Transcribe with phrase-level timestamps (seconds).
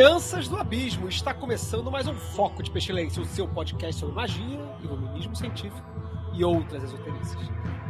[0.00, 1.10] Crianças do abismo!
[1.10, 5.86] Está começando mais um Foco de Pestilência, o seu podcast sobre magia, iluminismo científico
[6.32, 7.36] e outras esoterices.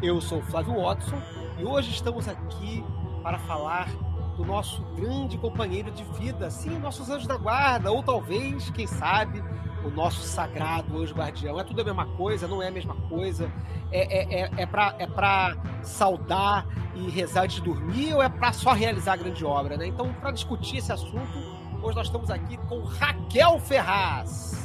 [0.03, 1.23] Eu sou o Flávio Watson
[1.57, 2.85] e hoje estamos aqui
[3.23, 3.89] para falar
[4.37, 9.41] do nosso grande companheiro de vida, sim, nossos anjos da guarda, ou talvez, quem sabe,
[9.85, 11.61] o nosso sagrado anjo guardião.
[11.61, 13.49] É tudo a mesma coisa, não é a mesma coisa?
[13.93, 18.29] É, é, é, é para é pra saudar e rezar antes de dormir ou é
[18.29, 19.87] para só realizar a grande obra, né?
[19.87, 24.59] Então, para discutir esse assunto, hoje nós estamos aqui com Raquel Ferraz.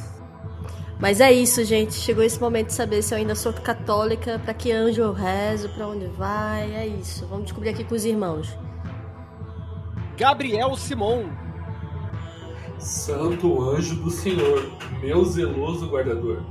[1.00, 1.94] Mas é isso, gente.
[1.94, 5.70] Chegou esse momento de saber se eu ainda sou católica, para que anjo eu rezo,
[5.70, 6.74] para onde vai.
[6.74, 7.26] É isso.
[7.28, 8.58] Vamos descobrir aqui com os irmãos.
[10.18, 11.26] Gabriel Simon.
[12.80, 16.44] Santo anjo do Senhor, meu zeloso guardador.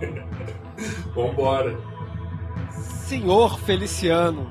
[1.14, 1.78] Vambora.
[3.06, 4.50] Senhor Feliciano.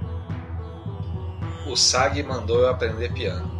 [1.67, 3.52] O SAG mandou eu aprender piano.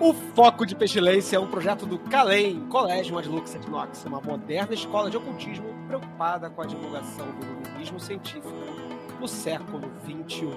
[0.00, 4.72] O Foco de Pestilência é um projeto do CALEM, Colégio Adlux et Nox, uma moderna
[4.72, 8.71] escola de ocultismo preocupada com a divulgação do iluminismo científico
[9.22, 10.50] no século XXI.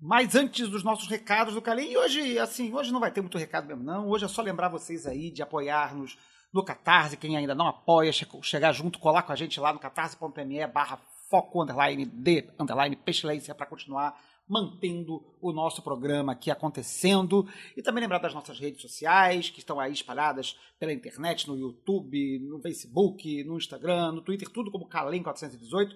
[0.00, 3.36] Mas antes dos nossos recados do Calem, e hoje, assim, hoje não vai ter muito
[3.36, 4.08] recado mesmo, não.
[4.08, 6.16] Hoje é só lembrar vocês aí de apoiar-nos
[6.50, 9.78] no Catarse, quem ainda não apoia, che- chegar junto, colar com a gente lá no
[9.78, 17.46] catarse.me barra foco underline de underline pestilência para continuar mantendo o nosso programa aqui acontecendo
[17.76, 22.38] e também lembrar das nossas redes sociais que estão aí espalhadas pela internet, no YouTube,
[22.40, 25.94] no Facebook, no Instagram, no Twitter, tudo como Calem 418.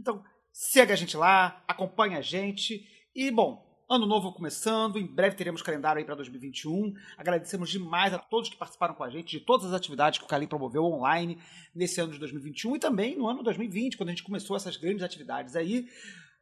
[0.00, 0.22] Então,
[0.52, 2.84] siga a gente lá, acompanhe a gente
[3.14, 6.94] e, bom, ano novo começando, em breve teremos calendário aí para 2021.
[7.16, 10.28] Agradecemos demais a todos que participaram com a gente de todas as atividades que o
[10.28, 11.38] Calim promoveu online
[11.74, 15.02] nesse ano de 2021 e também no ano 2020, quando a gente começou essas grandes
[15.02, 15.86] atividades aí.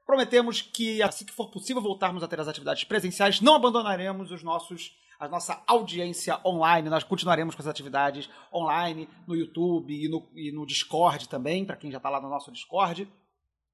[0.06, 4.42] Prometemos que, assim que for possível voltarmos a ter as atividades presenciais, não abandonaremos os
[4.42, 6.90] nossos a nossa audiência online.
[6.90, 11.76] Nós continuaremos com as atividades online no YouTube e no, e no Discord também, para
[11.76, 13.08] quem já está lá no nosso Discord.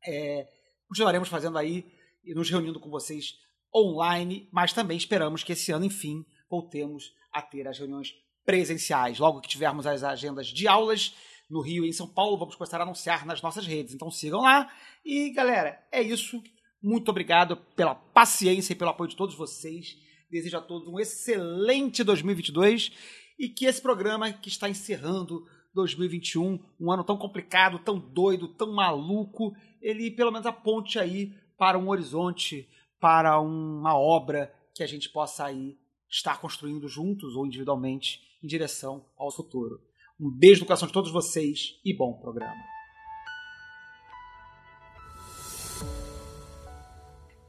[0.07, 0.47] É,
[0.87, 1.91] continuaremos fazendo aí
[2.23, 3.33] e nos reunindo com vocês
[3.75, 8.13] online, mas também esperamos que esse ano, enfim, voltemos a ter as reuniões
[8.45, 9.19] presenciais.
[9.19, 11.15] Logo que tivermos as agendas de aulas
[11.49, 13.95] no Rio e em São Paulo, vamos começar a anunciar nas nossas redes.
[13.95, 14.71] Então sigam lá.
[15.05, 16.43] E, galera, é isso.
[16.83, 19.97] Muito obrigado pela paciência e pelo apoio de todos vocês.
[20.31, 22.93] Desejo a todos um excelente 2022
[23.39, 28.73] e que esse programa que está encerrando 2021, um ano tão complicado, tão doido, tão
[28.73, 32.69] maluco, ele pelo menos aponte aí para um horizonte,
[33.01, 35.79] para uma obra que a gente possa aí
[36.11, 39.88] estar construindo juntos ou individualmente em direção ao futuro.
[40.21, 42.79] Um beijo no coração de todos vocês e bom programa.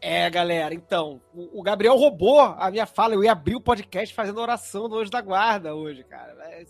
[0.01, 3.15] É, galera, então, o Gabriel roubou a minha fala.
[3.15, 6.31] Eu ia abrir o podcast fazendo oração do anjo da guarda hoje, cara.
[6.43, 6.63] É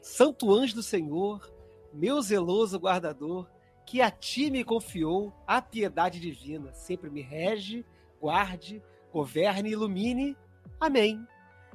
[0.00, 1.52] Santo anjo do Senhor,
[1.92, 3.46] meu zeloso guardador,
[3.86, 7.84] que a ti me confiou a piedade divina, sempre me rege,
[8.20, 10.36] guarde, governe e ilumine.
[10.80, 11.24] Amém.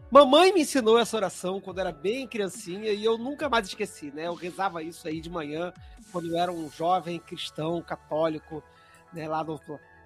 [0.09, 4.27] Mamãe me ensinou essa oração quando era bem criancinha e eu nunca mais esqueci, né?
[4.27, 5.73] Eu rezava isso aí de manhã,
[6.13, 8.63] quando eu era um jovem cristão católico,
[9.11, 9.27] né?
[9.27, 9.59] Lá no,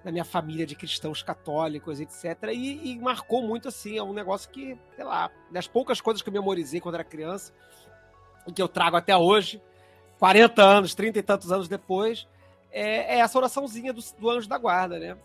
[0.04, 2.50] na minha família de cristãos católicos, etc.
[2.52, 6.28] E, e marcou muito, assim, é um negócio que, sei lá, das poucas coisas que
[6.28, 7.52] eu memorizei quando era criança
[8.44, 9.62] e que eu trago até hoje,
[10.18, 12.26] 40 anos, 30 e tantos anos depois,
[12.72, 15.16] é, é essa oraçãozinha do, do anjo da guarda, né?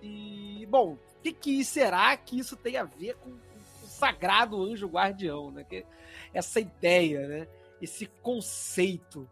[0.00, 3.49] E, bom, o que, que será que isso tem a ver com
[4.00, 5.64] sagrado anjo guardião, né?
[5.64, 5.84] Que,
[6.32, 7.48] essa ideia, né?
[7.80, 9.28] Esse conceito.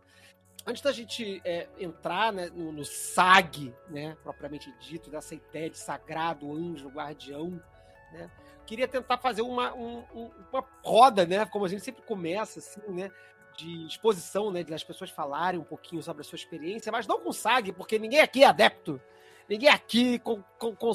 [0.67, 5.79] Antes da gente é, entrar né, no, no SAG, né, propriamente dito, dessa ideia de
[5.79, 7.63] sagrado anjo guardião,
[8.13, 8.31] né,
[8.67, 10.05] queria tentar fazer uma, um,
[10.53, 11.47] uma roda, né?
[11.47, 13.11] Como a gente sempre começa, assim, né?
[13.57, 14.63] De exposição, né?
[14.63, 17.99] De as pessoas falarem um pouquinho sobre a sua experiência, mas não com SAG, porque
[17.99, 19.01] ninguém aqui é adepto.
[19.49, 20.93] Ninguém aqui com, com, com,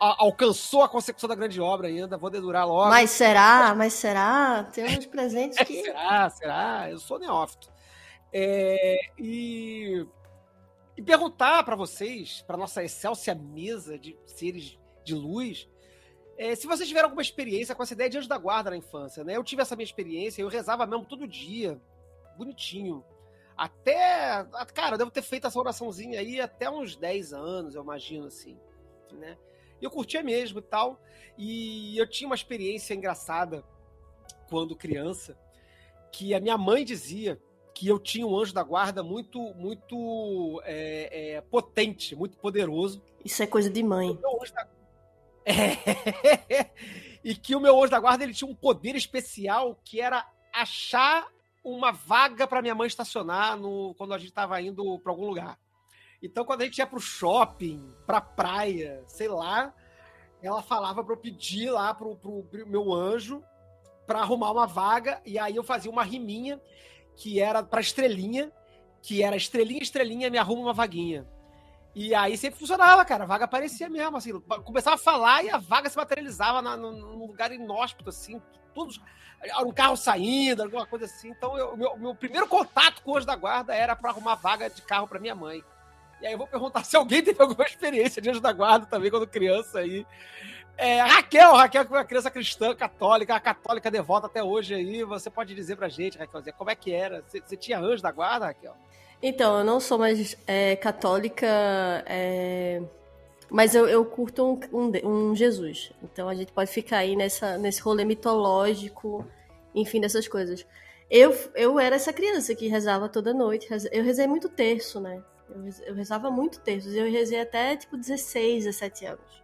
[0.00, 2.88] alcançou a consecução da grande obra ainda, vou dedurar logo.
[2.88, 3.74] Mas será?
[3.76, 4.64] Mas será?
[4.72, 5.82] Tem uns presentes que.
[5.82, 6.30] será?
[6.30, 6.90] Será?
[6.90, 7.70] Eu sou neófito.
[8.32, 10.06] É, e,
[10.96, 15.68] e perguntar para vocês, para nossa excelsa mesa de seres de luz,
[16.36, 19.24] é, se vocês tiveram alguma experiência com essa ideia de anjo da guarda na infância,
[19.24, 19.36] né?
[19.36, 21.80] Eu tive essa minha experiência, eu rezava mesmo todo dia,
[22.36, 23.04] bonitinho.
[23.56, 24.46] Até.
[24.72, 28.56] Cara, eu devo ter feito essa oraçãozinha aí até uns 10 anos, eu imagino, assim.
[29.12, 29.36] Né?
[29.80, 31.00] E eu curtia mesmo e tal.
[31.36, 33.64] E eu tinha uma experiência engraçada
[34.48, 35.38] quando criança,
[36.10, 37.40] que a minha mãe dizia
[37.74, 43.00] que eu tinha um anjo da guarda muito, muito é, é, potente, muito poderoso.
[43.24, 44.18] Isso é coisa de mãe.
[44.54, 44.68] Da...
[45.50, 46.70] É...
[47.24, 51.26] e que o meu anjo da guarda ele tinha um poder especial que era achar
[51.64, 55.58] uma vaga para minha mãe estacionar no, quando a gente estava indo para algum lugar.
[56.22, 59.72] Então, quando a gente ia pro shopping, pra praia, sei lá,
[60.42, 63.42] ela falava para eu pedir lá pro, pro, pro meu anjo
[64.06, 66.60] para arrumar uma vaga, e aí eu fazia uma riminha
[67.14, 68.50] que era pra estrelinha,
[69.02, 71.26] que era estrelinha, estrelinha, me arruma uma vaguinha.
[71.94, 73.24] E aí sempre funcionava, cara.
[73.24, 74.38] A vaga aparecia mesmo, assim.
[74.64, 78.40] Começava a falar e a vaga se materializava na, num lugar inóspito, assim.
[78.72, 78.94] Tudo,
[79.64, 81.30] um carro saindo, alguma coisa assim.
[81.30, 84.70] Então, eu, meu, meu primeiro contato com o Anjo da Guarda era para arrumar vaga
[84.70, 85.62] de carro para minha mãe.
[86.20, 89.10] E aí eu vou perguntar se alguém teve alguma experiência de anjo da guarda também
[89.10, 90.06] quando criança aí.
[90.76, 95.02] É, Raquel, Raquel que foi uma criança cristã, católica, católica devota até hoje aí.
[95.02, 97.22] Você pode dizer pra gente, Raquel, como é que era?
[97.26, 98.76] Você, você tinha anjo da guarda, Raquel?
[99.20, 101.46] Então, eu não sou mais é, católica,
[102.06, 102.80] é,
[103.50, 105.90] mas eu, eu curto um, um, um, Jesus.
[106.02, 109.26] Então a gente pode ficar aí nessa, nesse rolê mitológico,
[109.74, 110.64] enfim, dessas coisas.
[111.10, 113.66] Eu, eu era essa criança que rezava toda noite.
[113.90, 115.20] Eu rezei muito terço, né?
[115.86, 116.94] Eu, rezava muito terços.
[116.94, 119.42] Eu rezei até tipo 16, 17 anos.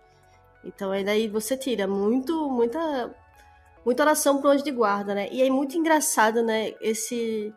[0.65, 3.15] Então aí daí você tira muito, muita,
[3.85, 5.29] muita oração pro anjo de guarda, né?
[5.31, 6.75] E é muito engraçado, né?
[6.81, 7.53] Esse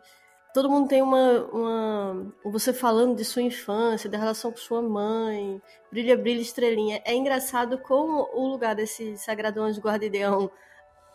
[0.52, 5.60] todo mundo tem uma, uma você falando de sua infância, da relação com sua mãe,
[5.90, 7.00] brilha, brilha, estrelinha.
[7.04, 10.50] É engraçado como o lugar desse sagrado anjo guardião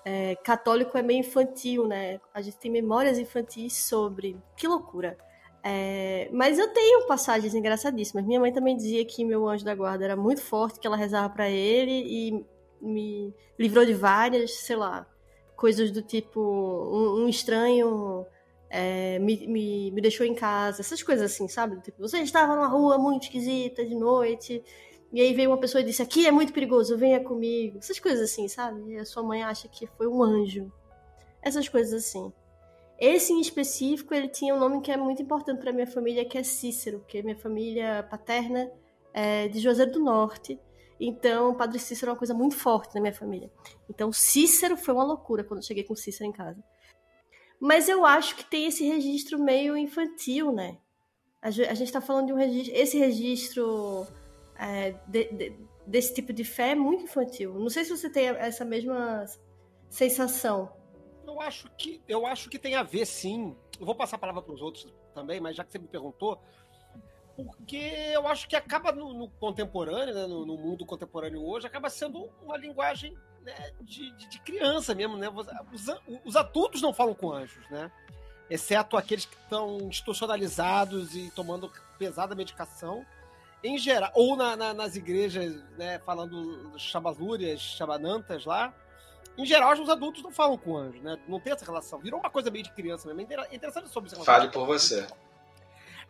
[0.05, 2.19] é, católico é meio infantil, né?
[2.33, 4.37] A gente tem memórias infantis sobre.
[4.55, 5.17] Que loucura!
[5.63, 8.25] É, mas eu tenho passagens engraçadíssimas.
[8.25, 11.29] Minha mãe também dizia que meu anjo da guarda era muito forte, que ela rezava
[11.29, 12.45] para ele e
[12.81, 15.07] me livrou de várias, sei lá,
[15.55, 18.25] coisas do tipo um, um estranho
[18.69, 21.79] é, me, me, me, deixou em casa, essas coisas assim, sabe?
[21.81, 24.61] Tipo, você estava numa rua muito esquisita de noite
[25.13, 27.77] e aí veio uma pessoa e disse: Aqui é muito perigoso, venha comigo.
[27.77, 28.93] Essas coisas assim, sabe?
[28.93, 30.71] E a sua mãe acha que foi um anjo.
[31.41, 32.33] Essas coisas assim.
[32.99, 36.37] Esse em específico, ele tinha um nome que é muito importante para minha família, que
[36.37, 38.71] é Cícero, que é minha família paterna
[39.13, 40.59] é de Juazeiro do Norte.
[40.99, 43.51] Então, o Padre Cícero é uma coisa muito forte na minha família.
[43.89, 46.63] Então, Cícero foi uma loucura quando eu cheguei com Cícero em casa.
[47.59, 50.77] Mas eu acho que tem esse registro meio infantil, né?
[51.41, 52.75] A gente está falando de um registro.
[52.75, 54.07] Esse registro
[54.57, 55.55] é, de, de,
[55.85, 57.53] desse tipo de fé é muito infantil.
[57.59, 59.25] Não sei se você tem essa mesma
[59.89, 60.71] sensação.
[61.25, 63.55] Eu acho que eu acho que tem a ver, sim.
[63.79, 66.39] Eu vou passar a palavra para os outros também, mas já que você me perguntou,
[67.35, 67.77] porque
[68.13, 72.29] eu acho que acaba no, no contemporâneo, né, no, no, mundo contemporâneo hoje, acaba sendo
[72.43, 75.27] uma linguagem né, de, de, de, criança mesmo, né?
[75.29, 75.87] Os,
[76.23, 77.91] os, adultos não falam com anjos, né?
[78.49, 83.05] Exceto aqueles que estão institucionalizados e tomando pesada medicação.
[83.63, 88.73] Em geral, ou na, na, nas igrejas, né, falando chabalúrias, chabanantas lá,
[89.37, 91.17] em geral, os adultos não falam com anjos, né?
[91.27, 91.99] Não tem essa relação.
[91.99, 93.21] Virou uma coisa meio de criança mesmo.
[93.21, 94.23] É interessante sobre isso.
[94.23, 95.05] Fale por você.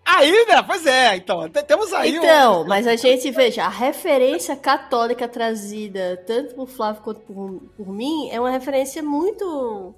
[0.05, 0.61] Aí, né?
[0.61, 2.17] Pois é, então, temos aí.
[2.17, 2.67] Então, um...
[2.67, 8.29] mas a gente veja, a referência católica trazida tanto por Flávio quanto por, por mim
[8.29, 9.95] é uma referência muito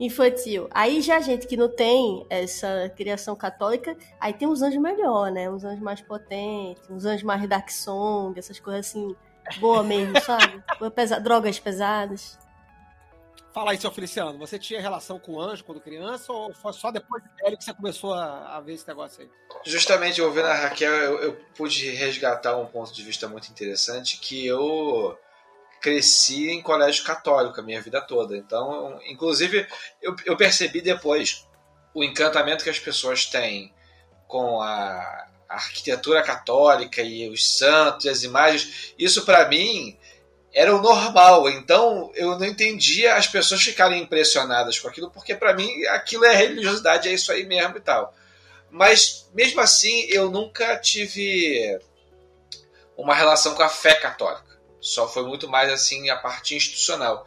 [0.00, 0.68] infantil.
[0.72, 5.30] Aí já a gente que não tem essa criação católica, aí tem uns anjos melhor,
[5.30, 5.48] né?
[5.48, 9.14] Uns anjos mais potentes, uns anjos mais dark song, essas coisas assim,
[9.60, 10.62] boa mesmo, sabe?
[10.94, 12.36] Pesa drogas pesadas.
[13.52, 16.90] Fala aí, seu Feliciano, você tinha relação com o anjo quando criança ou foi só
[16.90, 19.30] depois de velho que você começou a, a ver esse negócio aí?
[19.64, 24.46] Justamente, ouvindo a Raquel, eu, eu, pude resgatar um ponto de vista muito interessante que
[24.46, 25.18] eu
[25.80, 28.36] cresci em colégio católico a minha vida toda.
[28.36, 29.66] Então, inclusive,
[30.02, 31.48] eu, eu percebi depois
[31.94, 33.72] o encantamento que as pessoas têm
[34.26, 38.94] com a, a arquitetura católica e os santos e as imagens.
[38.98, 39.98] Isso, para mim,
[40.58, 41.48] era o normal.
[41.48, 46.34] Então eu não entendia as pessoas ficarem impressionadas com aquilo, porque para mim aquilo é
[46.34, 48.12] religiosidade, é isso aí mesmo e tal.
[48.68, 51.78] Mas mesmo assim eu nunca tive
[52.96, 54.58] uma relação com a fé católica.
[54.80, 57.24] Só foi muito mais assim a parte institucional.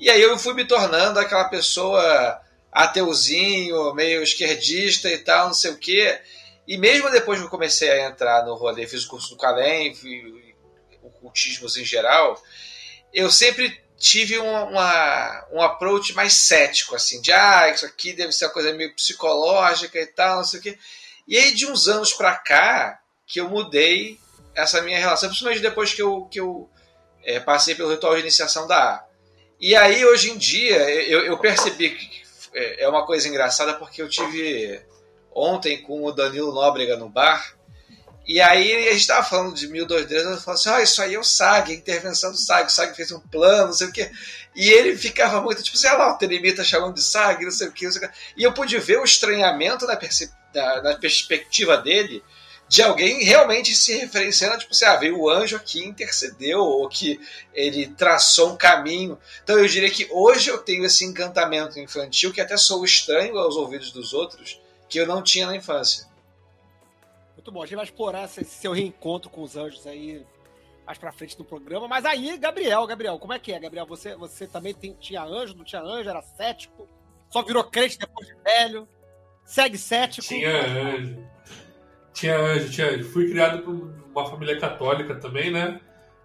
[0.00, 2.40] E aí eu fui me tornando aquela pessoa
[2.72, 6.20] ateuzinho, meio esquerdista e tal, não sei o quê.
[6.66, 9.96] E mesmo depois que eu comecei a entrar no rolê, fiz o curso do Calem,
[11.02, 12.40] ocultismos em geral,
[13.12, 18.32] eu sempre tive uma, uma, um approach mais cético, assim, de ah, isso aqui deve
[18.32, 20.78] ser uma coisa meio psicológica e tal, não sei o quê.
[21.26, 24.18] E aí, de uns anos pra cá, que eu mudei
[24.54, 26.68] essa minha relação, principalmente depois que eu, que eu
[27.24, 29.04] é, passei pelo ritual de iniciação da A.
[29.60, 32.22] E aí, hoje em dia, eu, eu percebi que
[32.54, 34.80] é, é uma coisa engraçada porque eu tive
[35.34, 37.56] ontem com o Danilo Nóbrega no bar,
[38.26, 41.14] e aí a gente estava falando de mil doideiras, eu falava assim, ah, isso aí
[41.14, 43.92] é o SAG, a intervenção do SAG, o SAG fez um plano, não sei o
[43.92, 44.10] quê.
[44.54, 47.72] E ele ficava muito, tipo, sei lá, o Telemita chamando de SAG, não sei o
[47.72, 48.14] quê, não sei o quê.
[48.36, 49.98] E eu pude ver o estranhamento na,
[50.54, 52.22] na, na, perspectiva dele
[52.68, 57.20] de alguém realmente se referenciando, tipo assim, ah, veio o anjo aqui intercedeu, ou que
[57.52, 59.18] ele traçou um caminho.
[59.42, 63.56] Então eu diria que hoje eu tenho esse encantamento infantil que até sou estranho aos
[63.56, 66.06] ouvidos dos outros, que eu não tinha na infância.
[67.42, 67.62] Muito bom.
[67.62, 70.24] A gente vai explorar esse seu reencontro com os anjos aí
[70.86, 71.88] mais pra frente no programa.
[71.88, 73.84] Mas aí, Gabriel, Gabriel, como é que é, Gabriel?
[73.86, 76.88] Você, você também tem, tinha anjo, não tinha anjo, era cético?
[77.28, 78.88] Só virou crente depois de velho?
[79.44, 80.28] Segue cético?
[80.28, 81.26] Tinha anjo.
[82.14, 83.10] Tinha anjo, tinha anjo.
[83.10, 85.80] Fui criado por uma família católica também, né?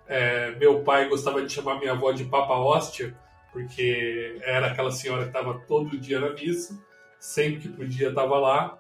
[0.07, 3.17] É, meu pai gostava de chamar minha avó de Papa Hóstia,
[3.51, 6.77] porque era aquela senhora que estava todo dia na missa,
[7.19, 8.79] sempre que podia estava lá,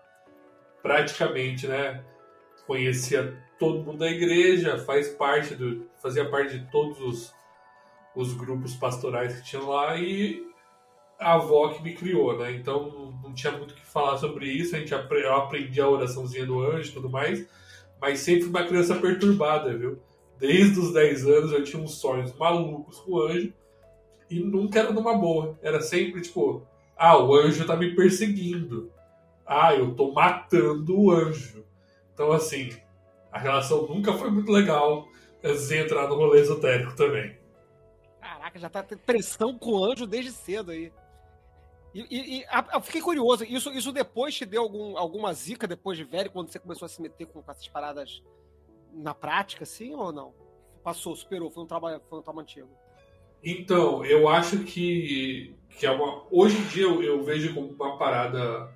[0.83, 2.03] praticamente, né?
[2.67, 7.33] Conhecia todo mundo da igreja, faz parte do, fazia parte de todos os,
[8.15, 10.45] os grupos pastorais que tinham lá e
[11.19, 12.51] a avó que me criou, né?
[12.51, 14.75] Então não tinha muito o que falar sobre isso.
[14.75, 17.47] A gente eu aprendi a oraçãozinha do anjo e tudo mais,
[17.99, 19.99] mas sempre uma criança perturbada, viu?
[20.37, 23.51] Desde os 10 anos eu tinha uns sonhos malucos com o anjo
[24.29, 25.57] e nunca era numa boa.
[25.63, 26.61] Era sempre tipo,
[26.95, 28.91] ah, o anjo tá me perseguindo.
[29.45, 31.65] Ah, eu tô matando o anjo.
[32.17, 32.71] Então, assim,
[33.31, 35.07] a relação nunca foi muito legal
[35.43, 37.37] antes de entrar no rolê esotérico também.
[38.19, 40.91] Caraca, já tá tendo pressão com o anjo desde cedo aí.
[41.93, 45.95] E, e, e eu fiquei curioso, isso, isso depois te deu algum, alguma zica depois
[45.95, 48.23] de velho, quando você começou a se meter com essas paradas
[48.91, 50.33] na prática, assim, ou não?
[50.83, 52.69] Passou, superou, foi um trabalho, foi um trabalho antigo.
[53.43, 56.23] Então, eu acho que, que é uma.
[56.31, 58.75] Hoje em dia eu, eu vejo como uma parada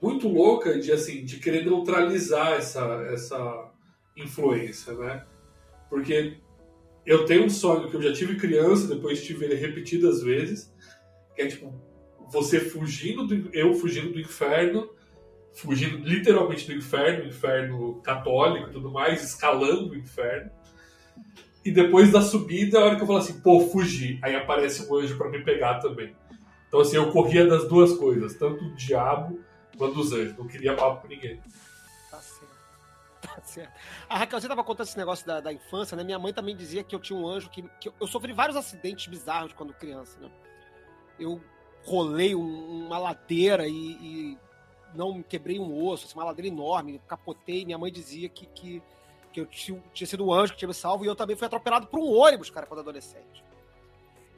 [0.00, 2.80] muito louca de assim de querer neutralizar essa
[3.12, 3.70] essa
[4.16, 5.24] influência, né?
[5.88, 6.38] Porque
[7.04, 10.72] eu tenho um sonho que eu já tive criança, depois tive ele repetidas vezes,
[11.34, 11.72] que é tipo
[12.30, 14.88] você fugindo do eu fugindo do inferno,
[15.52, 20.50] fugindo literalmente do inferno, inferno católico e tudo mais, escalando o inferno.
[21.62, 24.94] E depois da subida, a hora que eu falo assim, pô, fugi, aí aparece um
[24.96, 26.14] anjo para me pegar também.
[26.68, 29.40] Então assim, eu corria das duas coisas, tanto o diabo
[29.80, 31.40] quando dos anjos, não queria papo com ninguém.
[32.10, 32.50] Tá certo.
[33.20, 33.72] Tá certo.
[34.08, 36.02] A Raquel, você tava contando esse negócio da, da infância, né?
[36.02, 39.06] Minha mãe também dizia que eu tinha um anjo que, que eu, sofri vários acidentes
[39.06, 40.30] bizarros quando criança, né?
[41.18, 41.40] Eu
[41.84, 44.38] rolei um, uma ladeira e, e,
[44.94, 47.64] não quebrei um osso, assim, uma ladeira enorme, capotei.
[47.66, 48.82] Minha mãe dizia que, que,
[49.32, 51.46] que eu tinha, tinha sido o anjo que tinha me salvo e eu também fui
[51.46, 53.44] atropelado por um ônibus, cara, quando adolescente.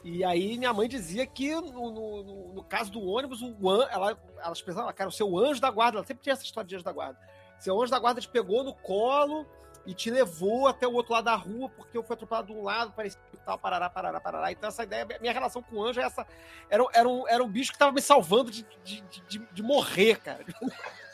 [0.04, 4.18] E aí minha mãe dizia que no, no, no caso do ônibus, o an, ela,
[4.42, 6.84] elas pensavam, cara, o seu anjo da guarda, ela sempre tinha essa história de anjo
[6.84, 7.18] da guarda.
[7.58, 9.46] Seu anjo da guarda te pegou no colo
[9.86, 12.62] e te levou até o outro lado da rua, porque eu fui atropelado de um
[12.62, 14.52] lado, parecia tal, parará, parará, parará.
[14.52, 16.26] Então essa ideia, minha relação com o anjo é essa.
[16.70, 20.20] Era, era, um, era um bicho que tava me salvando de, de, de, de morrer,
[20.20, 20.44] cara.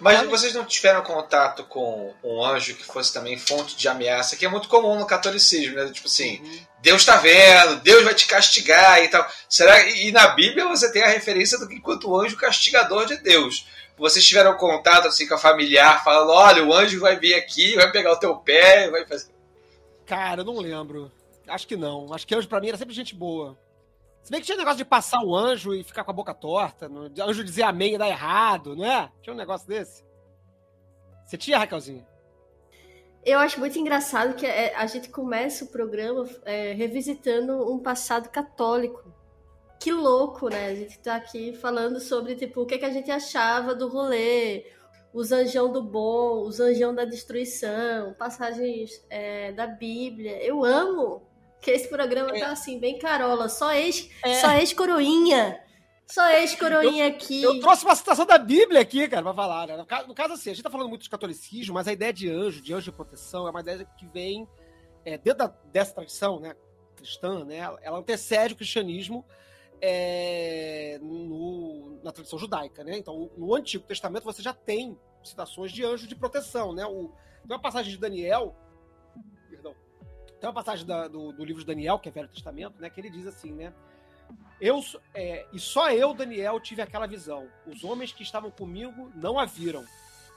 [0.00, 4.44] Mas vocês não tiveram contato com um anjo que fosse também fonte de ameaça, que
[4.44, 5.90] é muito comum no catolicismo, né?
[5.90, 6.60] Tipo assim, uhum.
[6.80, 9.26] Deus tá vendo, Deus vai te castigar e tal.
[9.48, 13.66] Será e na Bíblia você tem a referência do que enquanto anjo castigador de Deus.
[13.96, 17.90] Vocês tiveram contato assim com a familiar, falando, olha, o anjo vai vir aqui, vai
[17.90, 19.30] pegar o teu pé, vai fazer.
[20.06, 21.10] Cara, eu não lembro.
[21.48, 22.12] Acho que não.
[22.12, 23.58] Acho que anjo pra mim era sempre gente boa.
[24.28, 26.86] Se bem que tinha negócio de passar o anjo e ficar com a boca torta,
[26.86, 29.10] no, anjo dizer amém e dar errado, não é?
[29.22, 30.04] Tinha um negócio desse.
[31.24, 32.06] Você tinha, Raquelzinha?
[33.24, 38.28] Eu acho muito engraçado que é, a gente começa o programa é, revisitando um passado
[38.28, 39.10] católico.
[39.80, 40.66] Que louco, né?
[40.66, 44.66] A gente tá aqui falando sobre tipo, o que, que a gente achava do rolê,
[45.10, 50.36] os anjão do bom, os anjão da destruição, passagens é, da Bíblia.
[50.44, 51.27] Eu amo
[51.60, 52.40] Que esse programa É.
[52.40, 53.48] tá assim, bem carola.
[53.48, 54.34] Só ex, É.
[54.40, 55.60] só ex-coroinha.
[56.06, 57.42] Só ex-coroinha aqui.
[57.42, 59.66] Eu trouxe uma citação da Bíblia aqui, cara, pra falar.
[59.66, 59.76] Né?
[59.76, 62.12] No, caso, no caso, assim, a gente tá falando muito de catolicismo, mas a ideia
[62.12, 64.48] de anjo, de anjo de proteção, é uma ideia que vem
[65.04, 66.54] é, dentro da- dessa tradição né,
[66.96, 67.58] cristã, né?
[67.82, 69.24] Ela antecede o cristianismo
[69.80, 72.96] é, no- na tradição judaica, né?
[72.98, 76.84] Então, no Antigo Testamento você já tem citações de anjo de proteção, né?
[76.86, 77.08] O,
[77.46, 78.54] tem uma passagem de Daniel,
[80.40, 82.88] tem uma passagem da- do, do livro de Daniel, que é Velho Testamento, né?
[82.90, 83.72] Que ele diz assim, né?
[84.60, 84.82] Eu,
[85.14, 87.48] é, e só eu, Daniel, tive aquela visão.
[87.66, 89.84] Os homens que estavam comigo não a viram.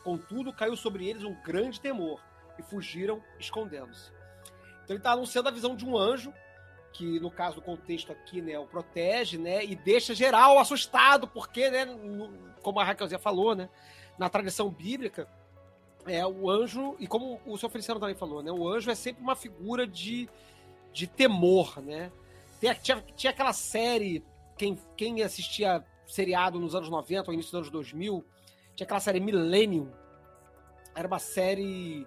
[0.04, 2.22] Contudo, caiu sobre eles um grande temor
[2.58, 4.12] e fugiram escondendo-se.
[4.84, 6.34] Então ele está anunciando a visão de um anjo,
[6.94, 11.70] que no caso do contexto aqui, né, o protege, né, e deixa geral assustado, porque,
[11.70, 11.86] né,
[12.62, 13.70] como a Raquelzinha falou, né,
[14.18, 15.28] na tradição bíblica,
[16.08, 19.22] é o anjo, e como o senhor Feliciano também falou, né, o anjo é sempre
[19.22, 20.30] uma figura de,
[20.92, 22.12] de temor, né,
[22.82, 24.24] tinha, tinha aquela série,
[24.58, 28.24] quem, quem assistia seriado nos anos 90 ou início dos anos 2000,
[28.76, 29.92] tinha aquela série Millennium.
[30.94, 32.06] Era uma série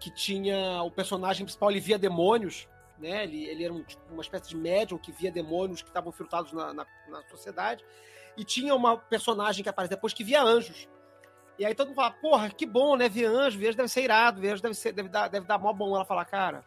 [0.00, 3.24] que tinha o personagem principal, ele via demônios, né?
[3.24, 6.52] Ele, ele era um, tipo, uma espécie de médium que via demônios que estavam filtrados
[6.52, 7.84] na, na, na sociedade.
[8.36, 10.88] E tinha uma personagem que aparece depois que via anjos.
[11.62, 13.08] E aí todo mundo fala, porra, que bom, né?
[13.08, 15.58] Ver anjo, ver anjo deve ser irado, ver anjo deve, ser, deve, dar, deve dar
[15.58, 15.94] mó bom.
[15.94, 16.64] Ela fala, cara,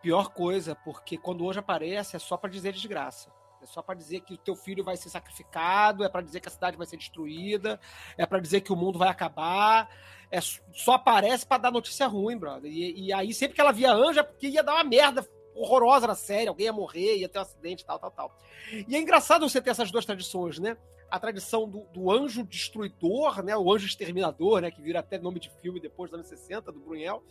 [0.00, 3.28] pior coisa, porque quando anjo aparece é só pra dizer desgraça.
[3.60, 6.46] É só pra dizer que o teu filho vai ser sacrificado, é pra dizer que
[6.46, 7.80] a cidade vai ser destruída,
[8.16, 9.90] é pra dizer que o mundo vai acabar.
[10.30, 12.70] É, só aparece pra dar notícia ruim, brother.
[12.70, 16.06] E, e aí, sempre que ela via anjo, é porque ia dar uma merda horrorosa
[16.06, 18.38] na série, alguém ia morrer, ia ter um acidente, tal, tal, tal.
[18.86, 20.76] E é engraçado você ter essas duas tradições, né?
[21.10, 23.56] A tradição do, do anjo destruidor, né?
[23.56, 24.70] O anjo exterminador, né?
[24.70, 27.22] Que vira até nome de filme depois dos anos 60, do Brunel.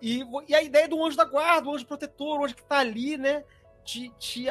[0.00, 2.78] E, e a ideia do anjo da guarda, o anjo protetor, o anjo que tá
[2.78, 3.44] ali, né?
[3.84, 4.48] Te, te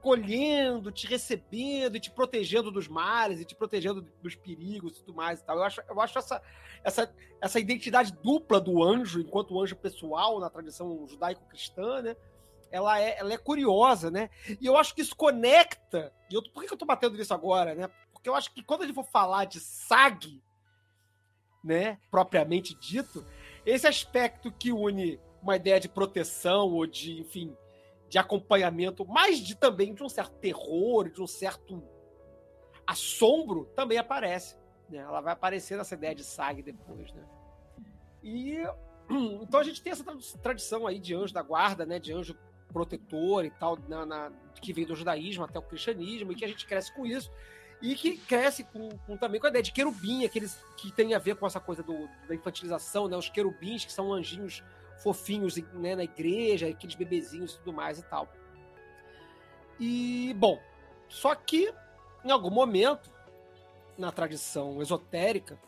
[0.00, 5.14] acolhendo, te recebendo e te protegendo dos males e te protegendo dos perigos e tudo
[5.14, 5.58] mais e tal.
[5.58, 6.42] Eu acho, eu acho essa,
[6.82, 12.16] essa, essa identidade dupla do anjo, enquanto anjo pessoal na tradição judaico-cristã, né?
[12.70, 14.30] Ela é, ela é curiosa, né?
[14.60, 16.12] E eu acho que isso conecta.
[16.30, 17.88] E eu, por que eu tô batendo nisso agora, né?
[18.12, 20.42] Porque eu acho que quando a gente for falar de SAG,
[21.64, 23.24] né, propriamente dito,
[23.64, 27.56] esse aspecto que une uma ideia de proteção ou de, enfim,
[28.08, 31.82] de acompanhamento, mas de também de um certo terror, de um certo
[32.86, 34.56] assombro, também aparece.
[34.88, 34.98] Né?
[34.98, 37.24] Ela vai aparecer nessa ideia de SAG depois, né?
[38.22, 38.58] E
[39.40, 40.04] então a gente tem essa
[40.42, 41.98] tradição aí de anjo da guarda, né?
[41.98, 42.36] De anjo
[42.72, 46.48] protetor e tal, na, na, que vem do judaísmo até o cristianismo, e que a
[46.48, 47.30] gente cresce com isso,
[47.82, 51.18] e que cresce com, com também com a ideia de querubim, aqueles que tem a
[51.18, 53.16] ver com essa coisa do, da infantilização, né?
[53.16, 54.62] Os querubins, que são anjinhos
[55.02, 58.28] fofinhos né, na igreja, aqueles bebezinhos e tudo mais e tal.
[59.78, 60.60] E, bom,
[61.08, 61.72] só que
[62.22, 63.10] em algum momento,
[63.96, 65.58] na tradição esotérica,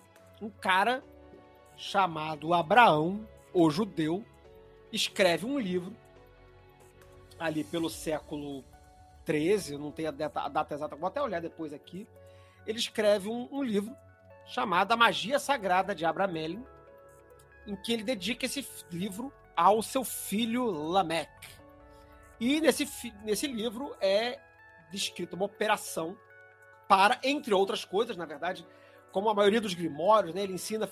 [0.40, 1.02] um cara
[1.76, 4.24] chamado Abraão, o judeu,
[4.92, 5.96] escreve um livro
[7.42, 8.64] ali pelo século
[9.24, 12.06] 13, eu não tenho a data, a data exata, vou até olhar depois aqui.
[12.66, 13.94] Ele escreve um, um livro
[14.46, 16.64] chamado A Magia Sagrada de Abramelin,
[17.66, 21.48] em que ele dedica esse livro ao seu filho Lameque.
[22.40, 24.40] E nesse, nesse livro é
[24.90, 26.16] descrita uma operação
[26.88, 28.66] para, entre outras coisas, na verdade,
[29.10, 30.88] como a maioria dos grimórios, né, ele ensina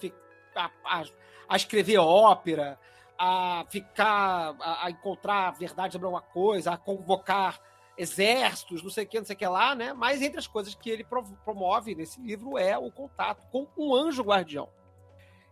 [0.55, 1.05] a, a,
[1.49, 2.79] a escrever ópera,
[3.23, 7.61] a ficar, a, a, encontrar a verdade sobre alguma coisa, a convocar
[7.99, 9.93] exércitos, não sei o que, não sei o que lá, né?
[9.93, 11.05] Mas entre as coisas que ele
[11.45, 14.71] promove nesse livro é o contato com um anjo guardião.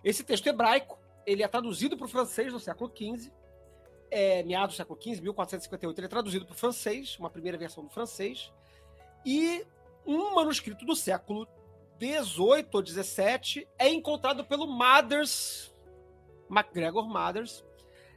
[0.03, 3.31] Esse texto hebraico, ele é traduzido para o francês no século XV,
[4.11, 7.85] é, meados do século XV, 1458, ele é traduzido para o francês, uma primeira versão
[7.85, 8.51] do francês,
[9.27, 9.63] e
[10.07, 11.47] um manuscrito do século
[11.99, 15.71] 18 ou 17 é encontrado pelo Mathers,
[16.49, 17.65] MacGregor Mathers,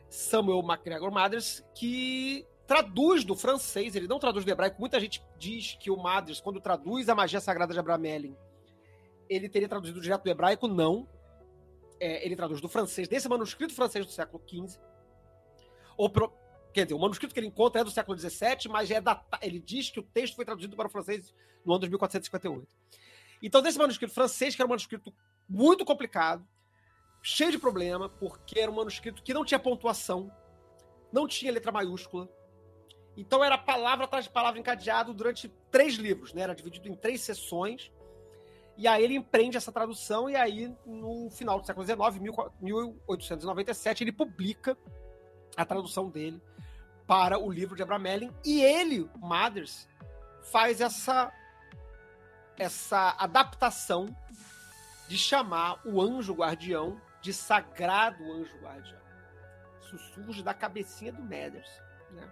[0.10, 4.80] Samuel MacGregor Mathers, que traduz do francês, ele não traduz do hebraico.
[4.80, 8.36] Muita gente diz que o Mathers, quando traduz a magia sagrada de Abramelin,
[9.30, 11.08] ele teria traduzido direto do hebraico, não.
[12.00, 14.80] É, ele traduz do francês, desse manuscrito francês do século XV.
[15.96, 16.34] Ou pro,
[16.74, 19.60] quer dizer, o manuscrito que ele encontra é do século XVII, mas é data, ele
[19.60, 22.68] diz que o texto foi traduzido para o francês no ano de 1458.
[23.44, 25.14] Então, desse manuscrito francês, que era um manuscrito
[25.48, 26.46] muito complicado,
[27.22, 30.32] cheio de problema, porque era um manuscrito que não tinha pontuação,
[31.12, 32.28] não tinha letra maiúscula.
[33.16, 36.42] Então era palavra atrás de palavra encadeado durante três livros, né?
[36.42, 37.92] Era dividido em três sessões.
[38.78, 42.00] E aí ele empreende essa tradução e aí no final do século XIX,
[42.62, 44.78] 1897, ele publica
[45.56, 46.42] a tradução dele
[47.06, 49.88] para o livro de Abramelin e ele, Mothers,
[50.44, 51.32] faz essa
[52.58, 54.06] essa adaptação
[55.08, 59.00] de chamar o anjo guardião de sagrado anjo guardião.
[59.82, 61.70] Isso surge da cabecinha do Mathers,
[62.12, 62.28] né?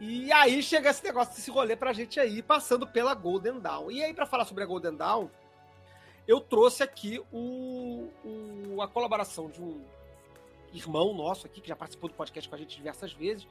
[0.00, 3.90] E aí chega esse negócio desse rolê pra gente aí, passando pela Golden Dawn.
[3.90, 5.28] E aí, para falar sobre a Golden Dawn,
[6.26, 9.84] eu trouxe aqui o, o, a colaboração de um
[10.72, 13.46] irmão nosso aqui, que já participou do podcast com a gente diversas vezes,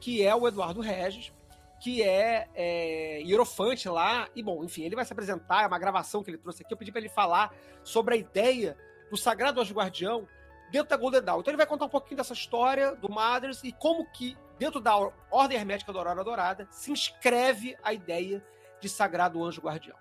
[0.00, 1.32] que é o Eduardo Regis,
[1.80, 4.28] que é, é hierofante lá.
[4.36, 6.72] E, bom, enfim, ele vai se apresentar, é uma gravação que ele trouxe aqui.
[6.72, 8.76] Eu pedi para ele falar sobre a ideia
[9.10, 10.26] do Sagrado Anjo Guardião
[10.70, 11.40] dentro da Golden Dawn.
[11.40, 14.94] Então ele vai contar um pouquinho dessa história do Mothers e como que, dentro da
[15.30, 18.44] Ordem Hermética da Aurora Dourada, se inscreve a ideia
[18.80, 19.96] de Sagrado Anjo Guardião.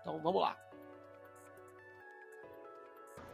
[0.00, 0.56] Então, vamos lá.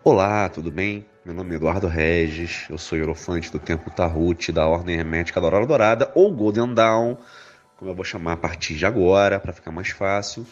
[0.02, 1.06] Olá, tudo bem?
[1.24, 5.46] Meu nome é Eduardo Regis, eu sou Eurofante do Templo Tarut da Ordem Hermética da
[5.46, 7.16] Aurora Dourada, ou Golden Dawn,
[7.78, 10.46] como eu vou chamar a partir de agora, para ficar mais fácil.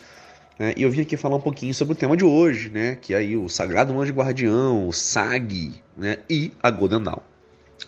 [0.62, 2.94] É, e eu vim aqui falar um pouquinho sobre o tema de hoje, né?
[2.94, 6.18] Que é aí o Sagrado Anjo Guardião, o SAG, né?
[6.31, 7.18] E a Golden Dawn.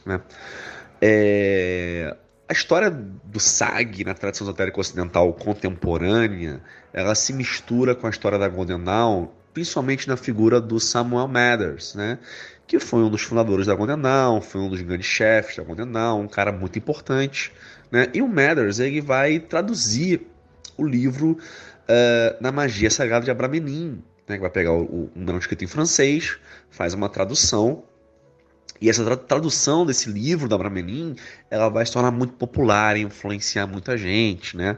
[0.04, 0.20] Né?
[1.00, 2.16] É...
[2.48, 6.60] A história do SAG na tradição esotérica ocidental contemporânea,
[6.92, 11.94] ela se mistura com a história da Golden Dawn principalmente na figura do Samuel Mathers,
[11.94, 12.18] né?
[12.66, 15.92] que foi um dos fundadores da Golden Dawn, foi um dos grandes chefes da Golden
[15.92, 17.52] Dawn, um cara muito importante.
[17.88, 18.08] Né?
[18.12, 20.26] E o Mathers ele vai traduzir
[20.76, 21.38] o livro
[21.88, 24.36] uh, na magia sagrada de Abramenim, né?
[24.36, 26.36] que vai pegar o, um manuscrito em francês,
[26.70, 27.84] faz uma tradução
[28.80, 31.16] e essa tradução desse livro da Abramenim,
[31.50, 34.76] ela vai se tornar muito popular e influenciar muita gente, né?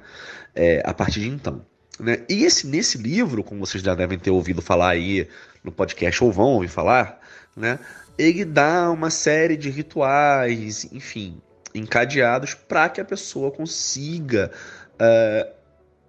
[0.54, 1.64] É, a partir de então.
[1.98, 2.18] Né?
[2.28, 5.28] E esse, nesse livro, como vocês já devem ter ouvido falar aí
[5.64, 7.18] no podcast ou vão ouvir falar,
[7.56, 7.78] né?
[8.18, 11.40] ele dá uma série de rituais, enfim,
[11.74, 14.50] encadeados para que a pessoa consiga
[14.94, 15.56] uh,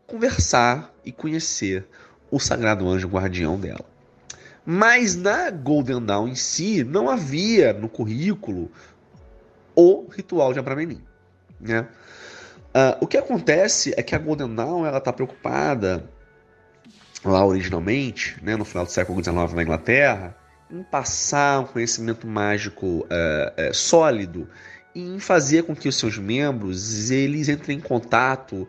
[0.07, 1.85] conversar e conhecer
[2.31, 3.85] o sagrado anjo guardião dela.
[4.65, 8.71] Mas na Golden Dawn em si, não havia no currículo
[9.75, 11.01] o ritual de Abramenim.
[11.59, 11.87] Né?
[12.69, 16.09] Uh, o que acontece é que a Golden Dawn está preocupada
[17.23, 20.35] lá originalmente, né, no final do século XIX na Inglaterra,
[20.69, 24.47] em passar um conhecimento mágico uh, uh, sólido
[24.93, 28.67] e em fazer com que os seus membros eles entrem em contato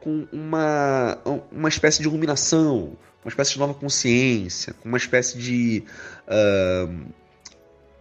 [0.00, 1.18] com uma,
[1.50, 5.84] uma espécie de iluminação, uma espécie de nova consciência, uma espécie de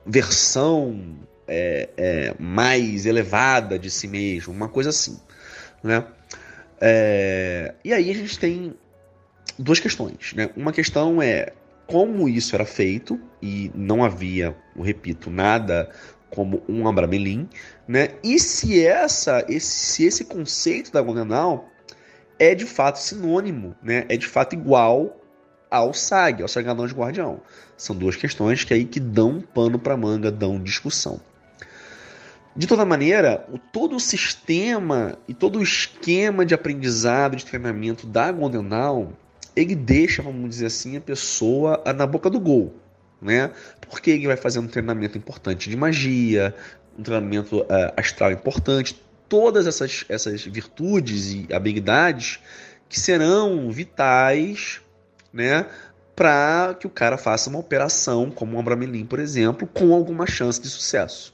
[0.06, 5.20] versão é, é, mais elevada de si mesmo, uma coisa assim.
[5.84, 6.04] Né?
[6.80, 8.74] É, e aí a gente tem
[9.58, 10.34] duas questões.
[10.34, 10.50] Né?
[10.56, 11.54] Uma questão é
[11.88, 15.90] como isso era feito, e não havia, repito, nada
[16.30, 17.48] como um Abramelin,
[17.88, 18.10] né?
[18.22, 21.64] E se essa, esse, se esse conceito da Golden Dawn
[22.39, 24.06] é de fato sinônimo, né?
[24.10, 25.19] É de fato igual
[25.69, 27.41] ao SAG, ao Sagadão de Guardião.
[27.76, 31.19] São duas questões que aí que dão pano para manga, dão discussão.
[32.56, 38.08] De toda maneira, o, todo o sistema e todo o esquema de aprendizado, de treinamento
[38.08, 39.10] da Golden Dawn,
[39.56, 42.73] ele deixa, vamos dizer assim, a pessoa na boca do gol.
[43.21, 43.52] Né?
[43.82, 46.56] Porque ele vai fazer um treinamento importante de magia,
[46.97, 52.40] um treinamento uh, astral importante, todas essas, essas virtudes e habilidades
[52.90, 54.82] que serão vitais
[55.34, 55.66] né,
[56.16, 60.60] para que o cara faça uma operação, como um Abramelin, por exemplo, com alguma chance
[60.60, 61.34] de sucesso.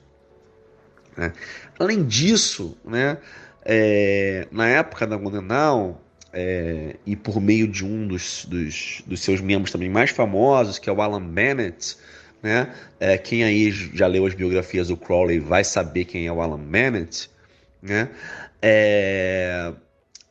[1.15, 1.31] Né?
[1.79, 3.17] Além disso, né,
[3.63, 5.47] é, na época da Golden
[6.33, 10.89] é, e por meio de um dos, dos, dos, seus membros também mais famosos, que
[10.89, 11.95] é o Alan Bennett,
[12.41, 12.73] né?
[12.99, 16.59] É, quem aí já leu as biografias do Crowley vai saber quem é o Alan
[16.59, 17.29] Bennett,
[17.83, 18.09] né?
[18.61, 19.73] É,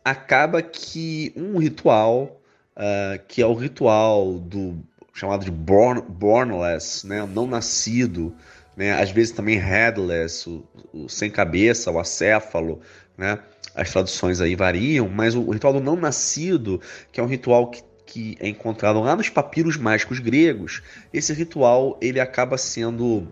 [0.03, 2.41] acaba que um ritual,
[2.75, 7.29] uh, que é o ritual do chamado de born, bornless, né?
[7.33, 8.35] não nascido,
[8.75, 8.93] né?
[8.93, 12.81] às vezes também headless, o, o, sem cabeça, o acéfalo,
[13.17, 13.39] né?
[13.75, 17.83] As traduções aí variam, mas o, ritual do não nascido, que é um ritual que,
[18.07, 23.29] que é encontrado lá nos papiros mágicos gregos, esse ritual ele acaba sendo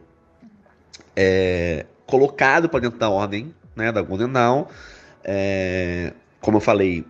[1.16, 4.66] é, colocado para dentro da ordem né, da Golden Dawn.
[5.24, 7.04] É, como eu falei,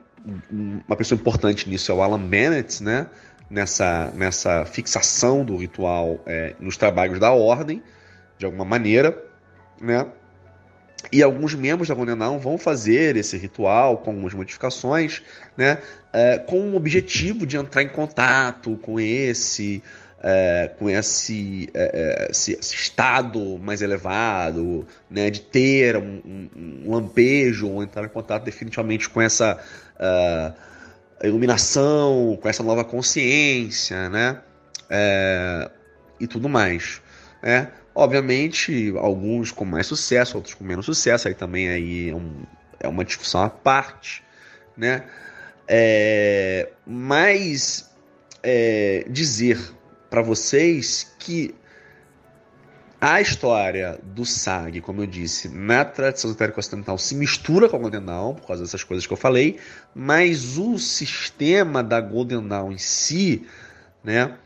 [0.50, 3.06] uma pessoa importante nisso é o Alan Bennett, né?
[3.48, 7.82] Nessa, nessa fixação do ritual é, nos trabalhos da ordem
[8.38, 9.20] de alguma maneira,
[9.80, 10.06] né?
[11.10, 15.22] E alguns membros da Condenação vão fazer esse ritual com algumas modificações,
[15.56, 15.78] né?
[16.12, 19.82] É, com o objetivo de entrar em contato com esse
[20.22, 26.50] é, com esse, é, é, esse, esse, estado mais elevado, né, de ter um, um,
[26.85, 29.59] um, lampejo ou entrar em contato definitivamente com essa
[29.96, 34.40] uh, iluminação, com essa nova consciência, né,
[34.90, 35.70] é,
[36.20, 37.00] e tudo mais.
[37.42, 37.68] Né?
[37.94, 42.42] Obviamente, alguns com mais sucesso, outros com menos sucesso, aí também aí é, um,
[42.78, 44.22] é uma discussão à parte,
[44.76, 45.04] né?
[46.87, 47.90] Mas
[49.11, 49.59] dizer
[50.10, 51.54] para vocês que
[53.00, 57.78] a história do SAG, como eu disse, na tradição esotérica ocidental se mistura com a
[57.78, 59.58] Golden Dawn, por causa dessas coisas que eu falei,
[59.94, 63.46] mas o sistema da Golden Dawn em si,
[64.04, 64.36] né,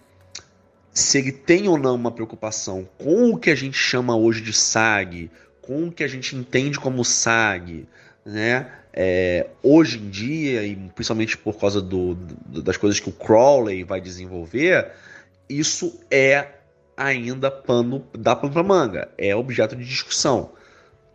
[0.92, 4.52] se ele tem ou não uma preocupação com o que a gente chama hoje de
[4.52, 7.88] SAG, com o que a gente entende como SAG,
[8.24, 13.12] né, é, hoje em dia, e principalmente por causa do, do, das coisas que o
[13.12, 14.92] Crowley vai desenvolver,
[15.48, 16.48] isso é
[16.96, 20.52] ainda pano da pano manga, é objeto de discussão,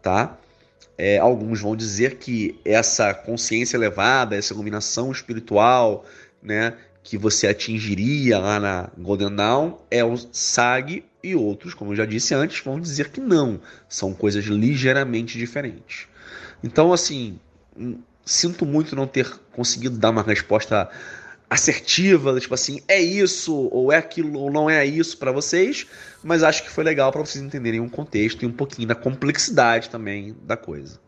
[0.02, 0.38] tá?
[0.98, 6.06] É, alguns vão dizer que essa consciência elevada, essa iluminação espiritual,
[6.44, 11.96] né, que você atingiria lá na Golden Dawn é o SAG e outros, como eu
[11.96, 16.08] já disse antes, vão dizer que não, são coisas ligeiramente diferentes.
[16.64, 17.40] Então, assim,
[17.78, 20.90] hum, sinto muito não ter conseguido dar uma resposta
[21.50, 25.88] assertiva, tipo assim, é isso, ou é aquilo, ou não é isso para vocês,
[26.24, 29.90] mas acho que foi legal para vocês entenderem um contexto e um pouquinho da complexidade
[29.90, 31.02] também da coisa.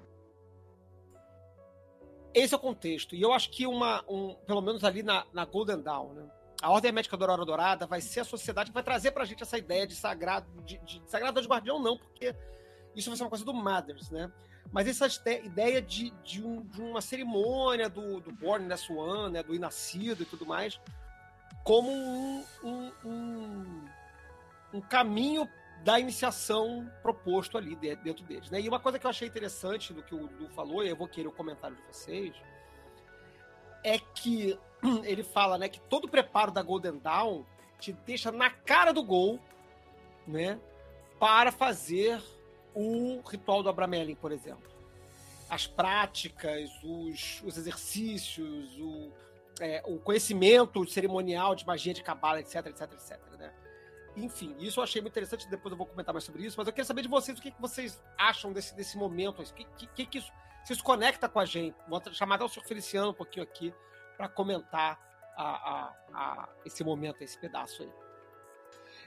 [2.33, 3.13] Esse é o contexto.
[3.13, 6.23] E eu acho que uma, um, pelo menos ali na, na Golden Dawn, né?
[6.61, 9.41] A Ordem Médica da Aurora Dourada vai ser a sociedade que vai trazer pra gente
[9.41, 12.35] essa ideia de sagrado, de, de, sagrado de guardião, não, porque
[12.95, 14.31] isso vai ser uma coisa do Mothers, né?
[14.71, 19.43] Mas essa ideia de, de, um, de uma cerimônia do, do Born Ness One, né,
[19.43, 20.79] do Inascido e tudo mais,
[21.63, 23.85] como um, um, um,
[24.75, 25.47] um caminho
[25.83, 28.49] da iniciação proposto ali dentro deles.
[28.49, 28.61] Né?
[28.61, 31.07] E uma coisa que eu achei interessante do que o Dudu falou, e eu vou
[31.07, 32.33] querer o comentário de vocês,
[33.83, 34.57] é que
[35.03, 37.43] ele fala né, que todo o preparo da Golden Dawn
[37.79, 39.39] te deixa na cara do gol
[40.25, 40.59] né,
[41.19, 42.21] para fazer
[42.73, 44.69] o ritual do Abramelin, por exemplo.
[45.49, 49.11] As práticas, os, os exercícios, o,
[49.59, 53.19] é, o conhecimento cerimonial de magia de cabala, etc, etc, etc.
[53.37, 53.53] Né?
[54.15, 56.73] Enfim, isso eu achei muito interessante, depois eu vou comentar mais sobre isso, mas eu
[56.73, 60.05] queria saber de vocês o que, que vocês acham desse, desse momento, o que, que,
[60.05, 60.31] que isso,
[60.65, 61.75] se isso conecta com a gente.
[61.87, 63.73] Vou chamar até o senhor Feliciano um pouquinho aqui
[64.17, 64.99] para comentar
[65.35, 67.91] a, a, a, esse momento, esse pedaço aí.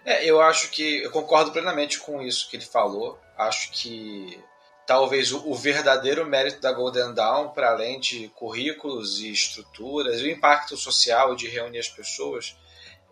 [0.04, 3.18] É, eu acho que eu concordo plenamente com isso que ele falou.
[3.36, 4.38] Acho que
[4.86, 10.28] talvez o, o verdadeiro mérito da Golden Dawn, para além de currículos e estruturas, o
[10.28, 12.56] impacto social de reunir as pessoas,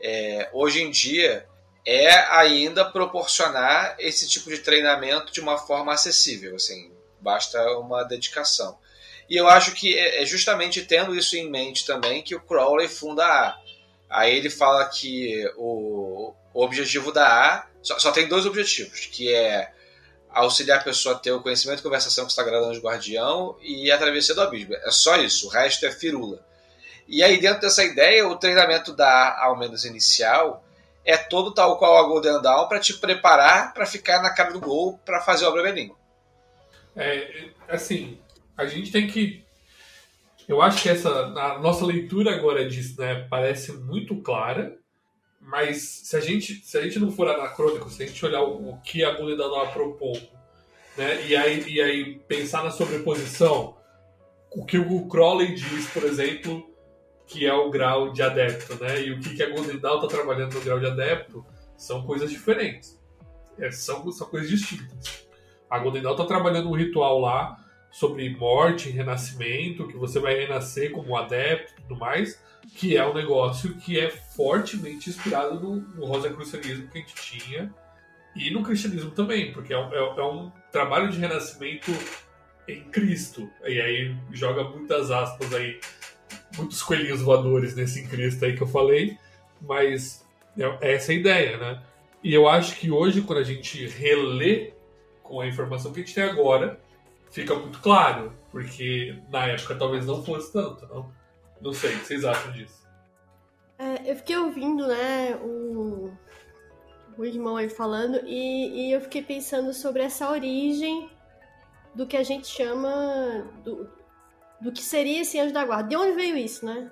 [0.00, 1.46] é, hoje em dia
[1.84, 6.56] é ainda proporcionar esse tipo de treinamento de uma forma acessível.
[6.56, 8.78] Assim, basta uma dedicação.
[9.28, 12.88] E eu acho que é, é justamente tendo isso em mente também que o Crowley
[12.88, 13.62] funda a A.
[14.10, 19.32] Aí ele fala que o, o objetivo da A só, só, tem dois objetivos, que
[19.34, 19.72] é
[20.30, 23.90] auxiliar a pessoa a ter o conhecimento e conversação com o Sagrado Anjo Guardião e
[23.90, 24.74] a travessia do abismo.
[24.74, 26.44] É só isso, o resto é firula.
[27.08, 30.64] E aí, dentro dessa ideia, o treinamento da A, ao menos inicial,
[31.04, 34.60] é todo tal qual a Golden Dawn para te preparar para ficar na cara do
[34.60, 35.94] gol para fazer obra benigna.
[36.94, 38.18] É, assim,
[38.56, 39.44] a gente tem que.
[40.48, 44.76] Eu acho que essa a nossa leitura agora disso né, parece muito clara,
[45.42, 48.70] mas se a gente, se a gente não for anacrônico, se a gente olhar o,
[48.70, 50.30] o que a Dawn propõe,
[50.96, 53.76] né, e, aí, e aí pensar na sobreposição,
[54.50, 56.70] o que o Crowley diz, por exemplo,
[57.26, 59.02] que é o grau de adepto, né?
[59.02, 61.44] E o que, que a Golden Dawn está trabalhando no grau de adepto
[61.76, 63.00] são coisas diferentes.
[63.58, 65.26] É, são, são coisas distintas.
[65.70, 67.56] A Golden Dawn está trabalhando um ritual lá
[67.92, 72.42] sobre morte renascimento, que você vai renascer como adepto e tudo mais,
[72.74, 77.72] que é um negócio que é fortemente inspirado no, no rosacrucianismo que a gente tinha
[78.34, 81.92] e no cristianismo também, porque é um, é, é um trabalho de renascimento
[82.66, 83.48] em Cristo.
[83.64, 85.78] E aí joga muitas aspas aí
[86.56, 89.18] muitos coelhinhos voadores nesse em Cristo aí que eu falei,
[89.60, 90.26] mas
[90.58, 91.82] é, é essa a ideia, né?
[92.22, 94.72] E eu acho que hoje, quando a gente relê
[95.22, 96.80] com a informação que a gente tem agora,
[97.32, 101.12] fica muito claro, porque na época talvez não fosse tanto, não?
[101.60, 102.86] Não sei, o que vocês acham disso?
[103.78, 106.12] É, eu fiquei ouvindo, né, o,
[107.18, 111.10] o irmão aí falando, e, e eu fiquei pensando sobre essa origem
[111.94, 113.88] do que a gente chama do,
[114.60, 115.88] do que seria esse anjo da guarda.
[115.88, 116.90] De onde veio isso, né?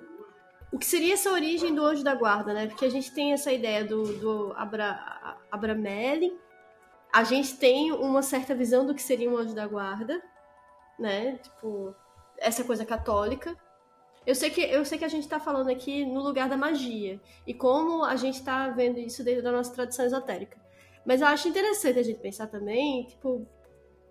[0.71, 2.67] o que seria essa origem do anjo da guarda, né?
[2.67, 6.37] Porque a gente tem essa ideia do, do Abra, Abramelin,
[7.11, 10.21] a gente tem uma certa visão do que seria um anjo da guarda,
[10.99, 11.37] né?
[11.37, 11.95] Tipo,
[12.37, 13.55] essa coisa católica.
[14.25, 17.19] Eu sei que, eu sei que a gente está falando aqui no lugar da magia
[17.45, 20.59] e como a gente está vendo isso dentro da nossa tradição esotérica.
[21.05, 23.47] Mas eu acho interessante a gente pensar também, tipo,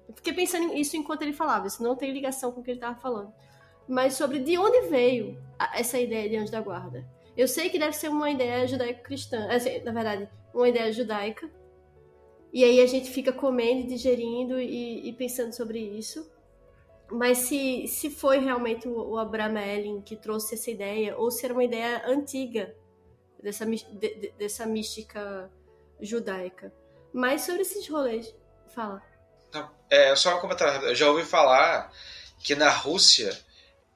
[0.09, 2.79] eu fiquei pensando isso enquanto ele falava, isso não tem ligação com o que ele
[2.79, 3.33] estava falando.
[3.87, 5.41] Mas sobre de onde veio
[5.73, 7.07] essa ideia de anjo da guarda.
[7.37, 11.49] Eu sei que deve ser uma ideia judaico-cristã, assim, na verdade, uma ideia judaica.
[12.53, 16.29] E aí a gente fica comendo, digerindo e, e pensando sobre isso.
[17.11, 21.45] Mas se, se foi realmente o, o Abraham Ellen que trouxe essa ideia, ou se
[21.45, 22.75] era uma ideia antiga
[23.43, 25.51] dessa, de, dessa mística
[26.01, 26.73] judaica.
[27.13, 28.35] Mas sobre esses rolês,
[28.75, 29.03] fala.
[29.53, 30.89] Não, é, só um comentário.
[30.89, 31.93] Eu já ouvi falar
[32.39, 33.37] que na Rússia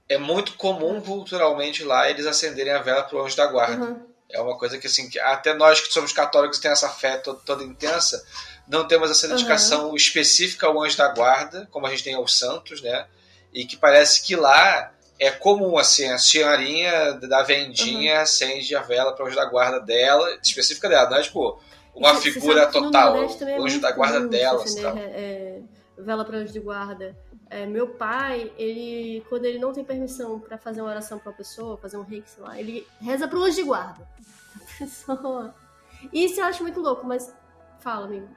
[0.08, 3.84] é muito comum culturalmente lá eles acenderem a vela para o anjo da guarda.
[3.84, 4.06] Uhum.
[4.30, 7.38] É uma coisa que, assim, que até nós que somos católicos tem essa fé toda,
[7.40, 8.24] toda intensa,
[8.66, 9.96] não temos essa dedicação uhum.
[9.96, 13.06] específica ao anjo da guarda, como a gente tem aos santos, né?
[13.52, 18.20] E que parece que lá é comum, assim, a senhorinha da vendinha uhum.
[18.20, 21.60] acende a vela para o anjo da guarda dela, específica dela, não é tipo
[21.94, 24.62] uma você figura total, o anjo da guarda dela.
[24.62, 25.62] Acender, é, é,
[25.96, 27.16] vela para anjo de guarda.
[27.48, 31.36] É, meu pai, ele, quando ele não tem permissão para fazer uma oração para uma
[31.36, 34.08] pessoa, fazer um reiki, sei lá, ele reza pro anjo de guarda.
[34.78, 35.54] Pessoa.
[36.12, 37.32] Isso eu acho muito louco, mas
[37.78, 38.28] fala, amigo.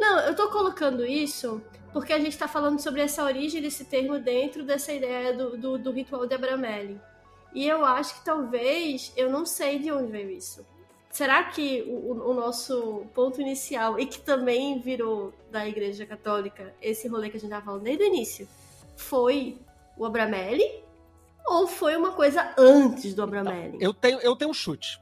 [0.00, 4.18] Não, eu tô colocando isso porque a gente tá falando sobre essa origem desse termo
[4.18, 6.98] dentro dessa ideia do, do, do ritual de Abramelli.
[7.52, 10.64] E eu acho que talvez, eu não sei de onde veio isso.
[11.10, 17.08] Será que o, o, nosso ponto inicial, e que também virou da Igreja Católica, esse
[17.08, 18.48] rolê que a gente tava falando desde o início,
[18.96, 19.58] foi
[19.98, 20.82] o Abramelli?
[21.44, 23.78] Ou foi uma coisa antes do Abramelli?
[23.80, 25.00] Eu tenho, eu tenho um chute.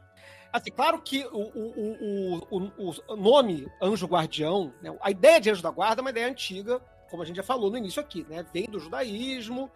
[0.53, 5.63] Assim, claro que o, o, o, o, nome anjo guardião, né, a ideia de anjo
[5.63, 6.81] da guarda é uma ideia antiga,
[7.11, 8.45] como a gente já falou no início aqui, né?
[8.53, 9.71] Vem do judaísmo,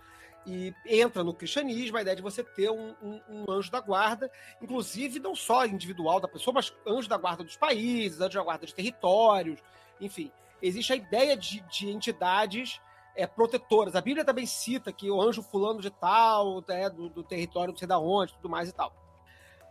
[0.47, 4.31] e entra no cristianismo a ideia de você ter um, um, um, anjo da guarda,
[4.61, 8.67] inclusive não só individual da pessoa, mas anjo da guarda dos países, anjo da guarda
[8.67, 9.61] de territórios,
[10.01, 10.33] enfim.
[10.61, 12.81] Existe a ideia de, de entidades
[13.17, 13.95] é, protetoras.
[13.95, 17.79] A Bíblia também cita que o anjo fulano de tal, é, do, do, território não
[17.79, 18.93] sei da onde, tudo mais e tal.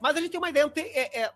[0.01, 1.31] Mas a gente tem uma ideia é, é,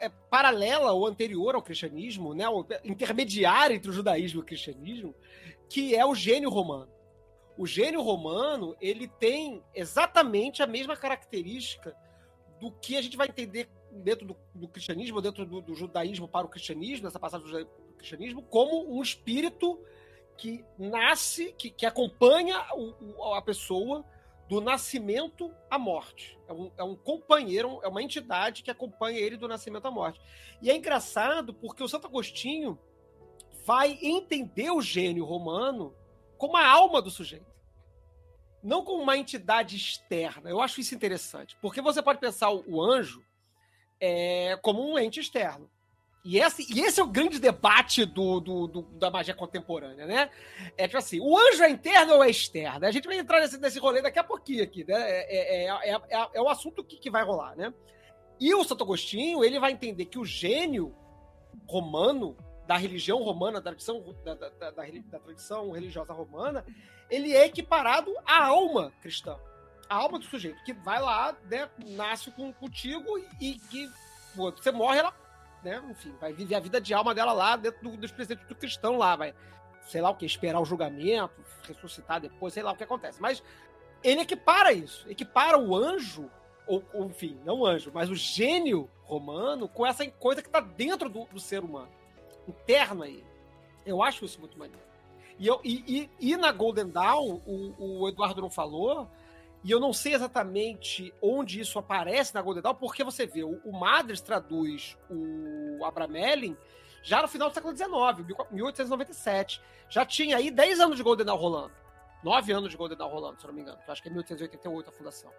[0.00, 2.44] é paralela ou anterior ao cristianismo, né,
[2.84, 5.14] intermediária entre o judaísmo e o cristianismo,
[5.68, 6.90] que é o gênio romano.
[7.56, 11.96] O gênio romano ele tem exatamente a mesma característica
[12.60, 16.46] do que a gente vai entender dentro do, do cristianismo, dentro do, do, judaísmo para
[16.46, 19.80] o cristianismo, nessa passagem do cristianismo, como um espírito
[20.36, 24.04] que nasce, que, que acompanha o, o, a pessoa
[24.48, 26.38] do nascimento à morte.
[26.48, 30.20] É um, é um companheiro, é uma entidade que acompanha ele do nascimento à morte.
[30.62, 32.78] E é engraçado porque o Santo Agostinho
[33.64, 35.94] vai entender o gênio romano
[36.38, 37.46] como a alma do sujeito.
[38.62, 40.48] Não como uma entidade externa.
[40.48, 41.56] Eu acho isso interessante.
[41.60, 43.22] Porque você pode pensar o anjo
[44.00, 45.70] é, como um ente externo.
[46.24, 50.30] E esse, e esse é o grande debate do, do, do, da magia contemporânea, né?
[50.76, 52.86] É tipo assim, o anjo é interno ou é externo?
[52.86, 54.94] A gente vai entrar nesse, nesse rolê daqui a pouquinho aqui, né?
[54.94, 57.72] É, é, é, é, é o assunto que, que vai rolar, né?
[58.40, 60.94] E o Santo Agostinho, ele vai entender que o gênio
[61.66, 66.64] romano da religião romana, da tradição, da, da, da, da, tradição religiosa romana,
[67.08, 69.38] ele é equiparado à alma cristã.
[69.88, 73.90] A alma do sujeito, que vai lá, né, nasce com, contigo e que
[74.36, 75.14] você morre, ela,
[75.62, 78.54] né, enfim, vai viver a vida de alma dela lá dentro do, dos presentes do
[78.54, 79.34] cristão lá, vai,
[79.82, 81.34] sei lá o que, esperar o julgamento,
[81.66, 83.20] ressuscitar depois, sei lá o que acontece.
[83.20, 83.42] Mas
[84.02, 86.30] ele equipara isso, equipara o anjo,
[86.66, 90.60] ou, ou enfim, não o anjo, mas o gênio romano com essa coisa que está
[90.60, 91.98] dentro do, do ser humano
[92.48, 93.24] interno aí.
[93.84, 94.82] Eu acho isso muito maneiro.
[95.38, 99.08] E, eu, e, e, e na Golden Dawn, o, o, Eduardo não falou,
[99.68, 103.60] e eu não sei exatamente onde isso aparece na Golden Dawn, porque você vê, o,
[103.66, 106.56] o Madres traduz o Abramelin
[107.02, 109.60] já no final do século XIX, 1897.
[109.90, 111.74] Já tinha aí 10 anos de Golden Dawn rolando.
[112.24, 113.78] 9 anos de Golden Dawn rolando, se eu não me engano.
[113.86, 115.30] Eu acho que é 1888 a fundação.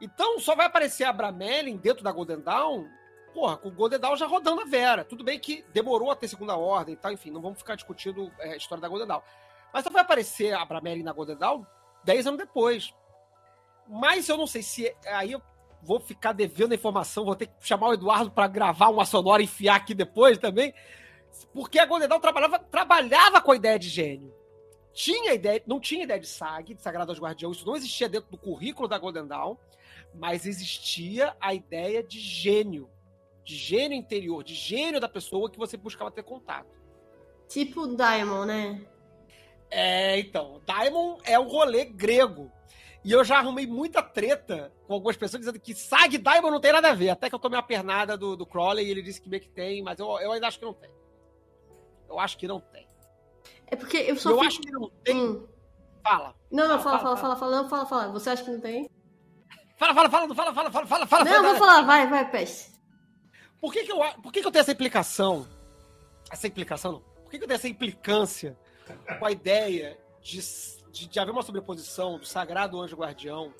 [0.00, 2.88] Então, só vai aparecer Abramelin dentro da Golden Dawn
[3.34, 5.04] porra, com o Golden Dawn já rodando a Vera.
[5.04, 8.32] Tudo bem que demorou a ter segunda ordem e tal, enfim, não vamos ficar discutindo
[8.38, 9.20] é, a história da Golden Dawn.
[9.74, 11.66] Mas só vai aparecer a Brameri na Golden Dawn
[12.02, 12.94] 10 anos depois.
[13.88, 14.94] Mas eu não sei se.
[15.06, 15.42] Aí eu
[15.82, 19.42] vou ficar devendo a informação, vou ter que chamar o Eduardo para gravar uma sonora
[19.42, 20.74] e enfiar aqui depois também.
[21.52, 24.34] Porque a Golden Dawn trabalhava, trabalhava com a ideia de gênio.
[24.92, 28.30] Tinha ideia, não tinha ideia de SAG, de Sagrado aos Guardiões, isso não existia dentro
[28.30, 29.56] do currículo da Golden Dawn
[30.18, 32.88] mas existia a ideia de gênio,
[33.44, 36.74] de gênio interior, de gênio da pessoa que você buscava ter contato.
[37.48, 38.86] Tipo Diamond, né?
[39.70, 42.50] É, então, Daimon é o rolê grego.
[43.06, 46.72] E eu já arrumei muita treta com algumas pessoas dizendo que Sag Daimon não tem
[46.72, 47.10] nada a ver.
[47.10, 49.48] Até que eu tomei uma pernada do, do Crowley e ele disse que meio que
[49.48, 50.90] tem, mas eu, eu ainda acho que não tem.
[52.08, 52.88] Eu acho que não tem.
[53.68, 55.16] É porque eu só eu fico- acho que não tem.
[55.16, 55.46] Hum.
[56.02, 56.34] Fala.
[56.50, 58.12] Não, não, Fala, fala, fala, fala, fala, fala, não, fala, fala.
[58.12, 58.90] Você acha que não tem?
[59.76, 61.24] Fala, fala, fala, fala, fala, fala, fala, fala.
[61.24, 61.48] Não, fala.
[61.48, 62.72] vou falar, vai, vai, peste.
[63.60, 65.46] Por que, que, eu, a- por que, que eu tenho essa implicação?
[66.30, 67.00] Essa implicação não.
[67.00, 68.58] Por que, que eu tenho essa implicância
[69.20, 70.40] com a ideia de,
[70.96, 73.52] de, de haver uma sobreposição do sagrado anjo guardião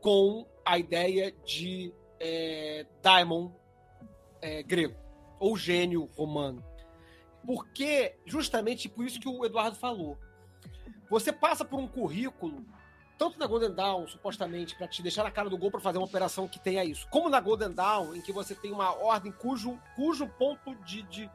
[0.00, 3.52] com a ideia de é, daimon
[4.42, 4.96] é, grego
[5.38, 6.64] ou gênio romano?
[7.46, 10.18] Porque, justamente por isso que o Eduardo falou,
[11.08, 12.66] você passa por um currículo
[13.16, 16.06] tanto na Golden Dawn, supostamente, para te deixar na cara do gol para fazer uma
[16.06, 19.80] operação que tenha isso, como na Golden Dawn, em que você tem uma ordem cujo,
[19.94, 21.30] cujo ponto de, de,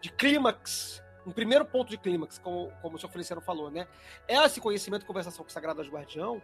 [0.00, 3.86] de clímax, um primeiro ponto de clímax, como, como o senhor Feliciano falou, né?
[4.26, 6.42] É esse conhecimento e conversação com Anjo Guardião,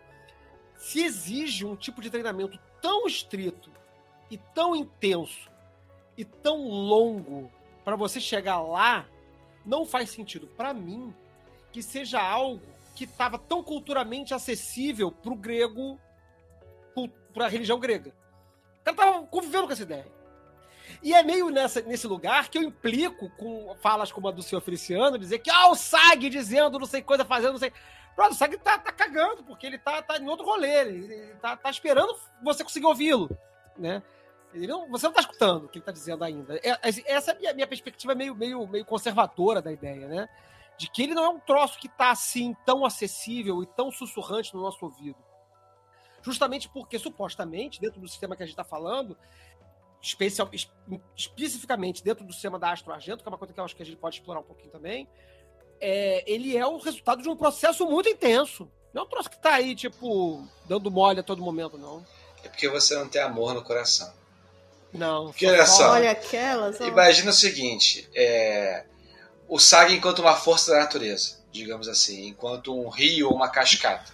[0.76, 3.70] se exige um tipo de treinamento tão estrito
[4.30, 5.50] e tão intenso
[6.18, 7.50] e tão longo
[7.82, 9.06] para você chegar lá,
[9.64, 11.14] não faz sentido para mim
[11.72, 12.62] que seja algo
[12.94, 15.98] que estava tão culturalmente acessível para o grego,
[17.32, 18.10] para a religião grega.
[18.80, 20.06] O cara estava convivendo com essa ideia.
[21.02, 24.60] E é meio nessa, nesse lugar que eu implico com falas como a do senhor
[24.60, 27.72] Feliciano, dizer que, ah, o Sag dizendo não sei coisa, fazendo não sei.
[28.14, 31.34] Pronto, o Sag tá, tá cagando, porque ele tá, tá em outro rolê, ele, ele
[31.36, 33.28] tá, tá esperando você conseguir ouvi-lo,
[33.76, 34.02] né?
[34.54, 36.56] Não, você não tá escutando o que ele tá dizendo ainda.
[36.62, 40.28] É- Essa é a minha, minha perspectiva meio, meio, meio conservadora da ideia, né?
[40.76, 44.54] de que ele não é um troço que está assim tão acessível e tão sussurrante
[44.54, 45.16] no nosso ouvido.
[46.22, 49.16] Justamente porque, supostamente, dentro do sistema que a gente está falando,
[50.04, 50.70] especial, es-
[51.16, 53.82] especificamente dentro do sistema da Astro Argento, que é uma coisa que eu acho que
[53.82, 55.08] a gente pode explorar um pouquinho também,
[55.80, 58.70] é, ele é o resultado de um processo muito intenso.
[58.92, 62.04] Não é um troço que está aí, tipo, dando mole a todo momento, não.
[62.44, 64.12] É porque você não tem amor no coração.
[64.92, 65.26] Não.
[65.26, 66.78] Porque olha só, Olha aquelas.
[66.80, 68.84] Imagina o seguinte: é,
[69.48, 74.12] o Saga enquanto uma força da natureza, digamos assim, enquanto um rio ou uma cascata.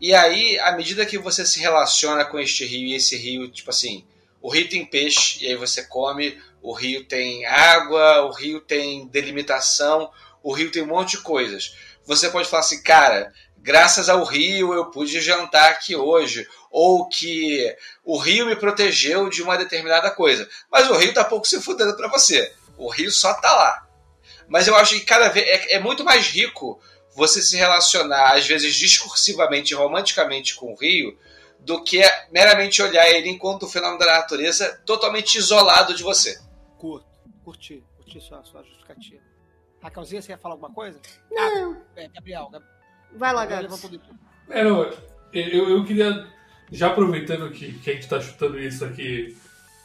[0.00, 3.70] E aí, à medida que você se relaciona com este rio, e esse rio, tipo
[3.70, 4.06] assim,
[4.40, 9.06] o rio tem peixe, e aí você come, o rio tem água, o rio tem
[9.08, 10.10] delimitação,
[10.42, 11.76] o rio tem um monte de coisas.
[12.04, 17.74] Você pode falar assim, cara, graças ao rio eu pude jantar aqui hoje, ou que
[18.04, 20.48] o rio me protegeu de uma determinada coisa.
[20.70, 22.52] Mas o rio tá pouco se fudendo para você.
[22.76, 23.86] O rio só tá lá.
[24.46, 26.80] Mas eu acho que cada vez é, é muito mais rico
[27.14, 31.18] você se relacionar, às vezes discursivamente, romanticamente com o rio,
[31.60, 32.00] do que
[32.30, 36.38] meramente olhar ele enquanto um fenômeno da natureza totalmente isolado de você.
[36.78, 37.06] Curto,
[37.44, 39.22] curti, curti sua, sua justificativa.
[39.82, 41.00] Raquelzinha, você ia falar alguma coisa?
[41.30, 42.74] Não, Ah, é, Gabriel, Gabriel.
[43.14, 43.78] vai lá, Gabriel
[44.50, 44.82] É, não,
[45.32, 46.26] eu, eu queria,
[46.72, 49.36] já aproveitando que, que a gente está chutando isso aqui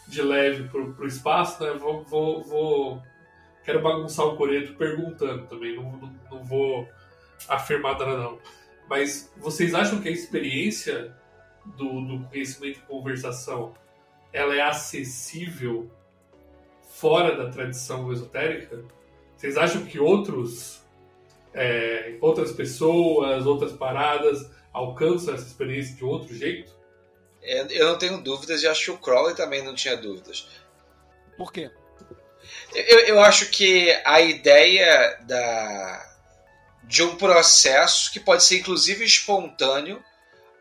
[0.07, 1.71] de leve pro, pro espaço, né?
[1.73, 3.01] Vou, vou, vou-
[3.63, 6.85] Quero bagunçar o coreto perguntando também, não, não, não vou
[7.47, 8.37] afirmar nada não.
[8.89, 11.15] Mas vocês acham que a experiência
[11.65, 13.73] do, do conhecimento e conversação
[14.31, 15.91] ela é acessível
[16.81, 18.83] fora da tradição esotérica?
[19.35, 20.81] Vocês acham que outros
[21.53, 26.73] é, outras pessoas, outras paradas alcançam essa experiência de outro jeito?
[27.41, 30.47] É, Eu não tenho dúvidas e acho que o Crowley também não tinha dúvidas.
[31.37, 31.69] Por quê?
[32.73, 36.17] Eu, eu acho que a ideia da,
[36.83, 40.03] de um processo que pode ser inclusive espontâneo,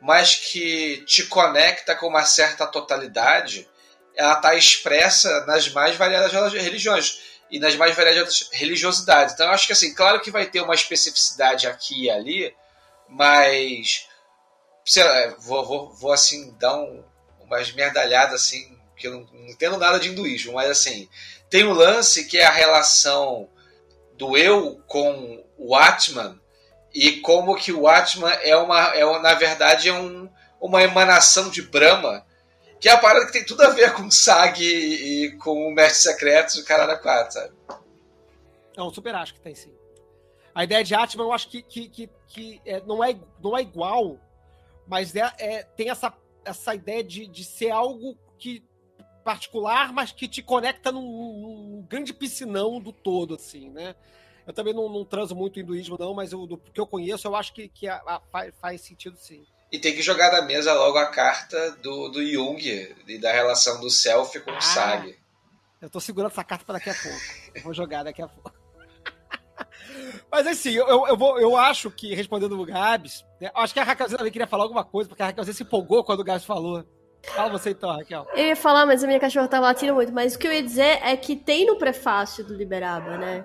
[0.03, 3.69] mas que te conecta com uma certa totalidade,
[4.17, 9.33] ela está expressa nas mais variadas religiões e nas mais variadas religiosidades.
[9.33, 12.53] Então eu acho que assim, claro que vai ter uma especificidade aqui e ali,
[13.09, 14.09] mas
[14.85, 17.05] sei lá, vou, vou, vou assim dar um,
[17.41, 21.09] umas merdalhadas assim, que eu não, não entendo nada de hinduísmo, mas assim,
[21.49, 23.49] tem um lance que é a relação
[24.15, 26.42] do eu com o Atman
[26.95, 30.29] e como que o Atman é uma, é, na verdade, é um,
[30.61, 32.25] uma emanação de Brahma,
[32.81, 35.73] que é a parada que tem tudo a ver com Sag e, e com o
[35.73, 37.55] Mestre Secreto do Caralho 4, sabe?
[38.77, 39.73] Não, super acho que tem sim.
[40.55, 43.63] A ideia de Atman eu acho que, que, que, que é, não, é, não é
[43.63, 44.19] igual,
[44.87, 46.13] mas é, é- tem essa,
[46.45, 48.63] essa ideia de, de ser algo que
[49.25, 53.95] particular, mas que te conecta num, num grande piscinão do todo, assim, né?
[54.47, 57.37] Eu também não, não transo muito hinduísmo, não, mas eu, do que eu conheço, eu
[57.37, 59.45] acho que, que a- a- faz, faz sentido sim.
[59.71, 62.61] E tem que jogar da mesa logo a carta do, do Jung
[63.09, 64.59] e da relação do self com Ah.
[64.59, 65.17] o Sag.
[65.81, 67.19] Eu tô segurando essa carta pra daqui a pouco.
[67.55, 68.53] Eu vou jogar daqui a pouco.
[70.31, 73.85] Mas assim, eu, eu, vou, eu acho que, respondendo o Gabs, né, acho que a
[73.85, 76.85] Raquelzinha também queria falar alguma coisa, porque a Raquelzinha se empolgou quando o Gabs falou.
[77.25, 78.27] Fala você então, Raquel.
[78.35, 80.13] Eu ia falar, mas a minha cachorra tá latindo muito.
[80.13, 83.45] Mas o que eu ia dizer é que tem no prefácio do Liberaba, né?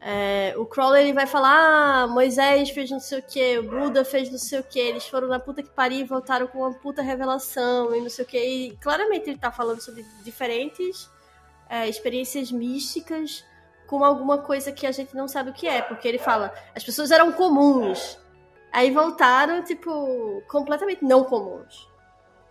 [0.00, 4.04] É, o Crowley ele vai falar: ah, Moisés fez não sei o que, o Buda
[4.04, 6.72] fez não sei o que, eles foram na puta que pariu e voltaram com uma
[6.72, 8.38] puta revelação e não sei o que.
[8.38, 11.10] E claramente ele tá falando sobre diferentes
[11.68, 13.44] é, experiências místicas
[13.86, 16.84] com alguma coisa que a gente não sabe o que é, porque ele fala: as
[16.84, 18.18] pessoas eram comuns,
[18.72, 21.88] aí voltaram, tipo, completamente não comuns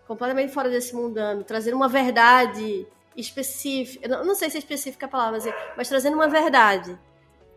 [0.08, 4.08] completamente fora desse mundano, trazendo uma verdade específica.
[4.08, 6.98] Não, não sei se é específica a palavra, mas, mas trazendo uma verdade,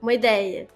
[0.01, 0.69] uma ideia.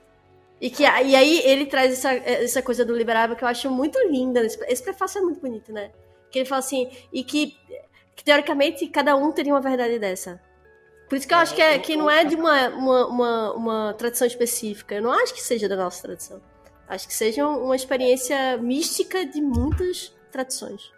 [0.60, 3.98] E, que, e aí ele traz essa, essa coisa do liberável que eu acho muito
[4.08, 4.44] linda.
[4.44, 5.90] Esse, prefácio é muito bonito, né?
[6.30, 7.56] Que ele fala assim, e que,
[8.14, 10.40] que teoricamente cada um teria uma verdade dessa.
[11.08, 13.94] Por isso que eu acho que, é, que não é de uma, uma, uma, uma
[13.94, 14.94] tradição específica.
[14.94, 16.40] Eu não acho que seja da nossa tradição.
[16.88, 20.92] Acho que seja uma experiência mística de muitas tradições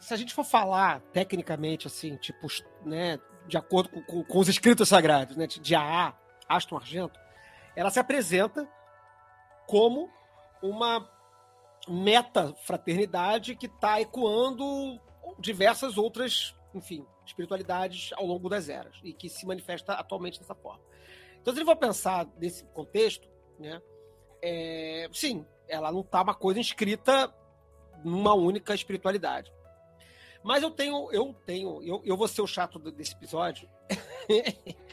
[0.00, 2.48] se a gente for falar tecnicamente, assim, tipo,
[2.84, 6.14] né, de acordo com, com, com os escritos sagrados, né, de AA,
[6.50, 7.18] Aston Argento,
[7.76, 8.68] ela se apresenta
[9.66, 10.10] como
[10.62, 11.08] uma
[11.88, 15.00] meta-fraternidade que está ecoando
[15.38, 20.82] diversas outras, enfim, espiritualidades ao longo das eras e que se manifesta atualmente dessa forma.
[21.40, 23.28] Então, se ele for pensar nesse contexto,
[23.58, 23.80] né,
[24.42, 27.32] é, sim, ela não está uma coisa inscrita
[28.04, 29.52] numa única espiritualidade.
[30.42, 33.68] Mas eu tenho, eu tenho, eu, eu vou ser o chato desse episódio.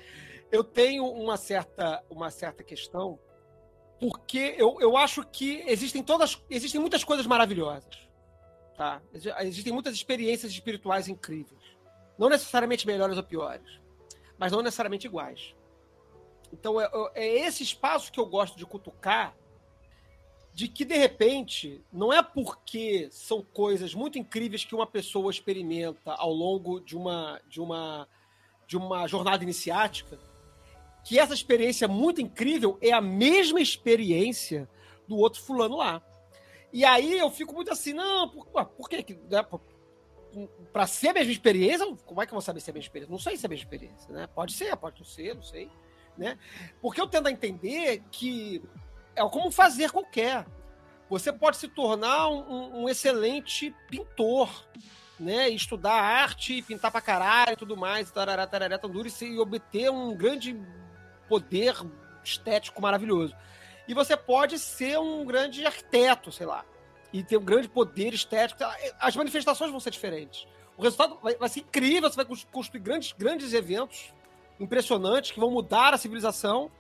[0.52, 3.20] eu tenho uma certa, uma certa questão,
[4.00, 8.08] porque eu, eu acho que existem todas, existem muitas coisas maravilhosas,
[8.76, 9.02] tá?
[9.42, 11.62] Existem muitas experiências espirituais incríveis,
[12.18, 13.80] não necessariamente melhores ou piores,
[14.38, 15.56] mas não necessariamente iguais.
[16.54, 19.36] Então é, é esse espaço que eu gosto de cutucar
[20.54, 26.14] de que de repente não é porque são coisas muito incríveis que uma pessoa experimenta
[26.14, 28.08] ao longo de uma de uma
[28.66, 30.18] de uma jornada iniciática
[31.08, 34.70] que essa experiência muito incrível é a mesma experiência
[35.08, 36.02] do outro fulano lá.
[36.74, 39.42] E aí eu fico muito assim, não, por, por que né,
[40.74, 42.88] para ser a mesma experiência, como é que eu vou saber se é a mesma
[42.88, 43.12] experiência?
[43.12, 44.28] Não sei se é a mesma experiência, né?
[44.28, 45.72] Pode ser, pode não ser, não sei,
[46.18, 46.38] né?
[46.82, 48.62] Porque eu tendo a entender que
[49.16, 50.46] é como fazer qualquer.
[51.10, 54.50] Você pode se tornar um, um excelente pintor,
[55.18, 55.48] né?
[55.48, 60.54] Estudar arte, pintar pra caralho e tudo mais, tarará, tarará, tandura, e obter um grande
[61.28, 61.76] poder
[62.24, 63.36] estético maravilhoso.
[63.88, 66.66] E você pode ser um grande arquiteto, sei lá,
[67.14, 68.64] e ter um grande poder estético.
[69.00, 70.48] As manifestações vão ser diferentes.
[70.78, 74.14] O resultado vai, vai ser incrível, você vai construir grandes, grandes eventos
[74.60, 76.72] impressionantes que vão mudar a civilização,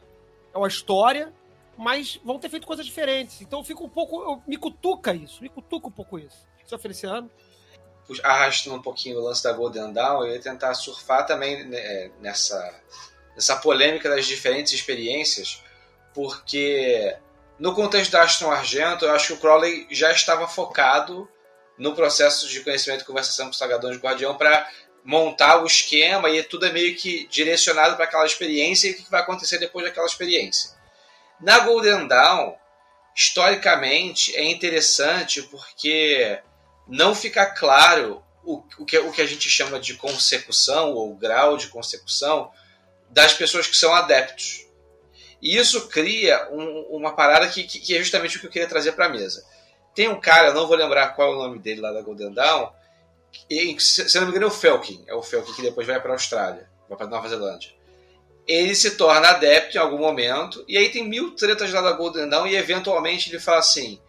[0.54, 1.34] a história,
[1.78, 3.41] mas vão ter feito coisas diferentes.
[3.41, 4.22] Então eu fico um pouco.
[4.22, 6.48] Eu, me cutuca isso, me cutuca um pouco isso.
[6.66, 7.30] Seu Feliciano.
[8.24, 12.82] Arrastando um pouquinho o lance da Golden Dawn, eu ia tentar surfar também né, nessa,
[13.38, 15.64] nessa polêmica das diferentes experiências,
[16.12, 17.16] porque
[17.60, 21.30] no contexto da Aston Argento, eu acho que o Crowley já estava focado
[21.78, 24.68] no processo de conhecimento e conversação com os Sagadões de Guardião para
[25.06, 29.10] montar o esquema e tudo é meio que direcionado para aquela experiência e o que
[29.10, 30.72] vai acontecer depois daquela experiência.
[31.40, 32.56] Na Golden Dawn,
[33.16, 36.42] historicamente, é interessante porque
[36.88, 41.56] não fica claro o, o, que, o que a gente chama de consecução ou grau
[41.56, 42.52] de consecução
[43.10, 44.66] das pessoas que são adeptos.
[45.41, 48.93] E isso cria um, uma parada que, que, é justamente o que eu queria trazer
[48.93, 49.45] para a mesa.
[49.93, 52.72] Tem um cara, não vou lembrar qual é o nome dele lá da Golden Dawn,
[53.49, 55.99] e, se, se não me engano é o Felkin, é o Felkin que depois vai
[55.99, 57.78] para a Austrália, vai para Nova Zelândia
[58.47, 62.30] ele se torna adepto em algum momento, e aí tem mil tretas lá da Golden
[62.30, 63.99] Dawn, e eventualmente ele fala assim: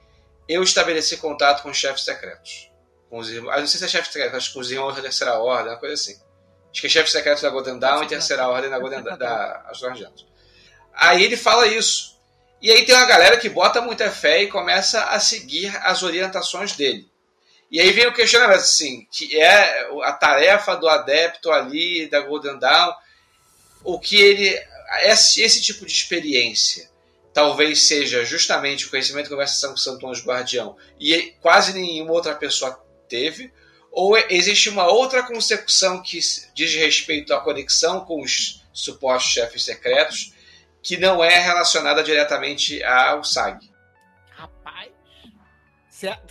[0.48, 2.70] Eu estabeleci contato com os chefes secretos.
[3.10, 5.02] Com os irmãos, não sei se é chefe secreto, acho que com os irmãos da
[5.02, 6.16] Terceira Ordem, uma coisa assim.
[6.70, 9.88] Acho que é chefe secreto da Golden Dawn e Terceira Ordem da Golden da Astro
[9.88, 10.26] Argento.
[10.94, 12.18] Aí ele fala isso.
[12.60, 16.72] E aí tem uma galera que bota muita fé e começa a seguir as orientações
[16.72, 17.08] dele.
[17.70, 22.58] E aí vem o questionamento, assim, que é a tarefa do adepto ali da Golden
[22.58, 22.94] Dawn
[23.84, 24.60] o que ele
[25.02, 26.90] esse, esse tipo de experiência
[27.32, 32.12] talvez seja justamente o conhecimento e conversação com o Santo Anjo Guardião e quase nenhuma
[32.12, 33.52] outra pessoa teve
[33.90, 36.18] ou existe uma outra consecução que
[36.54, 40.32] diz respeito à conexão com os supostos chefes secretos
[40.82, 43.68] que não é relacionada diretamente ao SAG.
[44.30, 44.90] Rapaz,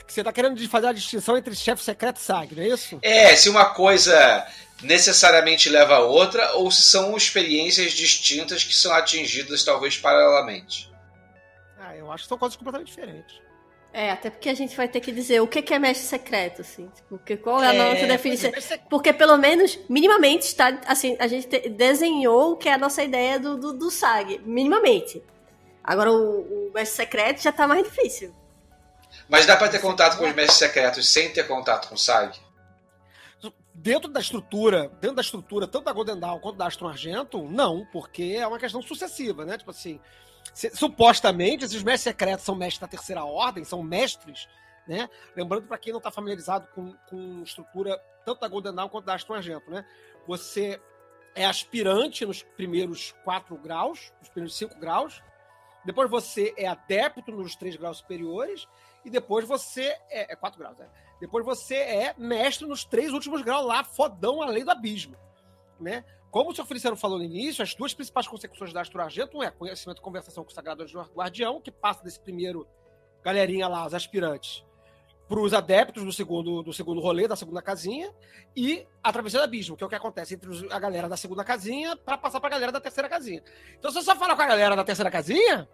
[0.08, 3.00] Você tá querendo fazer a distinção entre chefe secreto e SAG, não é isso?
[3.02, 4.48] É, se uma coisa
[4.82, 10.92] necessariamente leva a outra, ou se são experiências distintas que são atingidas talvez paralelamente.
[11.80, 13.47] Ah, eu acho que são coisas completamente diferentes.
[13.94, 16.92] É, até porque a gente vai ter que dizer o que é mestre secreto, assim.
[17.10, 18.52] Porque qual é a nossa É, definição?
[18.52, 22.78] é, Porque pelo menos, minimamente, está, assim, a gente te- desenhou o que é a
[22.78, 24.40] nossa ideia do, do, do SAG.
[24.46, 25.24] Minimamente.
[25.84, 28.34] Agora o, o mestre secreto já tá mais difícil.
[29.30, 32.38] Mas dá pra ter contato com os mestres secretos sem ter contato com o SAG?
[33.74, 37.86] Dentro da estrutura, dentro da estrutura, tanto da Golden Dawn quanto da Astro Argento, não,
[37.92, 39.56] porque é uma questão sucessiva, né?
[39.56, 40.00] Tipo assim,
[40.54, 44.48] se- supostamente, esses mestres secretos são mestres da terceira ordem, são mestres,
[44.88, 45.10] né?
[45.36, 49.16] Lembrando para quem não está familiarizado com, com estrutura tanto da Golden Dawn quanto da
[49.16, 49.86] Astro Argento, né?
[50.28, 50.82] Você
[51.36, 55.22] é aspirante nos primeiros quatro graus, nos primeiros cinco graus,
[55.86, 58.68] depois você é adepto nos três graus superiores,
[59.06, 60.90] e depois você é, é quatro graus, né?
[61.20, 65.16] Depois você é mestre nos três últimos graus lá, fodão além do abismo,
[65.80, 66.04] né?
[66.32, 69.50] Como o senhor Feliciano falou no início, as duas principais consecuções da Astro Argento é
[69.50, 70.84] conhecimento e conversação com o Sagrado
[71.16, 72.68] Guardião, que passa desse primeiro
[73.24, 74.64] galerinha lá, os aspirantes,
[75.28, 78.14] para os adeptos do segundo, do segundo rolê, da segunda casinha,
[78.56, 81.18] e a travessia do abismo, que é o que acontece entre os- a galera da
[81.18, 83.44] segunda casinha para passar para a galera da terceira casinha.
[83.78, 85.68] Então, se você só falar com a galera da terceira casinha,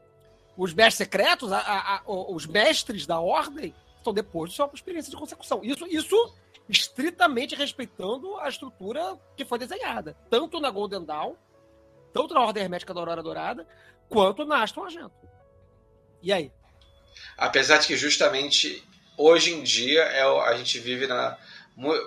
[0.58, 5.12] os mestres secretos, a- a- a- os mestres da ordem, estão depois de sua experiência
[5.12, 5.64] de consecução.
[5.64, 6.34] Isso, isso
[6.70, 11.36] estritamente respeitando a estrutura que foi desenhada, tanto na Golden Dawn,
[12.14, 13.68] tanto na Ordem Hermética da Aurora Dourada,
[14.10, 15.12] quanto na Aston Argento.
[16.22, 16.52] E aí?
[17.38, 18.84] Apesar de que justamente
[19.18, 21.38] hoje em dia é, o- a gente vive na,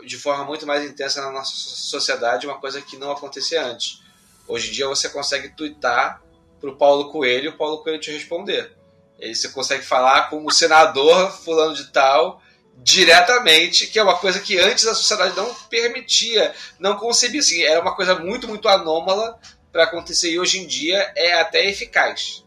[0.04, 4.00] de forma muito mais intensa na nossa so- sociedade, uma coisa que não acontecia antes.
[4.48, 6.22] Hoje em dia você consegue twittar
[6.60, 8.74] pro Paulo Coelho e o Paulo Coelho te responder.
[9.20, 12.40] Você consegue falar com o senador fulano de tal
[12.82, 17.40] diretamente, que é uma coisa que antes a sociedade não permitia, não concebia.
[17.40, 19.38] Assim, era uma coisa muito, muito anômala
[19.72, 22.44] para acontecer e hoje em dia é até eficaz.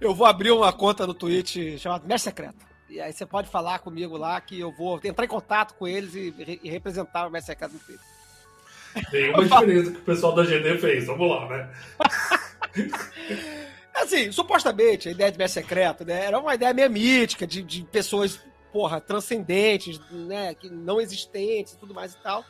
[0.00, 2.66] Eu vou abrir uma conta no Twitch chamada Mestre Secreto.
[2.88, 6.14] E aí você pode falar comigo lá que eu vou entrar em contato com eles
[6.14, 8.06] e, re- e representar o Mestre Secreto no Twitter.
[9.12, 11.06] Nenhuma diferença que o pessoal da GD fez.
[11.06, 11.70] Vamos lá, né?
[13.94, 17.82] Assim, supostamente, a ideia de mestre secreto, né, era uma ideia meio mítica, de, de
[17.82, 18.38] pessoas,
[18.72, 22.44] porra, transcendentes, né, que não existentes e tudo mais e tal,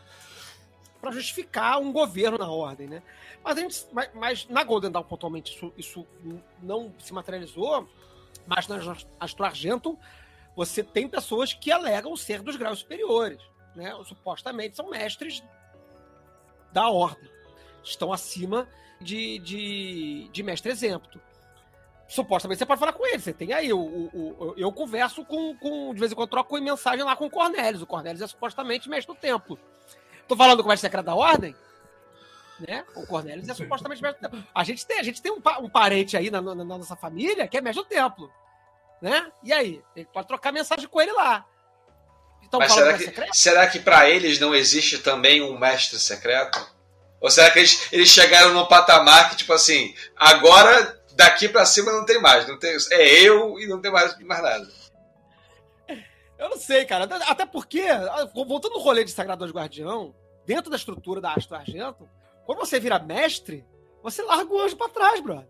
[1.00, 3.02] para justificar um governo na ordem, né.
[3.42, 6.06] Mas, a gente, mas, mas na Golden Dawn, pontualmente, isso, isso
[6.62, 7.88] não se materializou,
[8.46, 9.98] mas na Astro Argento,
[10.56, 13.40] você tem pessoas que alegam ser dos graus superiores,
[13.76, 15.42] né, supostamente são mestres
[16.72, 17.30] da ordem,
[17.82, 18.68] estão acima
[19.00, 21.27] de, de, de mestre exemplo
[22.08, 23.18] supostamente você pode falar com ele.
[23.20, 23.72] Você tem aí.
[23.72, 25.92] O, o, o- eu converso com, com.
[25.94, 27.82] De vez em quando troco mensagem lá com o Cornelius.
[27.82, 29.58] O Cornelius é supostamente mestre do templo.
[30.26, 31.54] Tô falando com o mestre secreto da ordem?
[32.60, 32.84] Né?
[32.96, 34.48] O Cornelius é supostamente mestre do templo.
[34.54, 37.46] A gente tem, a gente tem um, um parente aí na, na- na nossa família
[37.46, 38.30] que é mestre do templo.
[39.00, 39.30] Né?
[39.44, 39.80] E aí?
[39.94, 41.44] Ele pode trocar mensagem com ele lá.
[42.42, 43.34] Então, Mas será que, mestre secreto?
[43.36, 46.58] será que para eles não existe também um mestre secreto?
[47.20, 51.90] Ou será que eles, eles chegaram num patamar que, tipo assim, agora daqui pra cima
[51.92, 52.46] não tem mais.
[52.46, 54.68] Não tem, é eu e não tem mais, mais nada.
[56.38, 57.04] Eu não sei, cara.
[57.26, 57.82] Até- porque,
[58.32, 60.14] voltando no rolê de Sagrado Guardião,
[60.46, 62.08] dentro da estrutura da Astro Argento,
[62.46, 63.66] quando você vira mestre,
[64.02, 65.48] você larga o anjo pra trás, brother.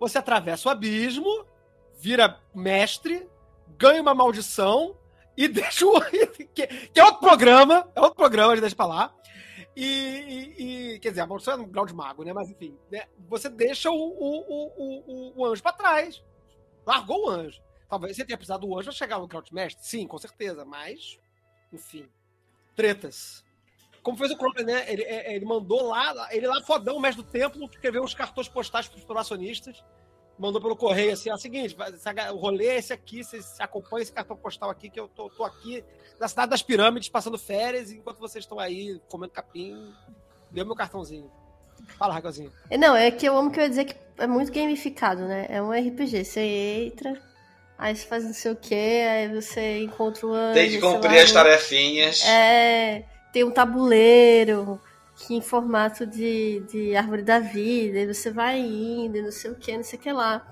[0.00, 1.46] Você atravessa o abismo,
[1.98, 3.26] vira mestre,
[3.78, 4.96] ganha uma maldição
[5.36, 6.00] e deixa o.
[6.52, 9.14] que é outro programa, é outro programa, a gente deixa pra lá.
[9.76, 12.32] E, e- quer dizer, a é um grau de mago, né?
[12.32, 13.06] Mas enfim, né?
[13.28, 16.24] você deixa o, o, o, o, anjo pra trás.
[16.86, 17.60] Largou o anjo.
[17.88, 19.84] Talvez você tenha precisado do anjo pra chegar no grau de mestre.
[19.84, 20.64] Sim, com certeza.
[20.64, 21.18] Mas,
[21.70, 22.08] enfim.
[22.74, 23.44] Tretas.
[24.02, 24.90] Como fez o Crowley, né?
[24.90, 28.48] Ele, é- ele mandou lá, ele lá fodão, o mestre do templo, escreveu uns cartões
[28.48, 29.84] postais pros probacionistas.
[30.38, 31.76] Mandou pelo correio assim: é o seguinte,
[32.32, 35.44] o rolê é esse aqui, vocês acompanham esse cartão postal aqui, que eu tô, tô
[35.44, 35.82] aqui
[36.20, 39.92] na cidade das pirâmides, passando férias, enquanto vocês estão aí comendo capim,
[40.50, 41.30] deu meu cartãozinho.
[41.98, 42.52] Fala, Ragozinho.
[42.78, 45.46] Não, é que eu amo que eu ia dizer que é muito gamificado, né?
[45.48, 46.24] É um RPG.
[46.24, 47.20] Você entra,
[47.78, 50.54] aí você faz não sei o que, aí você encontra o anjo.
[50.54, 52.24] Tem que cumprir lá, as tarefinhas.
[52.24, 54.80] É, tem um tabuleiro
[55.16, 59.54] que em formato de, de árvore da vida, e você vai indo, não sei o
[59.54, 60.46] que, não sei o que lá.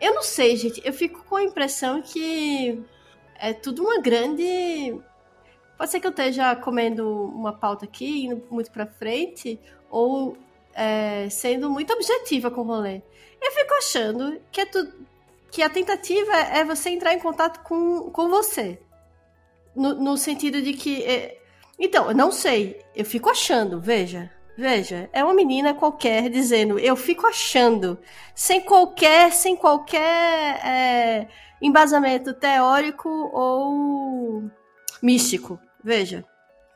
[0.00, 0.82] Eu não sei, gente.
[0.84, 2.82] Eu fico com a impressão que
[3.38, 5.00] é tudo uma grande.
[5.78, 10.36] Pode ser que eu esteja comendo uma pauta aqui, indo muito pra frente, ou
[10.74, 13.00] é, sendo muito objetiva com o rolê.
[13.40, 14.92] Eu fico achando que é tudo.
[15.50, 18.80] que a tentativa é você entrar em contato com, com você.
[19.74, 21.02] No, no sentido de que.
[21.04, 21.40] É...
[21.78, 22.80] Então, eu não sei.
[22.94, 24.30] Eu fico achando, veja.
[24.56, 27.98] Veja, é uma menina qualquer dizendo, eu fico achando,
[28.36, 30.00] sem qualquer, sem qualquer
[30.64, 31.28] é,
[31.60, 34.48] embasamento teórico ou
[35.02, 35.58] místico.
[35.82, 36.24] Veja,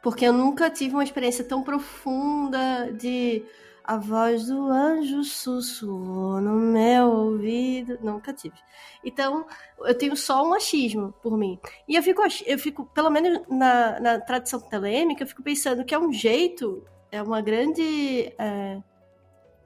[0.02, 3.44] porque eu nunca tive uma experiência tão profunda de
[3.88, 7.98] a voz do anjo sussurrou no meu ouvido.
[8.02, 8.54] Nunca tive.
[9.02, 9.46] Então,
[9.78, 11.58] eu tenho só um achismo por mim.
[11.88, 15.94] E eu fico, eu fico pelo menos na, na tradição telêmica, eu fico pensando que
[15.94, 18.78] é um jeito, é uma grande é,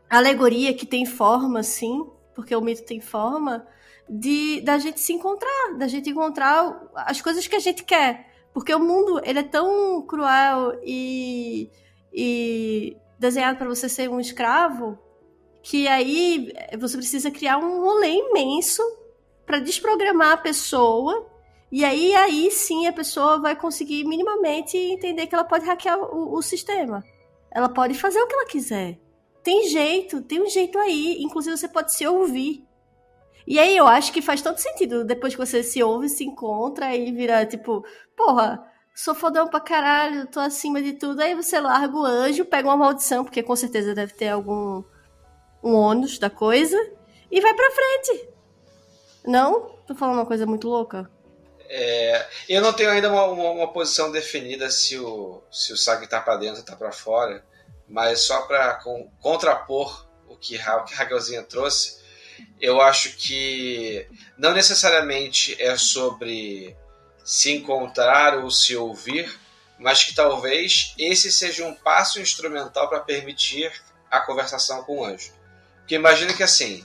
[0.08, 3.66] alegoria que tem forma, sim, porque o mito tem forma,
[4.08, 8.30] de da gente se encontrar, da gente encontrar as coisas que a gente quer.
[8.54, 11.72] Porque o mundo, ele é tão cruel e,
[12.12, 14.98] e desenhado para você ser um escravo,
[15.62, 18.82] que aí você precisa criar um rolê imenso
[19.46, 21.30] para desprogramar a pessoa.
[21.70, 26.36] E aí, aí sim a pessoa vai conseguir minimamente entender que ela pode hackear o,
[26.36, 27.02] o sistema.
[27.50, 28.98] Ela pode fazer o que ela quiser.
[29.42, 31.22] Tem jeito, tem um jeito aí.
[31.22, 32.66] Inclusive, você pode se ouvir.
[33.46, 35.04] E aí eu acho que faz todo sentido.
[35.04, 37.84] Depois que você se ouve, se encontra e vira tipo,
[38.16, 38.64] porra,
[38.95, 41.20] sou fodão pra caralho, tô acima de tudo.
[41.20, 44.82] Aí você larga o anjo, pega uma maldição, porque com certeza deve ter algum
[45.62, 46.76] um ônus da coisa,
[47.30, 48.28] e vai pra frente.
[49.24, 49.76] Não?
[49.86, 51.09] Tô falando uma coisa muito louca?
[51.68, 56.07] É, eu não tenho ainda uma, uma, uma, posição definida se o, se o Sag
[56.07, 57.45] tá pra dentro ou tá pra fora,
[57.88, 62.03] mas só pra com, contrapor o que, o que Ragelzinha trouxe,
[62.61, 66.76] eu acho que não necessariamente é sobre
[67.24, 69.38] se encontrar ou se ouvir,
[69.78, 73.72] mas que talvez esse seja um passo instrumental para permitir
[74.10, 75.32] a conversação com o anjo.
[75.78, 76.84] Porque imagina que assim,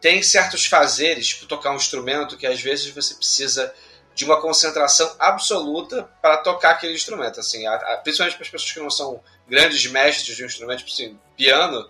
[0.00, 3.72] tem certos fazeres, tipo tocar um instrumento, que às vezes você precisa
[4.14, 7.38] de uma concentração absoluta para tocar aquele instrumento.
[7.38, 7.64] Assim,
[8.02, 11.88] principalmente para as pessoas que não são grandes mestres de um instrumento, tipo assim, piano,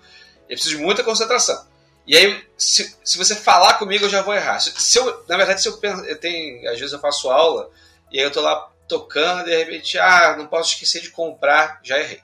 [0.48, 1.66] ele precisa de muita concentração.
[2.06, 4.58] E aí, se, se você falar comigo, eu já vou errar.
[4.60, 7.70] Se, eu, na verdade, se eu, eu tenho, às vezes eu faço aula
[8.10, 11.80] e aí eu tô lá tocando e de repente, ah, não posso esquecer de comprar,
[11.82, 12.22] já errei.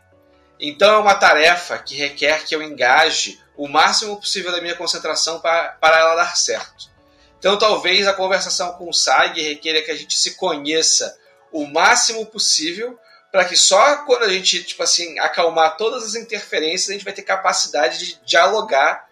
[0.58, 5.40] Então é uma tarefa que requer que eu engaje o máximo possível da minha concentração
[5.40, 6.90] para, para ela dar certo.
[7.38, 11.18] Então talvez a conversação com o SAG requeira que a gente se conheça
[11.52, 12.98] o máximo possível
[13.30, 17.12] para que só quando a gente, tipo assim, acalmar todas as interferências, a gente vai
[17.12, 19.08] ter capacidade de dialogar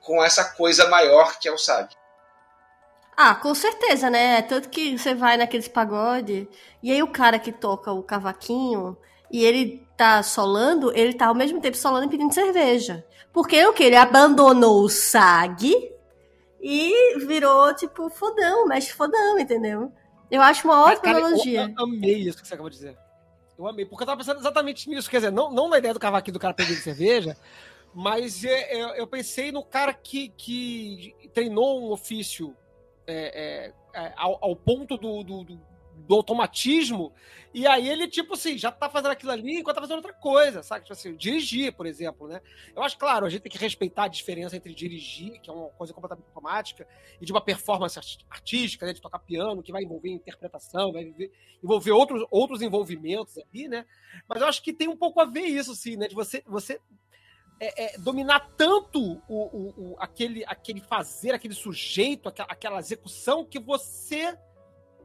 [0.00, 1.94] com essa coisa maior que é o SAG.
[3.16, 4.42] Ah, com certeza, né?
[4.42, 6.46] Tanto que você vai naqueles pagode
[6.82, 8.94] e aí o cara que toca o cavaquinho
[9.32, 13.06] e ele tá solando, ele tá ao mesmo tempo solando e pedindo cerveja.
[13.32, 13.84] Porque o que?
[13.84, 15.92] Ele abandonou o SAG
[16.60, 19.90] e virou, tipo, fodão, mestre fodão, entendeu?
[20.30, 21.74] Eu acho uma ótima cara, analogia.
[21.76, 22.98] Eu amei isso que você acabou de dizer.
[23.58, 25.08] Eu amei, porque eu tava pensando exatamente nisso.
[25.08, 27.36] Quer dizer, não, não na ideia do cavaquinho do cara pedindo cerveja,
[27.94, 32.54] mas é, é, eu pensei no cara que, que treinou um ofício
[33.06, 37.12] é, é, é, ao, ao, ponto do, do, do, automatismo,
[37.54, 40.62] e aí ele, tipo assim, já tá fazendo aquilo ali enquanto tá fazendo outra coisa,
[40.62, 40.84] sabe?
[40.84, 42.40] Tipo assim, dirigir, por exemplo, né?
[42.74, 45.68] Eu acho, claro, a gente tem que respeitar a diferença entre dirigir, que é uma
[45.70, 46.86] coisa completamente automática,
[47.20, 47.98] e de uma performance
[48.28, 48.92] artística, né?
[48.92, 51.14] De tocar piano, que vai envolver interpretação, vai
[51.62, 53.86] envolver outros, outros envolvimentos ali, né?
[54.28, 56.08] Mas eu acho que tem um pouco a ver isso, assim, né?
[56.08, 56.80] De você, você
[57.58, 63.58] é, é, dominar tanto o, o, o, aquele, aquele fazer, aquele sujeito, aquela, execução, que
[63.58, 64.36] você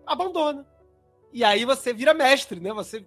[0.06, 0.66] abandona.
[1.32, 2.74] E aí você vira mestre, né?
[2.74, 3.06] Você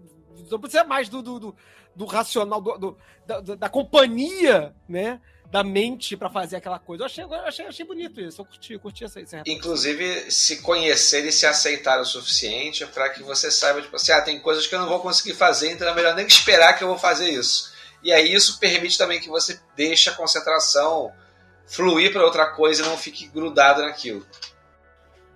[0.51, 1.57] não precisa mais do, do, do,
[1.95, 5.21] do racional, do, da, da, companhia, né?
[5.51, 7.03] Da mente para fazer aquela coisa.
[7.03, 8.41] Eu achei, eu achei, achei bonito isso.
[8.41, 13.23] Eu curti, curti essa, essa Inclusive, se conhecer e se aceitar o suficiente para que
[13.23, 15.95] você saiba, tipo assim, ah, tem coisas que eu não vou conseguir fazer, então é
[15.95, 17.74] melhor nem esperar que eu vou fazer isso.
[18.05, 21.11] E aí isso permite também que você deixe a concentração
[21.67, 24.25] fluir para outra coisa e não fique grudado naquilo.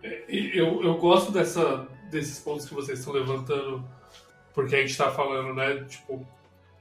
[0.02, 3.82] É, eu, eu gosto dessa, desses pontos que vocês estão levantando,
[4.52, 6.26] porque a gente está falando, né, tipo,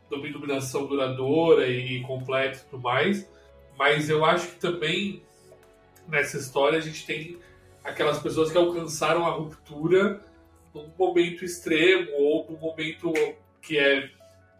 [0.10, 3.26] de iluminação duradoura e completa e tudo mais,
[3.78, 5.24] mas eu acho que também
[6.08, 7.38] nessa história a gente tem
[7.82, 10.22] aquelas pessoas que alcançaram a ruptura
[10.74, 13.14] num momento extremo ou num momento
[13.62, 14.10] que é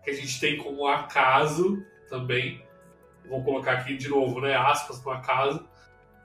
[0.08, 2.66] que a gente tem como acaso também.
[3.28, 4.56] Vou colocar aqui de novo, né?
[4.56, 5.68] Aspas no acaso.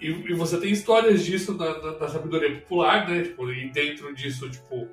[0.01, 3.25] E, e você tem histórias disso na, na, na, sabedoria popular, né?
[3.25, 4.89] Tipo, e dentro disso, tipo,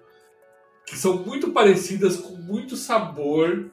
[0.88, 3.70] que são muito parecidas com muito sabor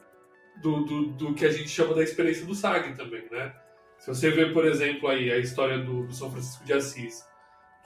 [0.61, 3.55] do, do, do que a gente chama da experiência do SAG também, né?
[3.97, 7.25] Se você vê, por exemplo, aí a história do, do São Francisco de Assis,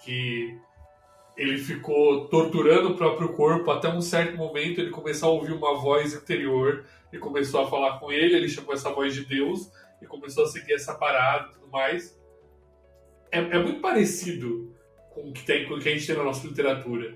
[0.04, 0.54] que
[1.38, 5.80] ele ficou torturando o próprio corpo até um certo momento ele começou a ouvir uma
[5.80, 10.05] voz interior e começou a falar com ele, ele chamou essa voz de Deus e
[10.05, 12.20] começou a seguir essa parada e tudo mais.
[13.32, 14.76] É, é muito parecido
[15.14, 17.16] com o que, tem, com o que a gente tem na nossa literatura.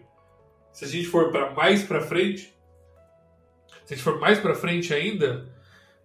[0.71, 2.53] Se a gente for para mais para frente,
[3.85, 5.49] se a gente for mais para frente ainda,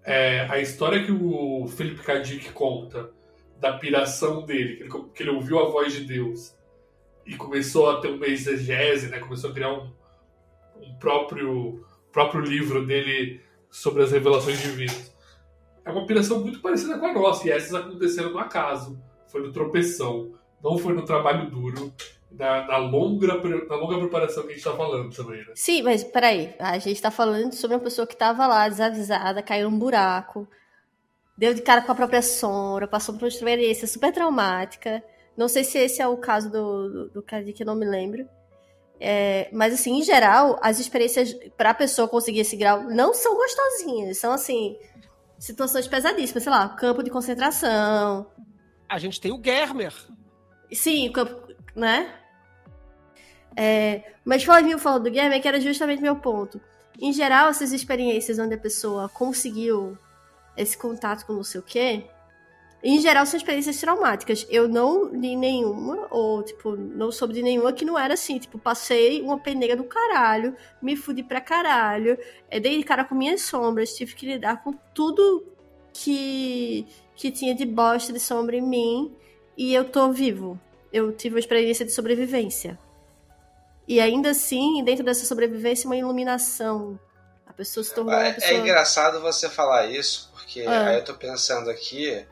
[0.04, 3.10] é, a história que o Felipe Kadik conta
[3.58, 6.56] da piração dele, que ele, que ele ouviu a voz de Deus
[7.26, 9.18] e começou a ter uma exegese, né?
[9.18, 9.92] Começou a criar um,
[10.80, 13.40] um próprio próprio livro dele
[13.70, 15.12] sobre as revelações divinas.
[15.84, 19.52] É uma piração muito parecida com a nossa, e essas aconteceram no acaso, foi no
[19.52, 21.92] tropeção, não foi no trabalho duro,
[22.30, 25.52] na, na longa, na longa preparação que a gente está falando também, né?
[25.54, 29.70] Sim, mas peraí, a gente está falando sobre uma pessoa que estava lá, desavisada, caiu
[29.70, 30.46] num buraco,
[31.36, 35.02] deu de cara com a própria sombra, passou por uma experiência super traumática.
[35.36, 38.28] Não sei se esse é o caso do, do, do que eu não me lembro.
[39.00, 43.34] É, mas, assim, em geral, as experiências para a pessoa conseguir esse grau não são
[43.34, 44.18] gostosinhas.
[44.18, 44.78] São, assim,
[45.38, 46.42] situações pesadíssimas.
[46.42, 48.30] Sei lá, campo de concentração.
[48.86, 49.94] A gente tem o Germer.
[50.70, 52.14] Sim, o campo, né?
[53.56, 56.60] É, mas Flavinho falou do Germer, que era justamente meu ponto.
[57.00, 59.96] Em geral, essas experiências onde a pessoa conseguiu
[60.56, 62.04] esse contato com não sei o quê,
[62.82, 64.46] em geral, são experiências traumáticas.
[64.48, 68.38] Eu não li nenhuma, ou, tipo, não soube de nenhuma que não era assim.
[68.38, 72.18] Tipo, passei uma peneira do caralho, me fudi pra caralho,
[72.50, 75.46] é, dei de cara com minhas sombras, tive que lidar com tudo
[75.92, 79.14] que, que tinha de bosta, de sombra em mim,
[79.56, 80.58] e eu tô vivo.
[80.92, 82.78] Eu tive uma experiência de sobrevivência.
[83.86, 86.98] E ainda assim, dentro dessa sobrevivência, uma iluminação.
[87.46, 88.52] A pessoa se tornou uma é, pessoa...
[88.52, 90.88] É engraçado você falar isso, porque Ah.
[90.88, 92.24] aí eu tô pensando aqui,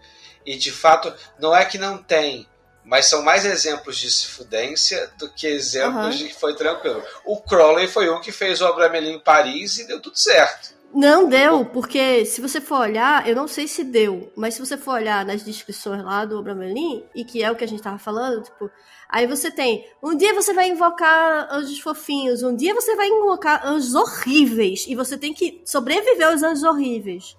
[0.53, 2.47] e de fato, não é que não tem,
[2.85, 6.11] mas são mais exemplos de sifudência do que exemplos Aham.
[6.11, 7.03] de que foi tranquilo.
[7.25, 10.77] O Crowley foi um que fez o Abramelin em Paris e deu tudo certo.
[10.95, 14.75] Não deu, porque se você for olhar, eu não sei se deu, mas se você
[14.79, 17.99] for olhar nas descrições lá do Abramelin, e que é o que a gente tava
[17.99, 18.71] falando, tipo,
[19.07, 23.67] aí você tem, um dia você vai invocar anjos fofinhos, um dia você vai invocar
[23.67, 27.37] anjos horríveis, e você tem que sobreviver aos anjos horríveis.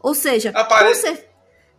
[0.00, 1.27] Ou seja, com, cer-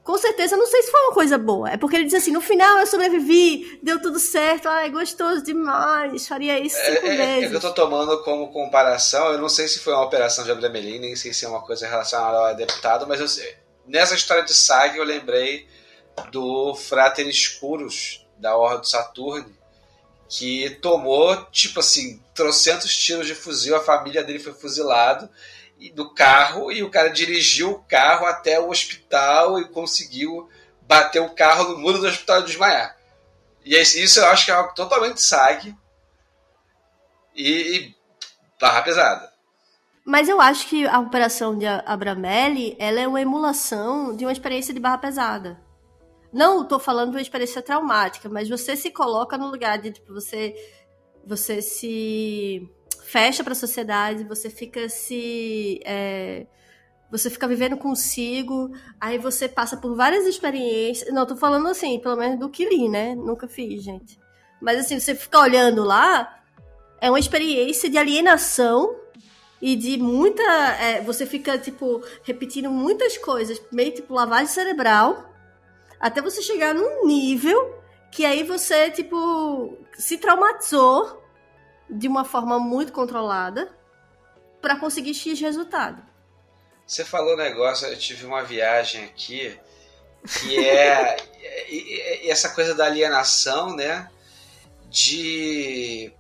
[0.09, 1.69] com certeza, não sei se foi uma coisa boa.
[1.69, 6.27] É porque ele diz assim, no final eu sobrevivi, deu tudo certo, ai, gostoso demais,
[6.27, 7.49] faria isso cinco É, é- é vezes.
[7.51, 10.97] que eu tô tomando como comparação, eu não sei se foi uma operação de Abramelin,
[10.97, 13.55] nem sei se é uma coisa relacionada ao deputado, mas eu sei.
[13.85, 15.67] Nessa história de Sag eu lembrei
[16.31, 19.55] do Frater Escuros, da Ordem do Saturno,
[20.27, 25.29] que tomou, tipo assim, trocentos tiros de fuzil, a família dele foi fuzilado
[25.95, 30.49] do carro, e o cara dirigiu o carro até o hospital e conseguiu
[30.81, 32.97] bater o carro no muro do hospital e desmaiar.
[33.63, 35.75] E isso eu acho que é algo totalmente SAG
[37.35, 37.95] e, e
[38.59, 39.31] barra pesada.
[40.03, 44.73] Mas eu acho que a operação de Abramelli, ela é uma emulação de uma experiência
[44.73, 45.61] de barra pesada.
[46.33, 50.13] Não tô falando de uma experiência traumática, mas você se coloca no lugar de, tipo,
[50.13, 50.55] você,
[51.25, 52.67] você se
[53.09, 55.79] fecha para a sociedade, você fica se...
[55.83, 56.45] é,
[57.09, 61.11] você fica vivendo consigo, aí você passa por várias experiências.
[61.11, 63.15] Não, tô falando assim, pelo menos do que li, né?
[63.15, 64.19] Nunca fiz, gente.
[64.61, 66.43] Mas assim, você fica olhando lá,
[67.01, 68.95] é uma experiência de alienação
[69.59, 70.43] e de muita.
[70.79, 75.33] é, você fica, tipo, repetindo muitas coisas, meio tipo lavagem cerebral,
[75.99, 77.75] até você chegar num nível
[78.11, 81.19] que aí você, tipo, se traumatizou
[81.89, 83.69] de uma forma muito controlada
[84.61, 86.03] para conseguir X resultado.
[86.85, 89.57] Você falou um negócio, eu tive uma viagem aqui
[90.39, 91.17] que é
[92.27, 94.09] essa coisa da alienação, né?
[94.89, 96.11] De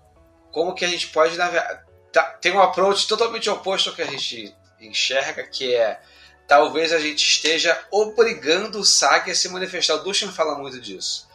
[0.51, 1.85] como que a gente pode navegar.
[2.11, 5.99] Tá, tem um approach totalmente oposto ao que a gente enxerga, que é
[6.47, 9.95] talvez a gente esteja obrigando o SAG a se manifestar.
[9.95, 11.27] O Duchan fala muito disso.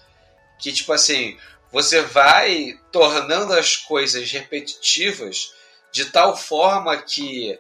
[0.59, 1.39] Que tipo assim,
[1.75, 5.53] você vai tornando as coisas repetitivas
[5.91, 7.59] de tal forma que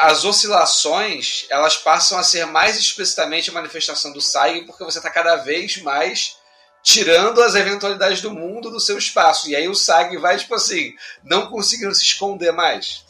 [0.00, 5.08] as oscilações elas passam a ser mais explicitamente a manifestação do SAG porque você está
[5.08, 6.36] cada vez mais
[6.82, 9.48] tirando as eventualidades do mundo do seu espaço.
[9.48, 13.04] E aí o SAG vai, tipo assim, não conseguindo se esconder mais.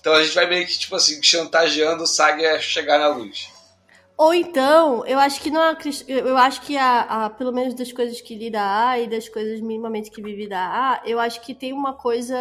[0.00, 3.50] Então a gente vai meio que, tipo assim, chantageando o SAG a chegar na luz.
[4.20, 5.74] Ou então, eu acho que não é,
[6.06, 9.30] eu acho que a, a- pelo menos das coisas que li da A e das
[9.30, 12.36] coisas minimamente que vivi da A, eu acho que tem uma coisa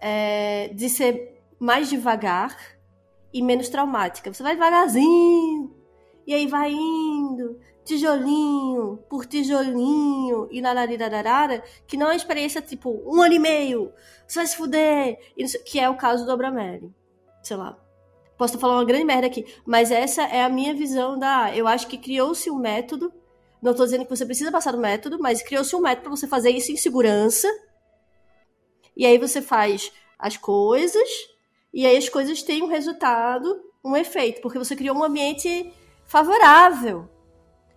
[0.00, 2.56] é, de ser mais devagar
[3.32, 4.34] e menos traumática.
[4.34, 5.72] Você vai devagarzinho
[6.26, 12.90] e aí vai indo, tijolinho por tijolinho e nararararara, que não é uma experiência tipo
[13.06, 13.92] um ano e meio,
[14.26, 15.16] você vai se fuder,
[15.64, 16.92] que é o caso do Abramelli.
[17.40, 17.78] Sei lá.
[18.40, 21.54] Posso falando uma grande merda aqui, mas essa é a minha visão da.
[21.54, 23.12] Eu acho que criou-se um método.
[23.60, 26.26] Não estou dizendo que você precisa passar do método, mas criou-se um método para você
[26.26, 27.46] fazer isso em segurança.
[28.96, 31.06] E aí você faz as coisas,
[31.70, 35.70] e aí as coisas têm um resultado, um efeito, porque você criou um ambiente
[36.06, 37.10] favorável.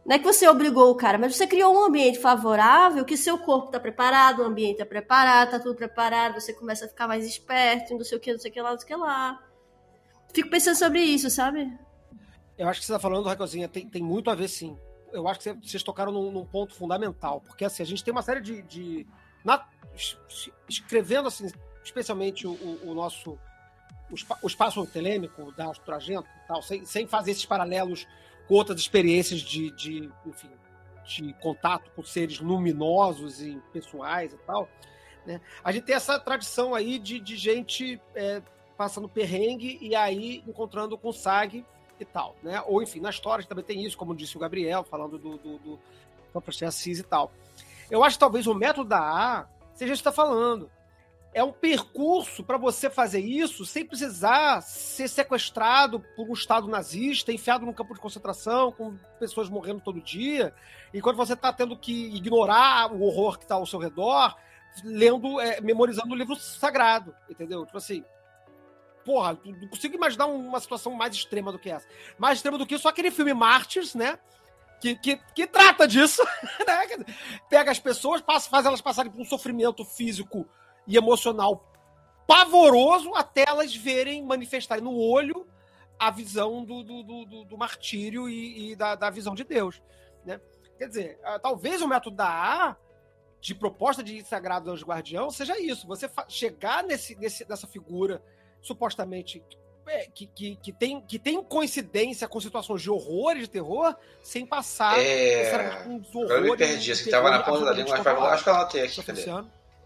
[0.05, 3.37] Não é que você obrigou o cara, mas você criou um ambiente favorável que seu
[3.37, 7.27] corpo está preparado, o ambiente está preparado, está tudo preparado, você começa a ficar mais
[7.27, 9.52] esperto, não sei o que, não sei o que lá, não sei o que lá.
[10.33, 11.71] Fico pensando sobre isso, sabe?
[12.57, 14.77] Eu acho que você está falando, Raquelzinha, tem, tem muito a ver sim.
[15.11, 18.21] Eu acho que vocês tocaram num, num ponto fundamental, porque assim, a gente tem uma
[18.21, 18.61] série de.
[18.63, 19.07] de
[19.45, 19.63] na,
[20.67, 21.51] escrevendo assim,
[21.83, 23.37] especialmente o, o nosso
[24.41, 28.07] o, espaço telêmico da Astrogento tal, sem, sem fazer esses paralelos
[28.47, 30.49] com outras experiências de, de, enfim,
[31.05, 34.69] de contato com seres luminosos e pessoais e tal,
[35.25, 35.39] né?
[35.63, 38.41] a gente tem essa tradição aí de, de gente é,
[38.83, 41.65] passando perrengue e aí encontrando com SAG
[41.97, 42.61] e tal, né?
[42.65, 45.79] Ou enfim, na história também tem isso, como disse o Gabriel, falando do, do, do,
[46.33, 47.31] do Assis e tal.
[47.89, 50.69] Eu acho que talvez o método da A seja isso que está falando
[51.33, 57.31] é um percurso para você fazer isso sem precisar ser sequestrado por um Estado nazista,
[57.31, 60.53] enfiado num campo de concentração, com pessoas morrendo todo dia,
[60.93, 64.35] enquanto você está tendo que ignorar o horror que está ao seu redor,
[64.83, 67.65] lendo, é, memorizando o livro sagrado, entendeu?
[67.65, 68.03] Tipo assim,
[69.03, 71.87] porra, não consigo imaginar uma situação mais extrema do que essa.
[72.17, 74.19] Mais extrema do que só aquele filme Mártires, né?
[74.79, 76.21] Que, que, que trata disso,
[76.67, 77.05] né?
[77.49, 80.47] Pega as pessoas, passa, faz elas passarem por um sofrimento físico
[80.87, 81.69] e emocional
[82.27, 85.47] pavoroso até elas verem manifestarem no olho
[85.99, 89.81] a visão do, do, do, do martírio e, e da, da, visão de Deus.
[90.25, 90.39] Né?
[90.77, 92.75] Quer dizer, ah, talvez o método da A,
[93.39, 98.23] de proposta de sagrado anjo guardião, seja isso: você chegar nesse, nesse, nessa figura
[98.63, 99.43] supostamente
[99.85, 103.95] é, que, que, que, tem, que tem coincidência com situações de horror e de terror,
[104.23, 105.83] sem passar é...
[105.83, 106.31] com os horrores.
[106.31, 109.03] Eu me perdi, você estava na ponta da língua, mas acho que eu anotei aqui.
[109.03, 109.25] Cadê?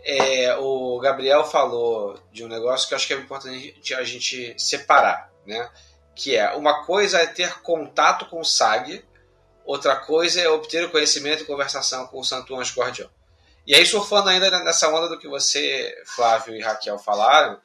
[0.03, 4.55] É, o Gabriel falou de um negócio que eu acho que é importante a gente
[4.57, 5.69] separar, né?
[6.15, 9.03] Que é uma coisa é ter contato com o SAG,
[9.65, 13.09] outra coisa é obter o conhecimento e conversação com o Santo Anjo Guardião.
[13.65, 17.59] E aí, surfando ainda nessa onda do que você, Flávio e Raquel falaram,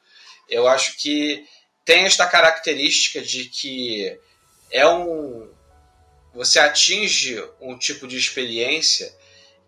[0.49, 1.45] eu acho que
[1.85, 4.17] tem esta característica de que
[4.71, 5.51] é um.
[6.33, 9.13] Você atinge um tipo de experiência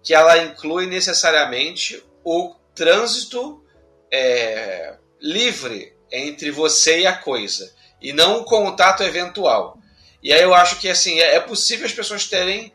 [0.04, 3.64] que ela inclui necessariamente o trânsito
[4.12, 9.78] é, livre entre você e a coisa, e não um contato eventual.
[10.24, 12.74] E aí eu acho que assim é, é possível as pessoas terem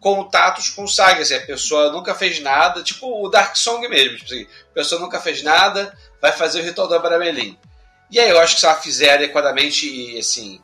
[0.00, 1.32] contatos com sagas.
[1.32, 4.18] A pessoa nunca fez nada, tipo o Dark Song mesmo.
[4.18, 7.58] Tipo assim, a pessoa nunca fez nada, vai fazer o ritual do Abramelin.
[8.10, 10.60] E aí eu acho que se ela fizer adequadamente e assim,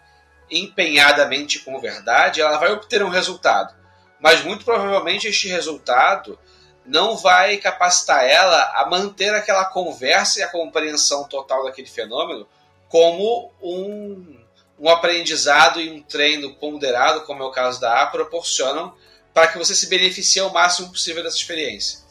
[0.51, 3.75] empenhadamente com verdade, ela vai obter um resultado.
[4.21, 6.39] Mas muito provavelmente este resultado
[6.85, 12.47] não vai capacitar ela a manter aquela conversa e a compreensão total daquele fenômeno
[12.89, 14.39] como um,
[14.79, 18.95] um aprendizado e um treino ponderado, como é o caso da A, proporcionam
[19.35, 22.06] para que você se beneficie ao máximo possível dessa experiência.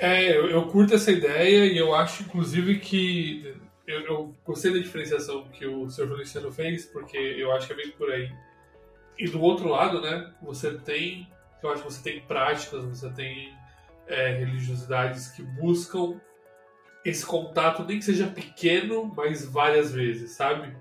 [0.00, 3.52] É, eu, eu curto essa ideia e eu acho, inclusive, que
[3.84, 6.06] eu, eu gostei da diferenciação que o Sr.
[6.06, 8.32] Feliciano fez, porque eu acho que é bem por aí.
[9.18, 11.28] E do outro lado, né, você tem,
[11.60, 13.52] eu acho que você tem práticas, você tem
[14.06, 16.20] é, religiosidades que buscam
[17.04, 20.76] esse contato, nem que seja pequeno, mas várias vezes, sabe?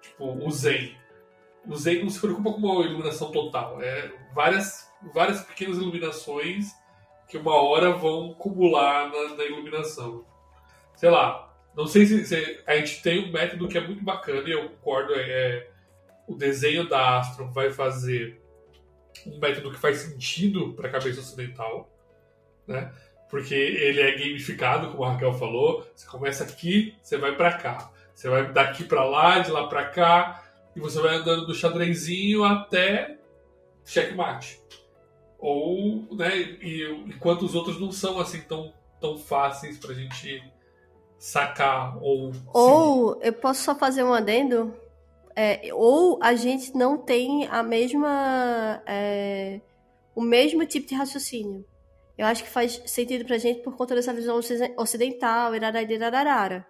[0.00, 0.96] Tipo, o Zen.
[1.66, 3.82] O Zen não se preocupa com uma iluminação total.
[3.82, 6.70] É várias, várias pequenas iluminações
[7.32, 10.22] que uma hora vão cumular na, na iluminação.
[10.94, 14.46] Sei lá, não sei se, se, a gente tem um método que é muito bacana
[14.46, 15.14] e eu concordo.
[15.14, 15.70] É, é,
[16.28, 18.38] o desenho da Astro vai fazer
[19.26, 21.90] um método que faz sentido para a cabeça ocidental
[22.66, 22.92] né?
[23.30, 25.86] Porque ele é gamificado, como a Raquel falou.
[25.96, 27.90] Você começa aqui, você vai para cá.
[28.14, 30.44] Você vai daqui para lá, de lá para cá,
[30.76, 33.16] e você vai andando do xadrezinho até
[33.86, 34.60] checkmate.
[35.42, 40.40] Ou, né, e, enquanto os outros não são assim tão, tão fáceis pra gente
[41.18, 44.72] sacar ou Ou eu posso só fazer um adendo?
[45.34, 49.60] É, ou a gente não tem a mesma é,
[50.14, 51.64] o mesmo tipo de raciocínio.
[52.16, 54.38] Eu acho que faz sentido pra gente por conta dessa visão
[54.76, 56.64] ocidental, irararararara.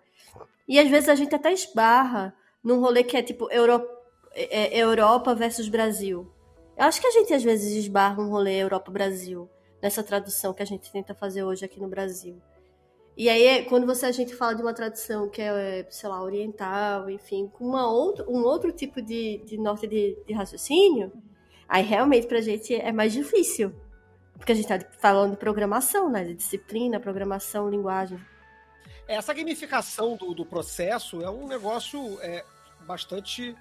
[0.67, 5.69] E às vezes a gente até esbarra num rolê que é tipo é Europa versus
[5.69, 6.32] Brasil.
[6.77, 9.49] Eu acho que a gente às vezes esbarra um rolê Europa-Brasil
[9.83, 12.41] nessa tradução que a gente tenta fazer hoje aqui no Brasil.
[13.17, 17.11] E aí, quando você, a gente fala de uma tradução que é, sei lá, oriental,
[17.11, 21.13] enfim, com uma outro, um outro tipo de, de norte de, de raciocínio,
[21.69, 23.75] aí realmente pra gente é mais difícil.
[24.39, 26.25] Porque a gente tá falando de programação, né?
[26.25, 28.19] De disciplina, programação, linguagem.
[29.07, 32.43] Essa gamificação do, do processo é um negócio é,
[32.87, 33.55] bastante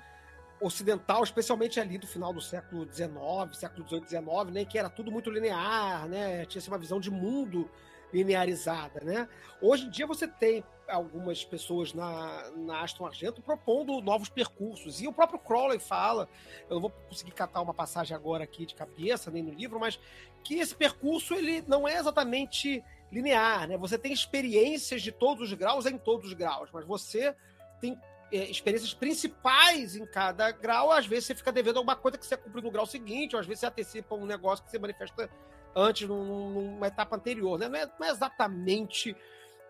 [0.61, 3.11] ocidental, especialmente ali do final do século XIX,
[3.53, 7.69] século XVIII, XIX, né, que era tudo muito linear, né, tinha uma visão de mundo
[8.13, 9.27] linearizada, né?
[9.61, 15.07] Hoje em dia você tem algumas pessoas na, na Aston Argento propondo novos percursos, e
[15.07, 16.27] o próprio Crowley fala,
[16.69, 19.97] eu não vou conseguir catar uma passagem agora aqui de cabeça, nem no livro, mas
[20.43, 23.77] que esse percurso ele não é exatamente linear, né?
[23.77, 27.35] Você tem experiências de todos os graus em todos os graus, mas você
[27.79, 27.97] tem
[28.31, 32.63] experiências principais em cada grau, às vezes você fica devendo alguma coisa que você cumpriu
[32.63, 35.29] no grau seguinte, ou às vezes você antecipa um negócio que você manifesta
[35.75, 37.67] antes, num, numa etapa anterior, né?
[37.67, 39.15] Não é, não é, exatamente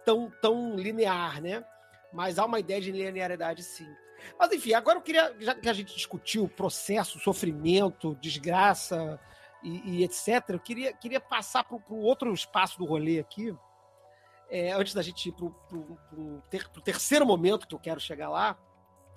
[0.06, 1.64] tão, tão linear, né?
[2.14, 3.88] Mas há uma ideia de linearidade, sim.
[4.38, 9.20] Mas enfim, agora eu queria, já que a gente discutiu processo, sofrimento, desgraça
[9.64, 13.56] e, e etc., eu queria, queria passar para o outro espaço do rolê aqui,
[14.52, 18.60] é, antes da gente ir para o ter, terceiro momento que eu quero chegar lá,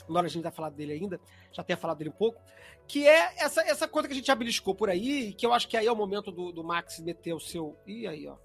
[0.09, 1.21] embora a gente tenha falado dele ainda,
[1.51, 2.41] já tenha falado dele um pouco,
[2.87, 5.53] que é essa, essa coisa que a gente já beliscou por aí, e que eu
[5.53, 7.77] acho que aí é o momento do, do Max meter o seu.
[7.85, 8.37] Ih, aí, ó.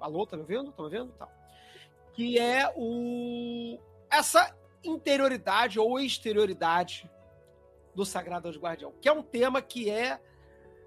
[0.00, 0.72] Alô, tá me vendo?
[0.72, 1.12] Tá me vendo?
[1.12, 1.28] Tá.
[2.12, 3.78] Que é o.
[4.10, 7.08] Essa interioridade ou exterioridade
[7.94, 10.20] do Sagrado Guardião, que é um tema que é,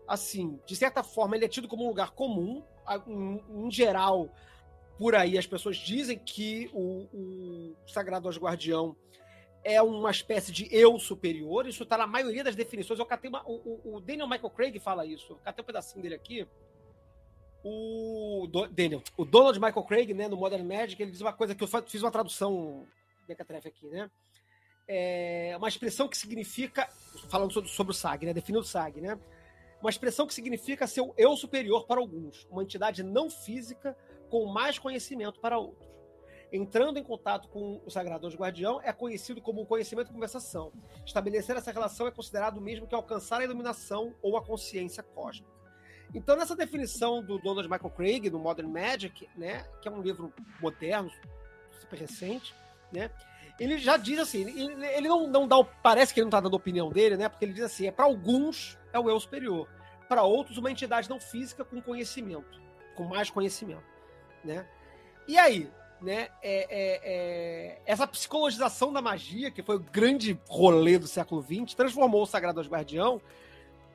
[0.08, 2.64] assim, de certa forma, ele é tido como um lugar comum,
[3.08, 4.30] em, em geral,
[5.00, 8.98] por aí as pessoas dizem que o, o Sagrado Guardião
[9.64, 11.66] é uma espécie de eu superior.
[11.66, 13.00] Isso está na maioria das definições.
[13.00, 15.32] Eu catei uma, o, o, Daniel Michael Craig fala isso.
[15.32, 16.46] Eu catei um pedacinho dele aqui.
[17.64, 21.56] O Do, Daniel, o Donald Michael Craig, né, no Modern Magic, ele diz uma coisa
[21.56, 22.86] que eu fiz uma tradução
[23.28, 24.12] mequetrefe aqui, né?
[24.86, 26.90] É uma expressão que significa,
[27.30, 29.18] falando sobre, sobre o SAG, né, definindo o SAG, né?
[29.82, 33.96] Uma expressão que significa ser o eu superior para alguns, uma entidade não física
[34.30, 35.90] com mais conhecimento para outros.
[36.52, 40.72] Entrando em contato com o Sagrado Anjo Guardião é conhecido como conhecimento de conversação.
[41.06, 45.52] Estabelecer essa relação é considerado o mesmo que alcançar a iluminação ou a consciência cósmica.
[46.14, 50.34] Então, nessa definição do Donald Michael Craig, no Modern Magic, né, que é um livro
[50.60, 51.12] moderno,
[51.80, 52.56] super recente,
[52.92, 53.12] né,
[53.60, 56.54] ele já diz assim, ele, ele não, não dá, parece que ele não está dando
[56.54, 59.70] a opinião dele, né, porque ele diz assim, é para alguns é o eu superior,
[60.08, 62.60] para outros uma entidade não física com conhecimento,
[62.96, 63.99] com mais conhecimento
[64.44, 64.66] né?
[65.28, 65.70] E aí,
[66.02, 66.30] né?
[66.42, 71.74] É, é, é, essa psicologização da magia, que foi o grande rolê do século XX,
[71.74, 73.22] transformou o Sagrado Guardião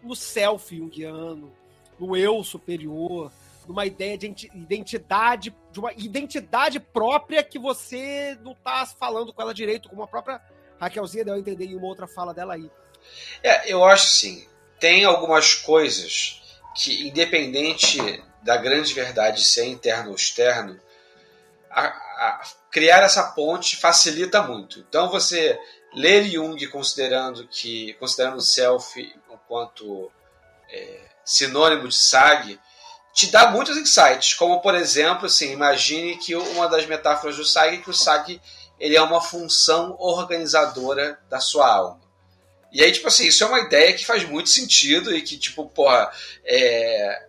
[0.02, 1.52] no self junguiano,
[1.98, 3.32] no eu superior,
[3.66, 9.54] numa ideia de identidade, de uma identidade própria que você não está falando com ela
[9.54, 10.40] direito, como a própria
[10.78, 12.70] Raquelzinha deu a entender em uma outra fala dela aí.
[13.42, 14.46] É, eu acho assim,
[14.78, 16.42] tem algumas coisas
[16.76, 17.98] que, independente
[18.44, 20.78] da grande verdade ser interno ou externo,
[21.70, 24.80] a, a, criar essa ponte facilita muito.
[24.80, 25.58] Então você
[25.94, 30.12] ler Jung considerando que considerando o self enquanto
[30.70, 32.60] é, sinônimo de SAG
[33.14, 37.76] te dá muitos insights, como por exemplo, assim, imagine que uma das metáforas do SAG
[37.76, 38.40] é que o SAG
[38.78, 42.02] ele é uma função organizadora da sua alma.
[42.72, 45.68] E aí, tipo assim, isso é uma ideia que faz muito sentido e que, tipo,
[45.68, 46.10] porra,
[46.44, 47.24] é,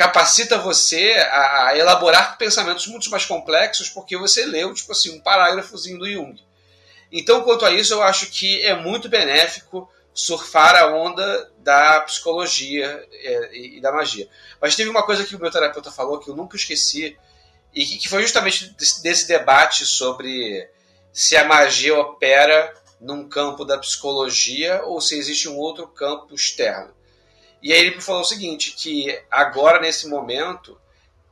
[0.00, 5.98] capacita você a elaborar pensamentos muito mais complexos porque você leu, tipo assim, um parágrafozinho
[5.98, 6.42] do Jung.
[7.12, 13.06] Então, quanto a isso, eu acho que é muito benéfico surfar a onda da psicologia
[13.12, 14.26] é, e da magia.
[14.58, 17.14] Mas teve uma coisa que o meu terapeuta falou que eu nunca esqueci
[17.74, 20.66] e que foi justamente desse debate sobre
[21.12, 26.90] se a magia opera num campo da psicologia ou se existe um outro campo externo.
[27.62, 30.80] E aí ele me falou o seguinte, que agora, nesse momento,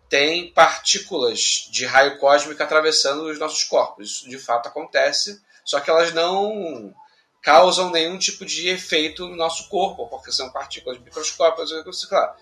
[0.08, 4.10] tem partículas de raio cósmico atravessando os nossos corpos.
[4.10, 6.94] Isso de fato acontece, só que elas não
[7.42, 11.70] causam nenhum tipo de efeito no nosso corpo, porque são partículas microscópicas,
[12.06, 12.32] claro.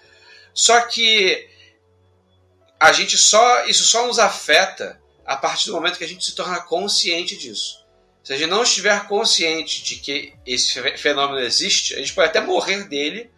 [0.54, 1.48] Só que
[2.78, 6.34] a gente só isso só nos afeta a partir do momento que a gente se
[6.34, 7.84] torna consciente disso.
[8.22, 12.40] Se a gente não estiver consciente de que esse fenômeno existe, a gente pode até
[12.40, 13.30] morrer dele,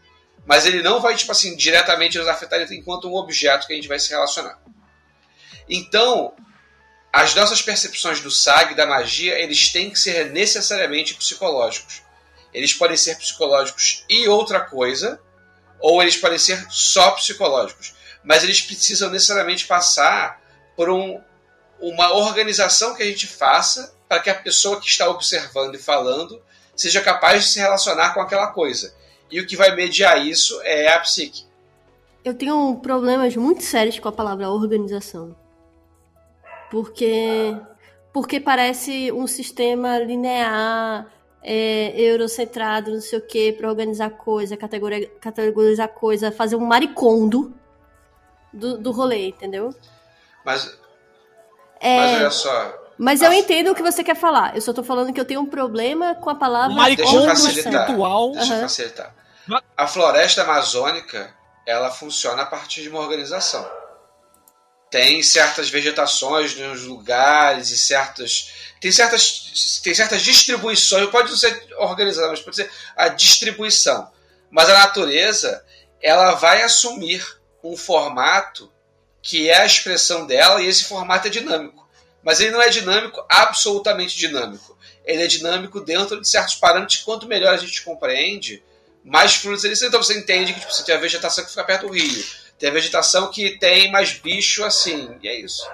[0.49, 3.87] mas ele não vai, tipo assim, diretamente nos afetar enquanto um objeto que a gente
[3.87, 4.59] vai se relacionar.
[5.69, 6.33] Então,
[7.13, 12.03] as nossas percepções do SAG, da magia, eles têm que ser necessariamente psicológicos.
[12.51, 15.21] Eles podem ser psicológicos e outra coisa,
[15.81, 17.95] ou eles podem ser só psicológicos,
[18.25, 20.41] mas eles precisam necessariamente passar
[20.75, 21.21] por um,
[21.79, 26.43] uma organização que a gente faça para que a pessoa que está observando e falando
[26.75, 28.97] seja capaz de se relacionar com aquela coisa.
[29.31, 31.45] E o que vai mediar isso é a psique.
[32.25, 35.35] Eu tenho problemas muito sérios com a palavra organização.
[36.71, 37.57] Porque
[38.13, 41.07] porque parece um sistema linear,
[41.43, 47.55] é, eurocentrado, não sei o que, para organizar coisa, categoria, categorizar coisa, fazer um maricondo
[48.53, 49.75] do, do rolê, entendeu?
[50.45, 50.79] Mas,
[51.81, 54.57] É, mas olha só, mas eu entendo o que você quer falar.
[54.57, 57.29] Eu só tô falando que eu tenho um problema com a palavra Deixa eu Maricondo
[57.29, 57.73] facilitar.
[57.73, 58.33] espiritual.
[58.33, 59.15] Deixa eu facilitar.
[59.77, 61.35] A floresta amazônica,
[61.67, 63.69] ela funciona a partir de uma organização.
[64.91, 71.67] Tem certas vegetações nos lugares e certas tem certas tem certas distribuições, pode não ser
[71.77, 74.11] organizada, mas pode ser a distribuição.
[74.51, 75.65] Mas a natureza,
[76.01, 77.25] ela vai assumir
[77.63, 78.73] um formato
[79.21, 81.87] que é a expressão dela e esse formato é dinâmico.
[82.23, 84.79] Mas ele não é dinâmico absolutamente dinâmico.
[85.05, 86.99] Ele é dinâmico dentro de certos parâmetros.
[86.99, 88.63] Quanto melhor a gente compreende,
[89.09, 89.83] mais frutos eles.
[89.83, 92.25] Então você entende que tipo, você tem a vegetação que fica perto do rio.
[92.59, 95.17] Tem a vegetação que tem mais bicho assim.
[95.23, 95.69] E é isso.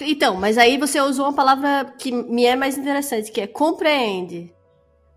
[0.00, 4.52] Então, mas aí você usou uma palavra que me é mais interessante, que é compreende,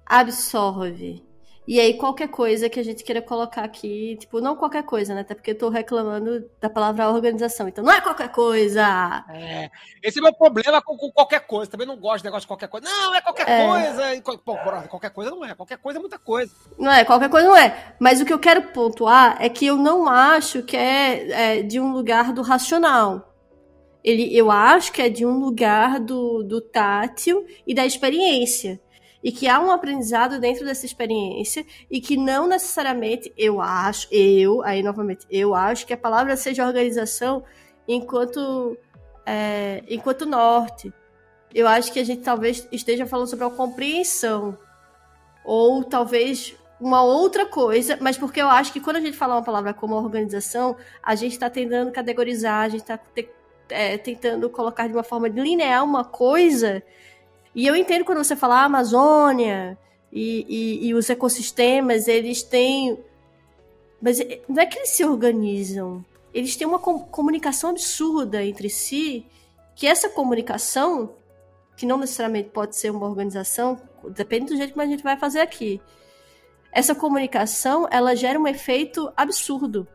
[0.06, 1.22] absorve.
[1.70, 5.22] E aí qualquer coisa que a gente queira colocar aqui, tipo, não qualquer coisa, né?
[5.22, 7.68] Até porque eu tô reclamando da palavra organização.
[7.68, 9.24] Então, não é qualquer coisa.
[9.30, 9.70] É,
[10.02, 11.70] esse é o meu problema com, com qualquer coisa.
[11.70, 12.88] Também não gosto de negócio de qualquer coisa.
[12.88, 13.68] Não, é qualquer É.
[13.68, 14.40] coisa.
[14.44, 14.58] Pô,
[14.90, 15.54] qualquer coisa não é.
[15.54, 16.52] Qualquer coisa é muita coisa.
[16.76, 17.94] Não é, qualquer coisa não é.
[18.00, 21.80] Mas o que eu quero pontuar é que eu não acho que é, é de
[21.80, 23.32] um lugar do racional.
[24.04, 28.82] Ele, eu acho que é de um lugar do, do tátil e da experiência.
[29.24, 34.64] E que há um aprendizado dentro dessa experiência e que não necessariamente, eu acho, eu,
[34.64, 37.44] aí novamente, eu acho que a palavra seja organização
[37.88, 38.78] enquanto,
[39.26, 40.94] é, enquanto norte.
[41.54, 44.58] Eu acho que a gente talvez esteja falando sobre a compreensão.
[45.44, 49.44] Ou talvez uma outra coisa, mas porque eu acho que quando a gente fala uma
[49.44, 53.00] palavra como organização, a gente está tentando categorizar, a gente está
[54.04, 56.82] tentando colocar de uma forma linear uma coisa.
[57.60, 59.78] E eu entendo quando você fala ah, Amazônia
[60.14, 62.98] e, e, e os ecossistemas, eles têm.
[64.02, 64.18] Mas
[64.48, 66.06] não é que eles se organizam.
[66.34, 69.26] Eles têm uma com- comunicação absurda entre si,
[69.76, 71.16] que essa comunicação,
[71.76, 73.78] que não necessariamente pode ser uma organização,
[74.08, 75.82] depende do jeito que a gente vai fazer aqui.
[76.72, 79.86] Essa comunicação, ela gera um efeito absurdo.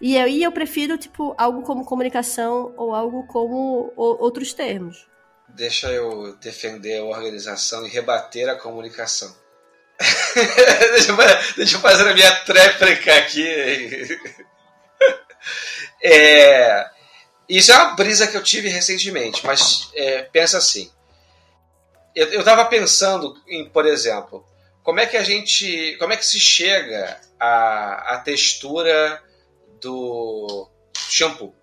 [0.00, 5.06] E aí eu prefiro, tipo, algo como comunicação ou algo como outros termos.
[5.56, 9.34] Deixa eu defender a organização e rebater a comunicação.
[10.92, 11.16] deixa, eu,
[11.56, 13.46] deixa eu fazer a minha tréplica aqui.
[16.02, 16.90] É,
[17.48, 20.90] isso é uma brisa que eu tive recentemente, mas é, pensa assim.
[22.14, 24.44] Eu, eu tava pensando em, por exemplo,
[24.82, 25.96] como é que a gente.
[25.98, 29.22] Como é que se chega à, à textura
[29.80, 30.68] do
[31.08, 31.54] shampoo?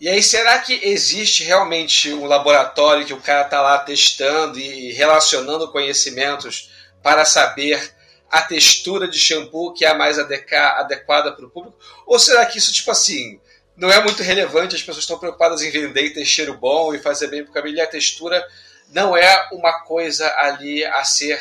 [0.00, 4.92] E aí, será que existe realmente um laboratório que o cara tá lá testando e
[4.92, 6.70] relacionando conhecimentos
[7.02, 7.94] para saber
[8.30, 11.76] a textura de shampoo que é a mais adequada para o público?
[12.06, 13.40] Ou será que isso, tipo assim,
[13.76, 17.00] não é muito relevante, as pessoas estão preocupadas em vender e ter cheiro bom e
[17.00, 18.46] fazer bem para o cabelo e a textura
[18.92, 21.40] não é uma coisa ali a ser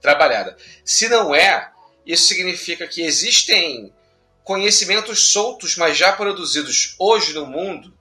[0.00, 0.56] trabalhada.
[0.82, 1.70] Se não é,
[2.06, 3.92] isso significa que existem
[4.42, 7.97] conhecimentos soltos, mas já produzidos hoje no mundo,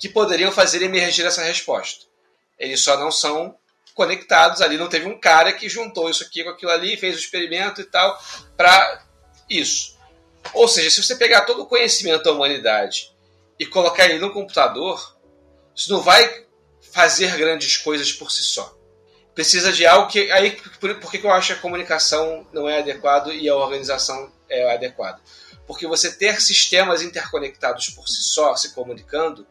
[0.00, 2.06] que poderiam fazer emergir essa resposta.
[2.58, 3.54] Eles só não são
[3.94, 4.78] conectados ali.
[4.78, 7.84] Não teve um cara que juntou isso aqui com aquilo ali, fez o experimento e
[7.84, 8.18] tal,
[8.56, 9.04] para
[9.48, 9.98] isso.
[10.54, 13.14] Ou seja, se você pegar todo o conhecimento da humanidade
[13.58, 15.16] e colocar ele no computador,
[15.76, 16.46] isso não vai
[16.92, 18.74] fazer grandes coisas por si só.
[19.34, 20.30] Precisa de algo que.
[20.32, 24.32] Aí, por, por que eu acho que a comunicação não é adequado e a organização
[24.48, 25.20] é adequada?
[25.66, 29.46] Porque você ter sistemas interconectados por si só, se comunicando,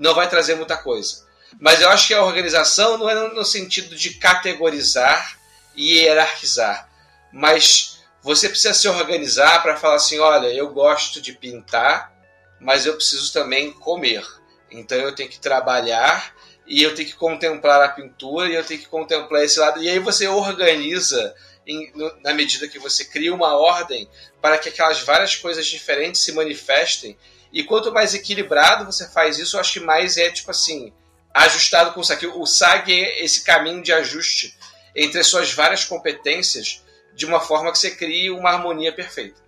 [0.00, 1.24] não vai trazer muita coisa.
[1.60, 5.38] Mas eu acho que a organização não é no sentido de categorizar
[5.76, 6.88] e hierarquizar,
[7.32, 12.12] mas você precisa se organizar para falar assim: olha, eu gosto de pintar,
[12.60, 14.24] mas eu preciso também comer.
[14.70, 16.34] Então eu tenho que trabalhar
[16.66, 19.82] e eu tenho que contemplar a pintura e eu tenho que contemplar esse lado.
[19.82, 21.34] E aí você organiza
[21.66, 24.08] em- na medida que você cria uma ordem
[24.40, 27.18] para que aquelas várias coisas diferentes se manifestem.
[27.52, 30.92] E quanto mais equilibrado você faz isso, eu acho que mais é tipo assim
[31.34, 32.26] ajustado com o SAG.
[32.26, 34.56] O SAG é esse caminho de ajuste
[34.94, 39.40] entre as suas várias competências de uma forma que você crie uma harmonia perfeita.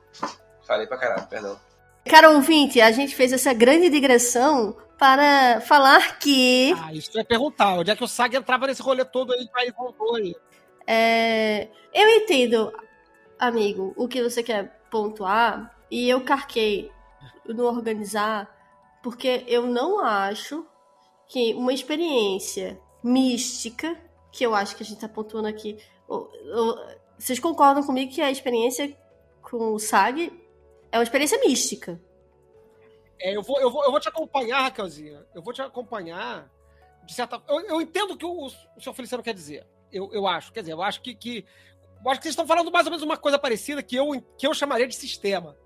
[0.66, 1.60] Falei pra caralho, perdão.
[2.08, 6.74] Cara ouvinte, a gente fez essa grande digressão para falar que.
[6.80, 7.74] Ah, isso ia perguntar.
[7.74, 10.34] Onde é que o Sag entrava nesse rolê todo aí, aí voltou aí?
[10.86, 12.72] É, eu entendo,
[13.38, 16.90] amigo, o que você quer pontuar, e eu carquei
[17.46, 18.48] no organizar,
[19.02, 20.66] porque eu não acho
[21.28, 23.96] que uma experiência mística,
[24.30, 25.78] que eu acho que a gente tá pontuando aqui,
[27.18, 28.96] vocês concordam comigo que a experiência
[29.40, 30.32] com o SAG
[30.90, 32.00] é uma experiência mística?
[33.20, 35.24] É, eu, vou, eu, vou, eu vou te acompanhar, Raquelzinha.
[35.34, 36.50] Eu vou te acompanhar.
[37.04, 39.64] De certa Eu, eu entendo o que o, o senhor Feliciano quer dizer.
[39.92, 40.52] Eu, eu acho.
[40.52, 41.46] Quer dizer, eu acho que, que.
[42.04, 44.46] Eu acho que vocês estão falando mais ou menos uma coisa parecida que eu, que
[44.46, 45.56] eu chamaria de sistema.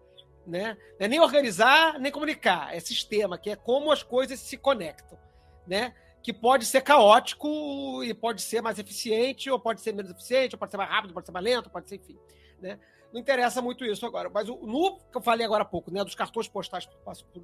[0.47, 0.77] Né?
[0.99, 2.75] É nem organizar, nem comunicar.
[2.75, 5.19] É sistema, que é como as coisas se conectam.
[5.67, 5.95] Né?
[6.23, 10.59] Que pode ser caótico e pode ser mais eficiente, ou pode ser menos eficiente, ou
[10.59, 12.19] pode ser mais rápido, pode ser mais lento, pode ser, enfim.
[12.61, 12.79] Né?
[13.13, 14.29] Não interessa muito isso agora.
[14.29, 16.89] Mas o, no que eu falei agora há pouco, né, dos cartões postais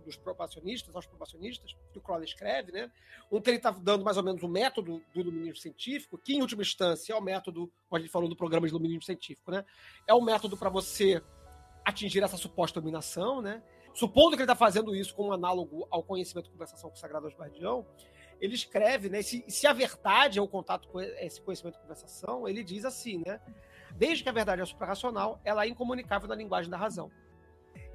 [0.05, 2.91] dos probacionistas, aos probacionistas, que o Crowley escreve, né,
[3.31, 6.35] um que ele está dando mais ou menos o um método do iluminismo científico, que
[6.35, 9.51] em última instância é o método, como a gente falou no programa de iluminismo científico,
[9.51, 9.65] né,
[10.07, 11.23] é o método para você
[11.85, 13.63] atingir essa suposta dominação, né,
[13.95, 16.99] supondo que ele está fazendo isso com um análogo ao conhecimento de conversação com o
[16.99, 17.87] Sagrado Guardião,
[18.41, 22.49] ele escreve, né, se, se a verdade é o contato com esse conhecimento de conversação,
[22.49, 23.41] ele diz assim, né,
[23.93, 27.11] desde que a verdade é suprarracional, ela é incomunicável na linguagem da razão.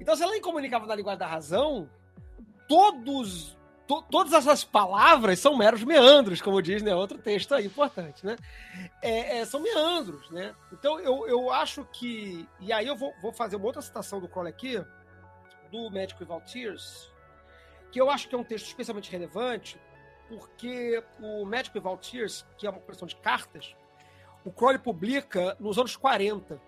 [0.00, 1.90] Então, se ela é incomunicável na linguagem da razão,
[2.68, 3.57] todos
[3.88, 8.36] to, todas essas palavras são meros meandros, como diz né, outro texto aí importante, né?
[9.02, 10.54] É, é, são meandros, né?
[10.70, 12.46] Então, eu, eu acho que...
[12.60, 14.84] E aí eu vou, vou fazer uma outra citação do Crowley aqui,
[15.72, 17.10] do médico Eval Tears,
[17.90, 19.80] que eu acho que é um texto especialmente relevante,
[20.28, 23.74] porque o médico Eval Tears, que é uma coleção de cartas,
[24.44, 26.60] o Crowley publica nos anos 40.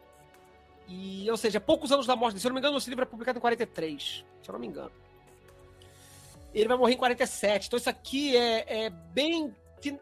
[0.88, 2.40] E, ou seja, poucos anos da morte dele.
[2.40, 4.24] Se eu não me engano, esse livro é publicado em 43.
[4.42, 4.90] Se eu não me engano.
[6.52, 7.66] Ele vai morrer em 47.
[7.66, 9.54] Então, isso aqui é, é bem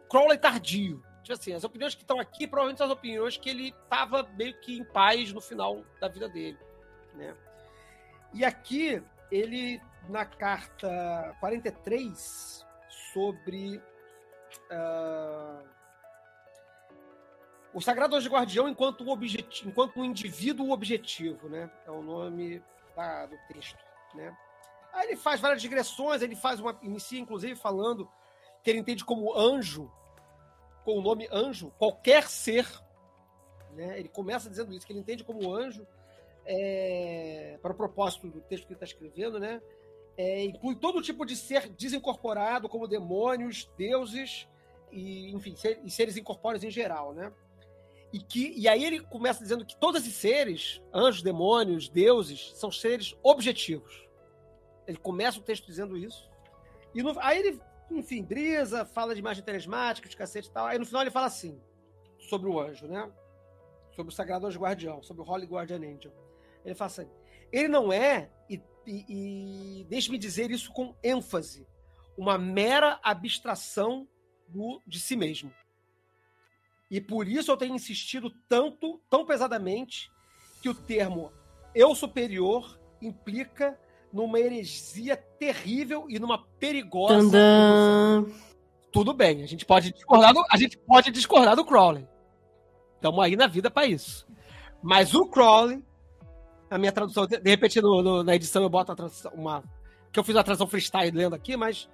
[0.08, 1.02] Crowley tardio.
[1.22, 4.58] Tipo assim, as opiniões que estão aqui provavelmente são as opiniões que ele estava meio
[4.60, 6.58] que em paz no final da vida dele.
[7.14, 7.36] Né?
[8.32, 12.66] E aqui, ele, na carta 43,
[13.12, 13.82] sobre.
[14.70, 15.68] Uh,
[17.74, 19.18] o Sagrado Anjo Guardião enquanto, um
[19.66, 21.70] enquanto um indivíduo objetivo, né?
[21.86, 22.62] É o nome
[22.96, 23.78] da, do texto,
[24.14, 24.34] né?
[24.92, 26.78] Aí ele faz várias digressões, ele faz uma.
[26.82, 28.08] inicia, inclusive, falando
[28.62, 29.90] que ele entende como anjo,
[30.84, 32.66] com o nome anjo, qualquer ser.
[33.72, 33.98] Né?
[33.98, 35.86] Ele começa dizendo isso, que ele entende como anjo,
[36.44, 39.60] é, para o propósito do texto que ele está escrevendo, né?
[40.16, 44.48] É, inclui todo tipo de ser desincorporado, como demônios, deuses
[44.90, 47.32] e, enfim, ser, e seres incorpóreos em geral, né?
[48.12, 52.72] E, que, e aí ele começa dizendo que todos esses seres, anjos, demônios, deuses, são
[52.72, 54.07] seres objetivos.
[54.88, 56.28] Ele começa o texto dizendo isso.
[56.94, 57.60] E no, aí ele,
[57.90, 60.66] enfim, brisa, fala de imagem telesmática, de cacete e tal.
[60.66, 61.60] Aí no final ele fala assim,
[62.18, 63.12] sobre o anjo, né?
[63.94, 66.12] Sobre o sagrado anjo guardião, sobre o Holy Guardian Angel.
[66.64, 67.08] Ele fala assim,
[67.52, 71.66] ele não é, e, e, e deixe-me dizer isso com ênfase,
[72.16, 74.08] uma mera abstração
[74.48, 75.52] do, de si mesmo.
[76.90, 80.10] E por isso eu tenho insistido tanto, tão pesadamente,
[80.62, 81.30] que o termo
[81.74, 83.78] eu superior implica
[84.12, 87.14] numa heresia terrível e numa perigosa.
[87.14, 88.24] Tandã.
[88.90, 92.08] Tudo bem, a gente pode discordar do, a gente pode discordar do Crowley.
[92.94, 94.26] Estamos aí na vida para isso.
[94.82, 95.84] Mas o Crowley,
[96.70, 99.62] a minha tradução, de repente no, no, na edição eu boto tradução, uma.
[100.10, 101.88] Que eu fiz uma tradução freestyle lendo aqui, mas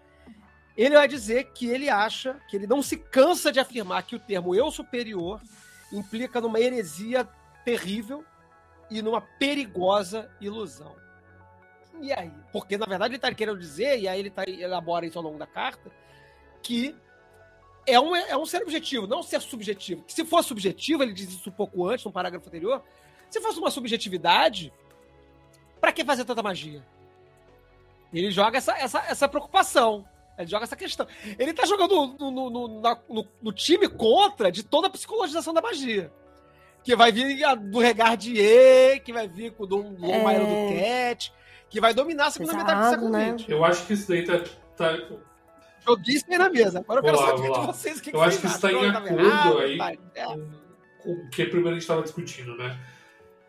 [0.77, 4.21] ele vai dizer que ele acha, que ele não se cansa de afirmar que o
[4.21, 5.41] termo eu superior
[5.93, 7.29] implica numa heresia
[7.65, 8.25] terrível
[8.91, 11.04] e numa perigosa ilusão.
[12.01, 12.33] E aí?
[12.53, 15.39] Porque, na verdade, ele está querendo dizer, e aí ele tá, elabora isso ao longo
[15.39, 15.91] da carta,
[16.63, 16.95] que
[17.87, 20.03] é um, é um ser objetivo, não um ser subjetivo.
[20.03, 22.83] Que se fosse subjetivo, ele diz isso um pouco antes, no parágrafo anterior,
[23.31, 24.73] se fosse uma subjetividade,
[25.81, 26.85] para que fazer tanta magia?
[28.13, 30.07] Ele joga essa, essa, essa preocupação.
[30.39, 31.07] Ele joga essa questão.
[31.39, 32.69] Ele tá jogando no, no, no,
[33.09, 36.13] no, no time contra de toda a psicologização da magia.
[36.83, 40.39] Que vai vir do Regardier, que vai vir com o Dom é...
[40.39, 41.33] do Cat,
[41.75, 43.37] que vai dominar a segunda Exato, metade do século né?
[43.37, 43.49] XX.
[43.49, 44.45] Eu acho que isso daí tá.
[44.77, 44.97] tá...
[45.85, 46.79] Joguei isso aí na mesa.
[46.79, 48.73] Agora eu quero lá, saber de vocês o que Eu que acho que isso está
[48.73, 50.25] em tá acordo aí tá, é.
[50.25, 50.51] com,
[51.03, 52.79] com o que primeiro a gente estava discutindo, né?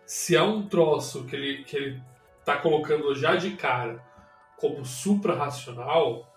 [0.07, 2.01] Se há um troço que ele, que ele
[2.43, 4.03] tá colocando já de cara
[4.57, 6.27] como supra-racional,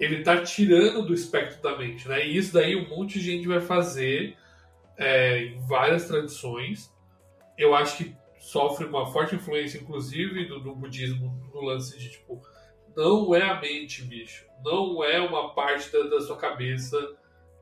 [0.00, 2.26] ele tá tirando do espectro da mente, né?
[2.26, 4.34] E isso daí um monte de gente vai fazer
[4.96, 6.90] é, em várias tradições.
[7.58, 8.16] Eu acho que
[8.46, 12.40] sofre uma forte influência, inclusive, do, do budismo, no lance de tipo,
[12.96, 14.46] não é a mente, bicho.
[14.64, 16.96] Não é uma parte da, da sua cabeça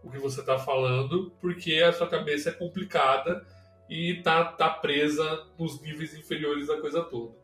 [0.02, 3.46] o que você está falando, porque a sua cabeça é complicada
[3.88, 7.34] e tá, tá presa nos níveis inferiores da coisa toda.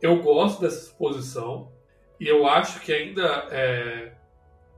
[0.00, 1.72] Eu gosto dessa exposição
[2.20, 4.14] e eu acho que ainda é,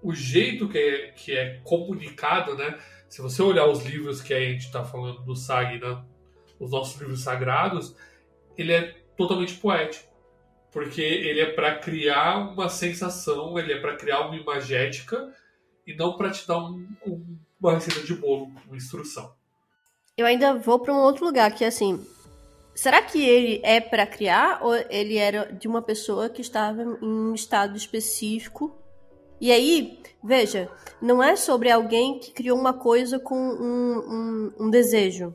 [0.03, 2.79] o jeito que é, que é comunicado, né?
[3.11, 6.03] Se você olhar os livros que a gente está falando do Sag, né?
[6.59, 7.95] Os nossos livros sagrados,
[8.57, 10.13] ele é totalmente poético.
[10.73, 15.33] Porque ele é para criar uma sensação, ele é para criar uma imagética
[15.87, 19.33] e não para te dar um, um, uma receita de bolo, uma instrução.
[20.17, 22.05] Eu ainda vou para um outro lugar que assim,
[22.75, 26.87] será que ele é para criar ou ele era de uma pessoa que estava em
[27.03, 28.77] um estado específico?
[29.41, 30.71] E aí, veja,
[31.01, 35.35] não é sobre alguém que criou uma coisa com um, um, um desejo.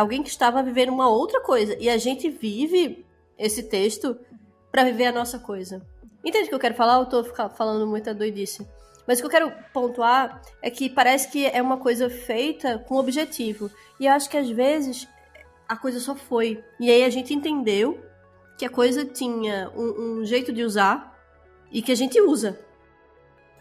[0.00, 1.76] Alguém que estava vivendo uma outra coisa.
[1.78, 3.04] E a gente vive
[3.38, 4.16] esse texto
[4.72, 5.86] para viver a nossa coisa.
[6.24, 6.98] Entende o que eu quero falar?
[6.98, 8.66] Eu tô falando muita doidice.
[9.06, 12.96] Mas o que eu quero pontuar é que parece que é uma coisa feita com
[12.96, 13.70] objetivo.
[13.98, 15.06] E eu acho que às vezes
[15.68, 16.64] a coisa só foi.
[16.78, 18.00] E aí a gente entendeu
[18.56, 21.14] que a coisa tinha um, um jeito de usar
[21.70, 22.58] e que a gente usa.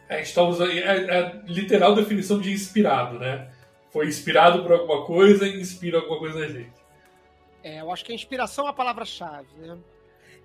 [0.08, 0.72] É, a gente está usando.
[0.72, 3.50] É, é a literal definição de inspirado, né?
[3.92, 6.80] Foi inspirado por alguma coisa e inspira alguma coisa na gente.
[7.64, 9.78] É, eu acho que a inspiração é a palavra-chave, né?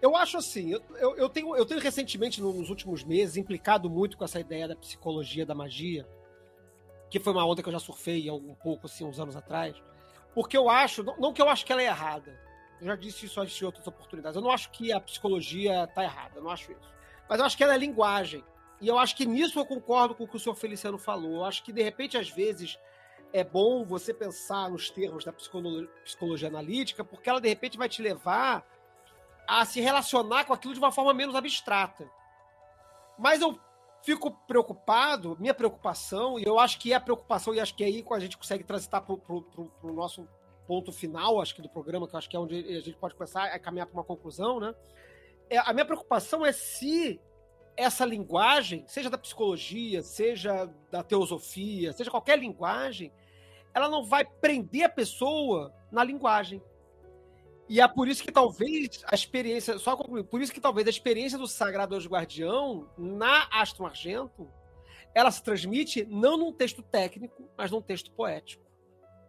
[0.02, 4.24] Eu acho assim, eu, eu, tenho, eu tenho recentemente, nos últimos meses, implicado muito com
[4.24, 6.06] essa ideia da psicologia da magia,
[7.08, 9.74] que foi uma onda que eu já surfei um pouco, assim, uns anos atrás,
[10.34, 12.38] porque eu acho, não, não que eu acho que ela é errada,
[12.80, 16.32] eu já disse isso em outras oportunidades, eu não acho que a psicologia está errada,
[16.36, 16.92] eu não acho isso,
[17.28, 18.44] mas eu acho que ela é linguagem,
[18.80, 21.44] e eu acho que nisso eu concordo com o que o senhor Feliciano falou, eu
[21.44, 22.78] acho que, de repente, às vezes,
[23.34, 27.88] é bom você pensar nos termos da psicologia, psicologia analítica, porque ela, de repente, vai
[27.88, 28.64] te levar
[29.44, 32.08] a se relacionar com aquilo de uma forma menos abstrata.
[33.18, 33.58] Mas eu
[34.04, 37.88] fico preocupado, minha preocupação, e eu acho que é a preocupação, e acho que é
[37.88, 40.28] aí a gente consegue transitar para o nosso
[40.64, 43.46] ponto final, acho que do programa, que acho que é onde a gente pode começar
[43.46, 44.72] a caminhar para uma conclusão, né?
[45.50, 47.20] É, a minha preocupação é se
[47.76, 53.12] essa linguagem, seja da psicologia, seja da teosofia, seja qualquer linguagem,
[53.74, 56.62] ela não vai prender a pessoa na linguagem.
[57.68, 60.90] E é por isso que talvez a experiência, só concluir, por isso que talvez a
[60.90, 64.50] experiência do Sagrado Anjo Guardião na Astro Argento,
[65.14, 68.64] ela se transmite não num texto técnico, mas num texto poético,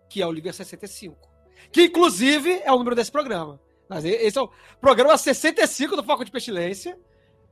[0.09, 1.29] que é o livro 65.
[1.71, 3.59] Que inclusive é o número desse programa.
[3.87, 4.49] Mas esse é o
[4.81, 6.99] programa 65 do Foco de Pestilência.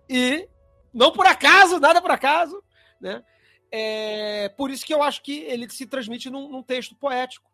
[0.10, 0.50] E
[0.94, 2.62] não por acaso, nada por acaso,
[3.00, 3.24] né?
[3.76, 7.52] É por isso que eu acho que ele se transmite num, num texto poético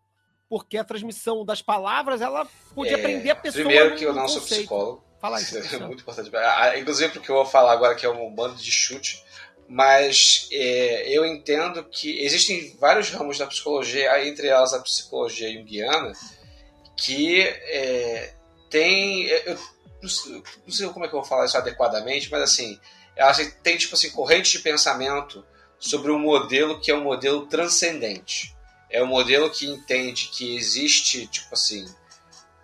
[0.49, 3.63] porque a transmissão das palavras ela podia é, prender a pessoa.
[3.63, 5.03] Primeiro que eu não sou psicólogo.
[5.21, 5.57] Fala isso.
[5.73, 6.35] É muito importante.
[6.35, 9.23] Ah, ah, inclusive porque eu vou falar agora que é um bando de chute,
[9.67, 16.11] mas é, eu entendo que existem vários ramos da psicologia, entre elas a psicologia junguiana,
[16.97, 18.33] que é,
[18.69, 19.27] tem.
[19.27, 19.57] Eu,
[20.01, 22.79] não sei como é que eu vou falar isso adequadamente, mas assim,
[23.15, 25.45] ela tem tipo assim, corrente de pensamento
[25.79, 28.55] sobre um modelo que é um modelo transcendente
[28.89, 31.85] é um modelo que entende que existe, tipo assim,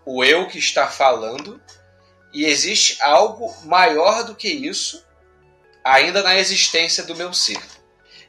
[0.06, 1.62] o eu que está falando
[2.34, 5.06] e existe algo maior do que isso
[5.84, 7.62] ainda na existência do meu ser.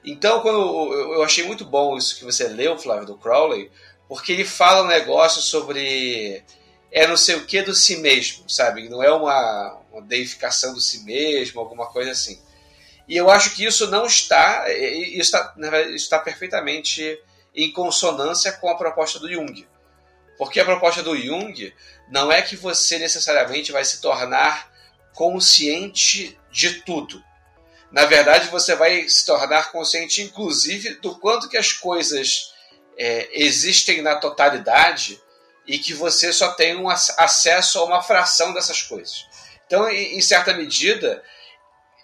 [0.04, 3.72] Então, quando eu achei muito bom isso que você leu, Flávio, do Crowley,
[4.06, 6.44] porque ele fala um negócio sobre
[6.92, 8.88] é não sei o que do si mesmo, sabe?
[8.88, 12.40] Não é uma, uma deificação do si mesmo, alguma coisa assim.
[13.08, 15.54] E eu acho que isso não está, isso está,
[15.94, 17.18] está perfeitamente
[17.54, 19.66] em consonância com a proposta do Jung.
[20.36, 21.72] Porque a proposta do Jung
[22.10, 24.70] não é que você necessariamente vai se tornar
[25.14, 27.24] consciente de tudo.
[27.90, 32.52] Na verdade, você vai se tornar consciente, inclusive, do quanto que as coisas
[32.98, 35.20] é, existem na totalidade
[35.66, 39.24] e que você só tem um acesso a uma fração dessas coisas.
[39.66, 41.22] Então, em certa medida,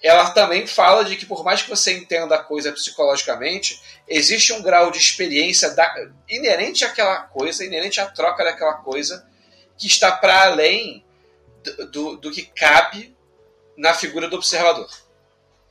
[0.02, 4.60] ela também fala de que por mais que você entenda a coisa psicologicamente, existe um
[4.60, 5.94] grau de experiência da,
[6.28, 9.24] inerente àquela coisa, inerente à troca daquela coisa,
[9.78, 11.04] que está para além
[11.62, 13.16] do, do, do, que cabe
[13.76, 14.90] na figura do observador.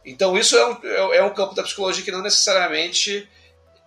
[0.05, 3.29] Então isso é um, é um campo da psicologia que não necessariamente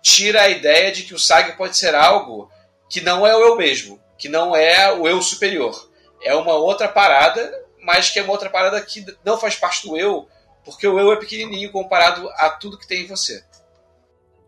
[0.01, 2.51] tira a ideia de que o SAG pode ser algo
[2.87, 5.89] que não é o eu mesmo, que não é o eu superior.
[6.21, 9.97] É uma outra parada, mas que é uma outra parada que não faz parte do
[9.97, 10.29] eu,
[10.65, 13.45] porque o eu é pequenininho comparado a tudo que tem em você.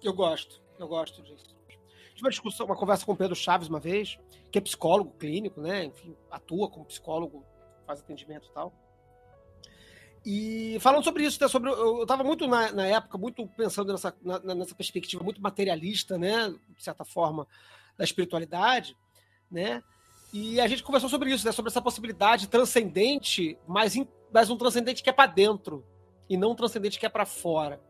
[0.04, 1.56] Eu gosto, eu gosto disso.
[2.10, 4.18] tive uma discussão, uma conversa com o Pedro Chaves uma vez,
[4.52, 5.86] que é psicólogo clínico, né?
[5.86, 7.46] Enfim, atua como psicólogo,
[7.86, 8.74] faz atendimento e tal.
[10.26, 14.14] E falando sobre isso, né, sobre, eu estava muito na, na, época, muito pensando nessa,
[14.22, 17.48] na, nessa perspectiva muito materialista, né, de certa forma,
[17.98, 18.98] da espiritualidade,
[19.50, 19.82] né?
[20.34, 24.58] E a gente conversou sobre isso, né, sobre essa possibilidade transcendente, mas, in, mas um
[24.58, 25.86] transcendente que é para dentro
[26.30, 27.82] e não transcendente que é para fora,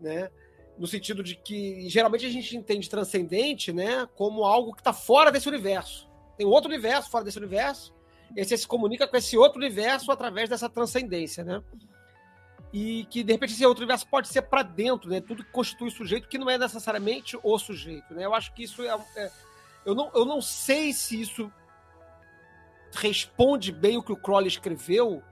[0.00, 0.30] né?
[0.76, 5.32] No sentido de que geralmente a gente entende transcendente, né, como algo que está fora
[5.32, 6.08] desse universo.
[6.36, 7.92] Tem outro universo fora desse universo
[8.36, 11.62] e você se comunica com esse outro universo através dessa transcendência, né?
[12.72, 15.20] E que, de repente, esse outro universo pode ser para dentro, né?
[15.20, 18.24] Tudo que constitui o sujeito, que não é necessariamente o sujeito, né?
[18.24, 18.96] Eu acho que isso é...
[19.16, 19.30] é
[19.84, 21.50] eu, não, eu não sei se isso
[22.92, 25.22] responde bem o que o Crowley escreveu,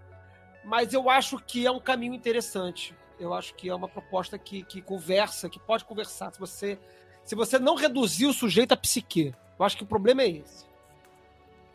[0.66, 2.93] mas eu acho que é um caminho interessante.
[3.20, 6.32] Eu acho que é uma proposta que, que conversa, que pode conversar.
[6.32, 6.76] Se você,
[7.24, 10.66] se você não reduzir o sujeito à psique, eu acho que o problema é esse.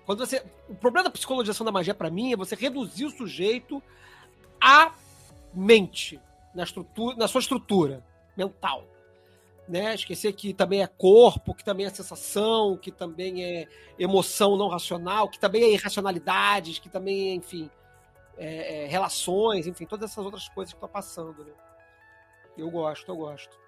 [0.05, 3.81] Quando você, o problema da psicologização da magia para mim é você reduzir o sujeito
[4.59, 4.93] à
[5.53, 6.19] mente,
[6.53, 8.03] na estrutura, na sua estrutura
[8.35, 8.85] mental.
[9.69, 9.95] Né?
[9.95, 15.29] Esquecer que também é corpo, que também é sensação, que também é emoção não racional,
[15.29, 17.69] que também é irracionalidades, que também é, enfim,
[18.37, 21.43] é, é, relações, enfim, todas essas outras coisas que estão passando.
[21.43, 21.53] Né?
[22.57, 23.59] Eu gosto, eu gosto.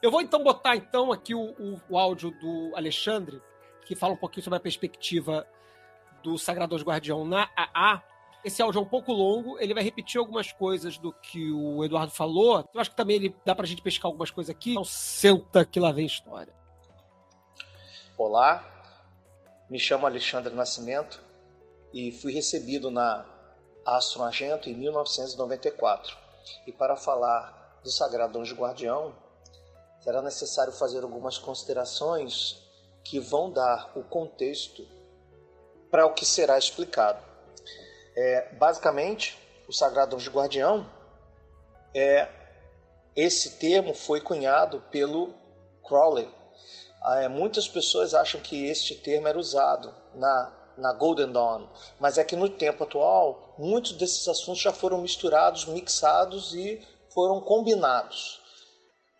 [0.00, 3.42] Eu vou então botar então aqui o, o, o áudio do Alexandre
[3.84, 5.46] que fala um pouquinho sobre a perspectiva
[6.22, 8.02] do Sagrador Guardião na AA.
[8.44, 12.12] Esse áudio é um pouco longo, ele vai repetir algumas coisas do que o Eduardo
[12.12, 12.68] falou.
[12.72, 14.72] Eu acho que também ele dá pra gente pescar algumas coisas aqui.
[14.72, 16.52] Então senta que lá vem história.
[18.16, 18.62] Olá,
[19.70, 21.20] me chamo Alexandre Nascimento
[21.92, 23.24] e fui recebido na
[23.84, 26.16] Astro Argento em 1994.
[26.66, 29.14] E para falar do Sagrado Anjo Guardião,
[30.00, 32.62] será necessário fazer algumas considerações
[33.04, 34.86] que vão dar o contexto
[35.90, 37.22] para o que será explicado.
[38.16, 39.38] É, basicamente,
[39.68, 40.86] o Sagrado Anjo Guardião
[41.94, 42.28] é
[43.16, 45.34] esse termo foi cunhado pelo
[45.82, 46.28] Crowley.
[47.16, 51.66] É, muitas pessoas acham que este termo era usado na, na Golden Dawn,
[51.98, 56.80] mas é que no tempo atual muitos desses assuntos já foram misturados, mixados e
[57.12, 58.40] foram combinados.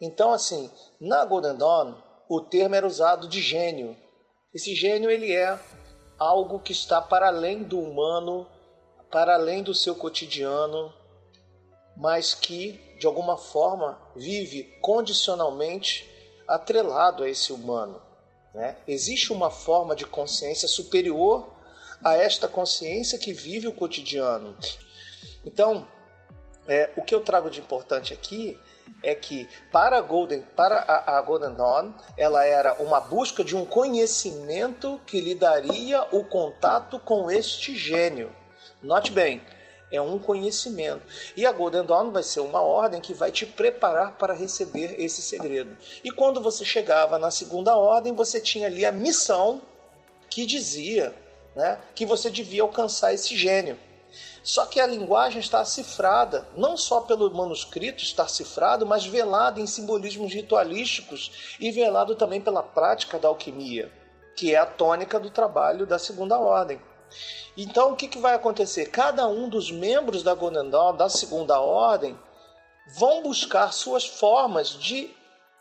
[0.01, 0.71] Então, assim,
[1.01, 1.95] na Golden Dawn
[2.29, 3.97] o termo era usado de gênio.
[4.55, 5.59] Esse gênio ele é
[6.19, 8.47] algo que está para além do humano,
[9.11, 10.93] para além do seu cotidiano,
[11.97, 16.09] mas que de alguma forma vive condicionalmente
[16.47, 18.08] atrelado a esse humano.
[18.55, 18.77] Né?
[18.87, 21.49] Existe uma forma de consciência superior
[22.03, 24.57] a esta consciência que vive o cotidiano.
[25.45, 25.87] Então,
[26.66, 28.59] é, o que eu trago de importante aqui
[29.03, 33.57] é que para a Golden, para a, a, Golden Dawn, ela era uma busca de
[33.57, 38.31] um conhecimento que lhe daria o contato com este gênio.
[38.83, 39.43] Note bem,
[39.90, 41.02] é um conhecimento.
[41.36, 45.23] E a Golden Dawn vai ser uma ordem que vai te preparar para receber esse
[45.23, 45.77] segredo.
[46.05, 49.62] E quando você chegava na segunda ordem, você tinha ali a missão
[50.28, 51.15] que dizia
[51.56, 53.78] né, que você devia alcançar esse gênio.
[54.43, 59.66] Só que a linguagem está cifrada, não só pelo manuscrito estar cifrado, mas velado em
[59.66, 63.93] simbolismos ritualísticos e velado também pela prática da alquimia,
[64.35, 66.81] que é a tônica do trabalho da segunda ordem.
[67.57, 68.87] Então, o que, que vai acontecer?
[68.87, 72.19] Cada um dos membros da Golden Dawn, da segunda ordem,
[72.97, 75.11] vão buscar suas formas de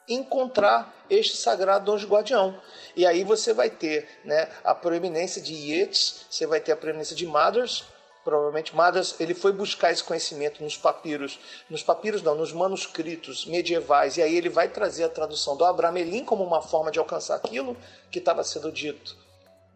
[0.08, 2.60] encontrar este sagrado anjo guardião.
[2.96, 7.16] E aí você vai ter né, a proeminência de Yeats, você vai ter a proeminência
[7.16, 7.84] de Mothers,
[8.24, 14.18] provavelmente Madas ele foi buscar esse conhecimento nos papiros, nos papiros não, nos manuscritos medievais,
[14.18, 17.76] e aí ele vai trazer a tradução do Abramelin como uma forma de alcançar aquilo
[18.12, 19.27] que estava sendo dito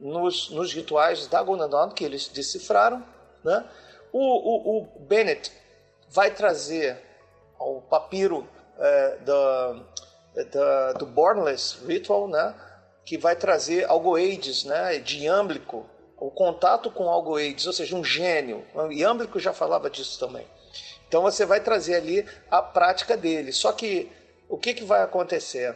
[0.01, 3.05] nos, nos rituais da Gonadon, que eles decifraram.
[3.43, 3.63] Né?
[4.11, 5.51] O, o, o Bennett
[6.09, 6.97] vai trazer
[7.59, 8.47] o papiro
[8.77, 9.79] é, da,
[10.51, 12.55] da, do Bornless Ritual, né?
[13.05, 14.97] que vai trazer algoides né?
[14.97, 15.23] de
[16.17, 18.65] o contato com algo AIDS, ou seja, um gênio.
[18.73, 20.45] O Iâmblico já falava disso também.
[21.07, 23.51] Então você vai trazer ali a prática dele.
[23.51, 24.11] Só que
[24.47, 25.75] o que, que vai acontecer?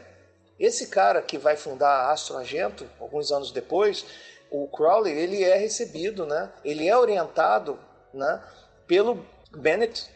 [0.59, 4.05] Esse cara que vai fundar a Astro Argento, alguns anos depois,
[4.49, 6.51] o Crowley, ele é recebido, né?
[6.63, 7.79] ele é orientado
[8.13, 8.43] né?
[8.87, 10.09] pelo Bennett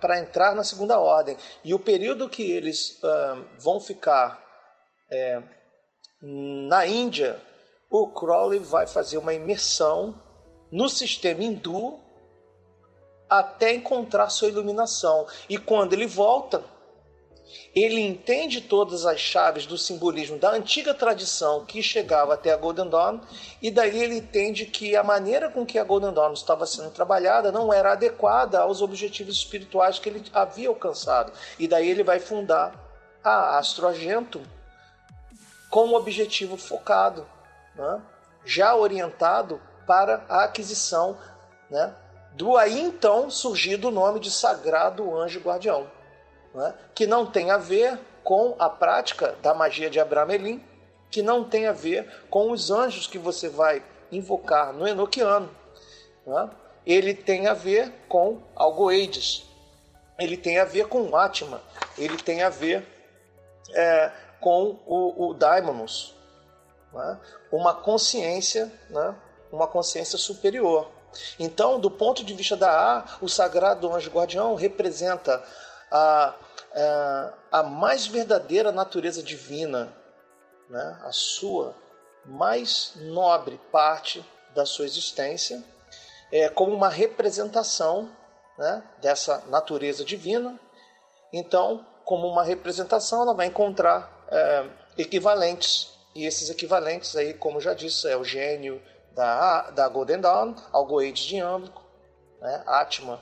[0.00, 1.36] para entrar na segunda ordem.
[1.64, 4.44] E o período que eles uh, vão ficar
[5.10, 5.42] é,
[6.20, 7.40] na Índia
[7.90, 10.14] o Crowley vai fazer uma imersão
[10.70, 11.98] no sistema hindu
[13.28, 15.26] até encontrar sua iluminação.
[15.48, 16.62] E quando ele volta,
[17.74, 22.88] ele entende todas as chaves do simbolismo da antiga tradição que chegava até a Golden
[22.88, 23.20] Dawn,
[23.62, 27.52] e daí ele entende que a maneira com que a Golden Dawn estava sendo trabalhada
[27.52, 31.32] não era adequada aos objetivos espirituais que ele havia alcançado.
[31.58, 32.74] E daí ele vai fundar
[33.22, 34.40] a Astro Argento
[35.70, 37.26] com um objetivo focado,
[37.74, 38.00] né?
[38.44, 41.18] já orientado para a aquisição
[41.70, 41.94] né?
[42.34, 45.97] do aí então surgido o nome de Sagrado Anjo Guardião
[46.54, 50.62] né, que não tem a ver com a prática da magia de Abramelin,
[51.10, 55.50] que não tem a ver com os anjos que você vai invocar no Enoquiano.
[56.26, 56.50] Né?
[56.84, 59.44] Ele tem a ver com Algoides,
[60.18, 61.62] ele tem a ver com Atma,
[61.96, 62.86] ele tem a ver
[63.72, 64.10] é,
[64.40, 66.14] com o, o Daimonos,
[66.92, 67.18] né?
[67.50, 69.14] uma consciência, né?
[69.50, 70.90] uma consciência superior.
[71.38, 75.42] Então, do ponto de vista da A, o sagrado anjo guardião representa
[75.90, 76.34] a,
[76.74, 79.92] a, a mais verdadeira natureza divina,
[80.68, 80.98] né?
[81.02, 81.74] a sua
[82.24, 84.24] mais nobre parte
[84.54, 85.62] da sua existência,
[86.30, 88.10] é, como uma representação
[88.58, 90.58] né, dessa natureza divina.
[91.32, 94.66] Então, como uma representação, ela vai encontrar é,
[94.98, 95.92] equivalentes.
[96.14, 98.82] E esses equivalentes aí, como já disse, é o gênio
[99.12, 101.82] da, da Golden Dawn, Algoides de Âmbico,
[102.40, 103.20] né, Atma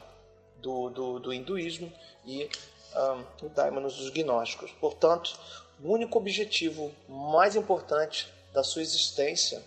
[0.56, 1.92] do, do, do hinduísmo
[2.26, 2.50] e
[2.94, 4.72] um, o Daimonos dos gnósticos.
[4.72, 5.38] Portanto,
[5.82, 9.62] o único objetivo mais importante da sua existência,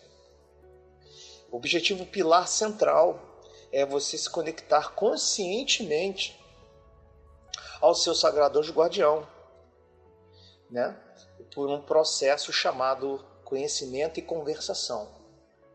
[1.52, 3.20] o objetivo pilar central,
[3.72, 6.40] é você se conectar conscientemente
[7.80, 9.28] ao seu sagrado anjo guardião,
[10.70, 10.98] né?
[11.54, 15.19] por um processo chamado conhecimento e conversação.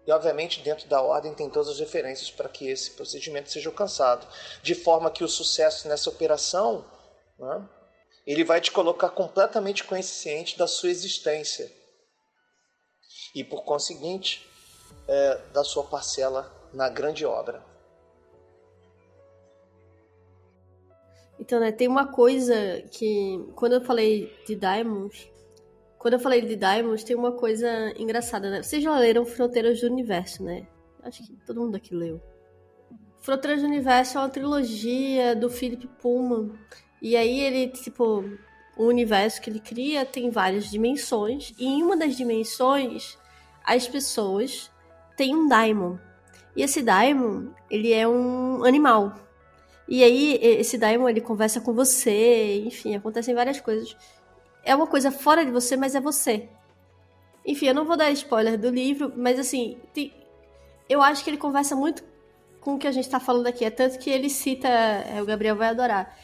[0.06, 4.26] E, obviamente, dentro da ordem tem todas as referências para que esse procedimento seja alcançado.
[4.62, 6.84] De forma que o sucesso nessa operação
[7.38, 7.68] né?
[8.26, 11.70] ele vai te colocar completamente consciente da sua existência
[13.34, 14.46] e, por conseguinte,
[15.08, 17.64] é, da sua parcela na grande obra.
[21.38, 25.28] Então, né, tem uma coisa que, quando eu falei de Diamonds,
[26.04, 27.66] quando eu falei de Diamonds, tem uma coisa
[27.98, 28.62] engraçada, né?
[28.62, 30.66] Vocês já leram Fronteiras do Universo, né?
[31.02, 32.20] Acho que todo mundo aqui leu.
[33.22, 36.52] Fronteiras do Universo é uma trilogia do Philip Pullman,
[37.00, 38.22] e aí ele, tipo,
[38.76, 41.54] o universo que ele cria tem várias dimensões.
[41.58, 43.16] E em uma das dimensões,
[43.64, 44.70] as pessoas
[45.16, 45.96] têm um daimon.
[46.54, 49.14] E esse daimon, ele é um animal.
[49.88, 53.96] E aí esse daimon, ele conversa com você, enfim, acontecem várias coisas.
[54.64, 56.48] É uma coisa fora de você, mas é você.
[57.44, 60.12] Enfim, eu não vou dar spoiler do livro, mas assim, tem...
[60.88, 62.02] eu acho que ele conversa muito
[62.60, 63.64] com o que a gente tá falando aqui.
[63.64, 66.16] É tanto que ele cita, é, o Gabriel vai adorar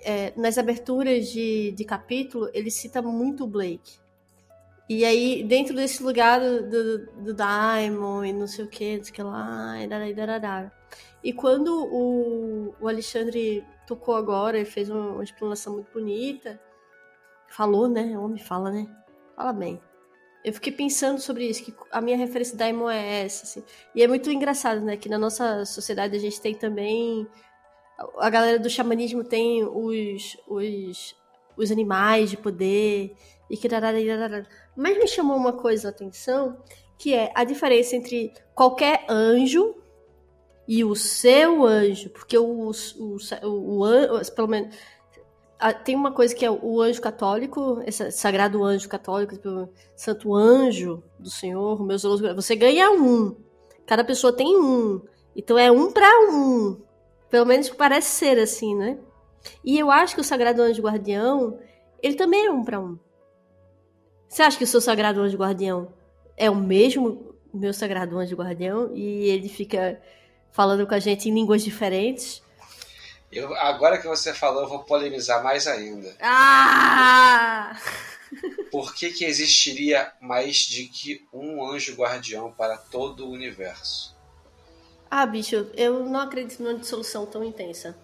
[0.00, 3.98] é, nas aberturas de, de capítulo, ele cita muito o Blake.
[4.88, 9.04] E aí, dentro desse lugar do, do, do Daimon e não sei o que, não
[9.04, 10.72] sei o que lá, e darará.
[11.22, 16.58] E quando o, o Alexandre tocou agora e fez uma, uma explanação muito bonita,
[17.48, 18.16] falou, né?
[18.18, 18.86] O homem fala, né?
[19.36, 19.80] Fala bem.
[20.44, 23.62] Eu fiquei pensando sobre isso, que a minha referência Daimon é essa, assim.
[23.94, 24.96] E é muito engraçado, né?
[24.96, 27.28] Que na nossa sociedade a gente tem também
[28.18, 31.16] a galera do xamanismo tem os, os,
[31.56, 33.14] os animais de poder
[33.50, 33.68] e que
[34.76, 36.62] mas me chamou uma coisa a atenção
[36.96, 39.74] que é a diferença entre qualquer anjo
[40.66, 44.76] e o seu anjo, porque o, o, o, o pelo menos
[45.84, 51.02] tem uma coisa que é o anjo católico, esse sagrado anjo católico, tipo, santo anjo
[51.18, 53.36] do Senhor, meus você ganha um.
[53.84, 55.00] Cada pessoa tem um.
[55.34, 56.80] Então é um para um.
[57.28, 58.98] Pelo menos parece ser assim, né?
[59.64, 61.58] E eu acho que o Sagrado Anjo Guardião,
[62.02, 62.98] ele também é um para um.
[64.28, 65.88] Você acha que o seu Sagrado Anjo Guardião
[66.36, 70.00] é o mesmo meu Sagrado Anjo Guardião e ele fica
[70.50, 72.42] falando com a gente em línguas diferentes?
[73.30, 76.16] Eu, agora que você falou, eu vou polemizar mais ainda.
[76.20, 77.78] Ah!
[78.70, 84.16] Por que, que existiria mais de que um anjo guardião para todo o universo?
[85.10, 87.96] Ah, bicho, eu não acredito numa dissolução tão intensa.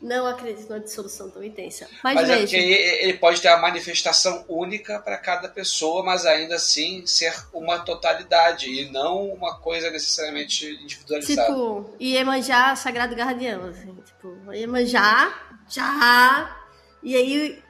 [0.00, 1.86] Não acredito numa dissolução tão intensa.
[2.02, 2.56] Mas, mas veja.
[2.56, 7.80] É ele pode ter a manifestação única para cada pessoa, mas ainda assim ser uma
[7.80, 11.48] totalidade e não uma coisa necessariamente individualizada.
[11.48, 13.64] Tipo, Iemanjá, Sagrado Guardião.
[13.64, 16.56] Assim, tipo, Iemanjá, já.
[17.02, 17.62] E aí,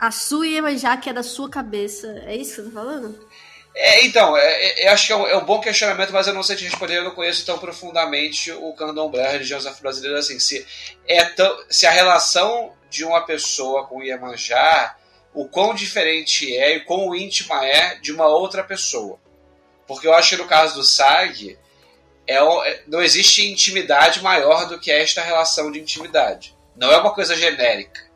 [0.00, 2.06] a sua Iemanjá, que é da sua cabeça.
[2.24, 3.28] É isso que você tá falando?
[3.80, 6.42] É, então, é, é, acho que é um, é um, bom questionamento, mas eu não
[6.42, 10.66] sei te responder, eu não conheço tão profundamente o candomblé, a religião afro-brasileira, assim, se,
[11.06, 14.96] é tão, se a relação de uma pessoa com Iemanjá,
[15.32, 19.20] o quão diferente é e quão íntima é de uma outra pessoa.
[19.86, 21.56] Porque eu acho que no caso do SAG,
[22.26, 26.52] é, é, não existe intimidade maior do que esta relação de intimidade.
[26.74, 28.08] Não é uma coisa genérica.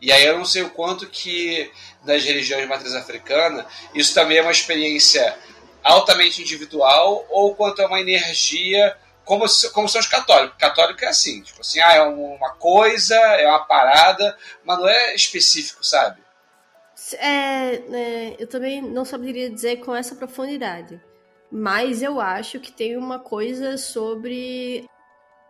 [0.00, 1.72] E aí eu não sei o quanto que
[2.04, 5.36] nas religiões de matriz africana isso também é uma experiência
[5.82, 10.56] altamente individual ou quanto é uma energia como, como são os católicos.
[10.58, 15.14] Católico é assim, tipo assim, ah, é uma coisa, é uma parada, mas não é
[15.14, 16.20] específico, sabe?
[17.14, 21.00] É, é, eu também não saberia dizer com essa profundidade.
[21.50, 24.84] Mas eu acho que tem uma coisa sobre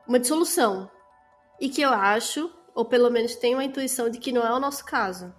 [0.07, 0.91] uma dissolução.
[1.59, 4.61] E que eu acho, ou pelo menos tenho uma intuição de que não é o
[4.61, 5.35] nosso caso.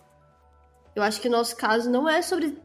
[0.95, 2.57] Eu acho que o nosso caso não é sobre.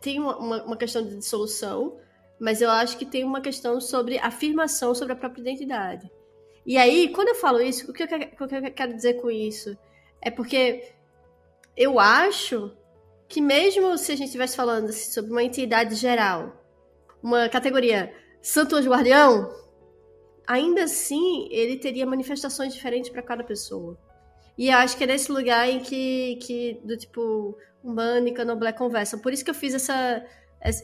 [0.00, 1.98] Tem uma, uma questão de dissolução,
[2.40, 6.10] mas eu acho que tem uma questão sobre afirmação sobre a própria identidade.
[6.64, 9.30] E aí, quando eu falo isso, o que eu, o que eu quero dizer com
[9.30, 9.76] isso?
[10.20, 10.92] É porque
[11.76, 12.72] eu acho
[13.28, 16.52] que mesmo se a gente estivesse falando assim, sobre uma entidade geral,
[17.22, 19.52] uma categoria Santo Anjo Guardião,
[20.46, 23.98] ainda assim ele teria manifestações diferentes para cada pessoa.
[24.58, 29.20] E acho que é nesse lugar em que, que do tipo, humano e candomblé conversam.
[29.20, 30.26] Por isso que eu fiz essa,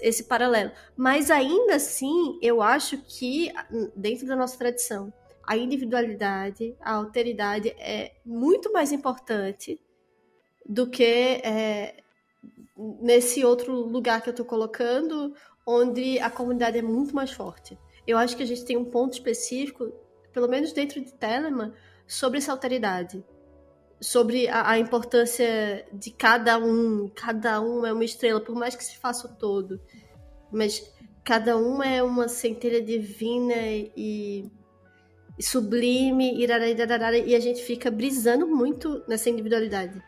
[0.00, 0.70] esse paralelo.
[0.96, 3.52] Mas ainda assim, eu acho que,
[3.96, 9.80] dentro da nossa tradição, a individualidade, a alteridade é muito mais importante
[10.64, 11.96] do que é,
[12.76, 15.34] nesse outro lugar que eu estou colocando,
[15.66, 17.76] onde a comunidade é muito mais forte.
[18.06, 19.92] Eu acho que a gente tem um ponto específico,
[20.32, 21.72] pelo menos dentro de Telemann,
[22.06, 23.24] sobre essa alteridade.
[24.04, 27.08] Sobre a, a, importância de cada um.
[27.08, 29.80] Cada um é uma estrela, por mais que se faça o todo.
[30.52, 30.92] Mas
[31.24, 34.50] cada um é uma centelha divina e,
[35.38, 40.02] e sublime, e a gente fica brisando muito nessa individualidade.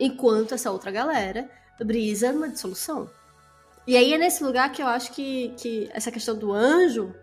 [0.00, 3.10] Enquanto essa outra galera brisa numa dissolução.
[3.86, 7.14] E aí é nesse lugar que eu acho que, que essa questão do anjo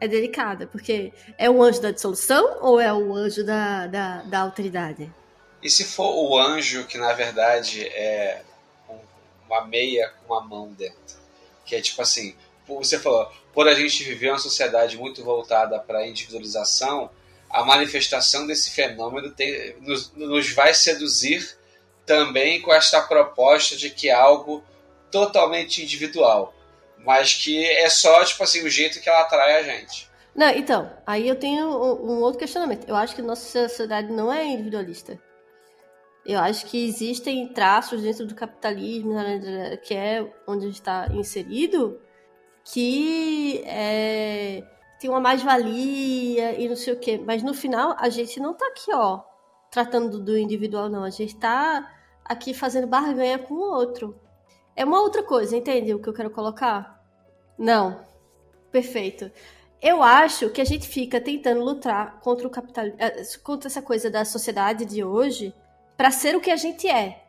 [0.00, 4.40] é delicada, porque é o anjo da dissolução ou é o anjo da, da, da
[4.40, 5.12] alteridade?
[5.62, 8.42] E se for o anjo que na verdade é
[9.46, 11.18] uma meia com uma mão dentro?
[11.64, 12.34] Que é tipo assim,
[12.66, 17.10] você falou, por a gente viver uma sociedade muito voltada para a individualização,
[17.50, 21.56] a manifestação desse fenômeno tem, nos, nos vai seduzir
[22.04, 24.62] também com esta proposta de que é algo
[25.10, 26.54] totalmente individual,
[27.04, 30.08] mas que é só, tipo assim, o jeito que ela atrai a gente.
[30.34, 32.88] Não, então, aí eu tenho um, outro questionamento.
[32.88, 35.20] Eu acho que nossa sociedade não é individualista.
[36.24, 42.00] Eu acho que existem traços dentro do capitalismo, né, que é onde está inserido,
[42.62, 44.62] que é,
[45.00, 47.20] tem uma mais-valia e não sei o quê.
[47.24, 49.22] Mas no final, a gente não está aqui, ó,
[49.70, 51.02] tratando do individual, não.
[51.02, 51.90] A gente está
[52.24, 54.18] aqui fazendo barganha com o outro.
[54.78, 57.04] É uma outra coisa, entende o que eu quero colocar?
[57.58, 58.06] Não.
[58.70, 59.28] Perfeito.
[59.82, 64.08] Eu acho que a gente fica tentando lutar contra o capitalismo, eh, contra essa coisa
[64.08, 65.52] da sociedade de hoje
[65.96, 67.24] para ser o que a gente é.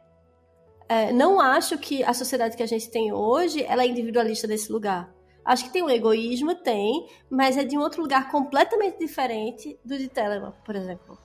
[0.88, 1.12] é.
[1.12, 5.12] Não acho que a sociedade que a gente tem hoje ela é individualista nesse lugar.
[5.44, 9.98] Acho que tem um egoísmo, tem, mas é de um outro lugar completamente diferente do
[9.98, 11.18] de Telemann, por exemplo.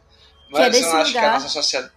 [0.50, 1.20] Mas que é desse você não acha lugar...
[1.20, 1.92] que a nossa, sociedade,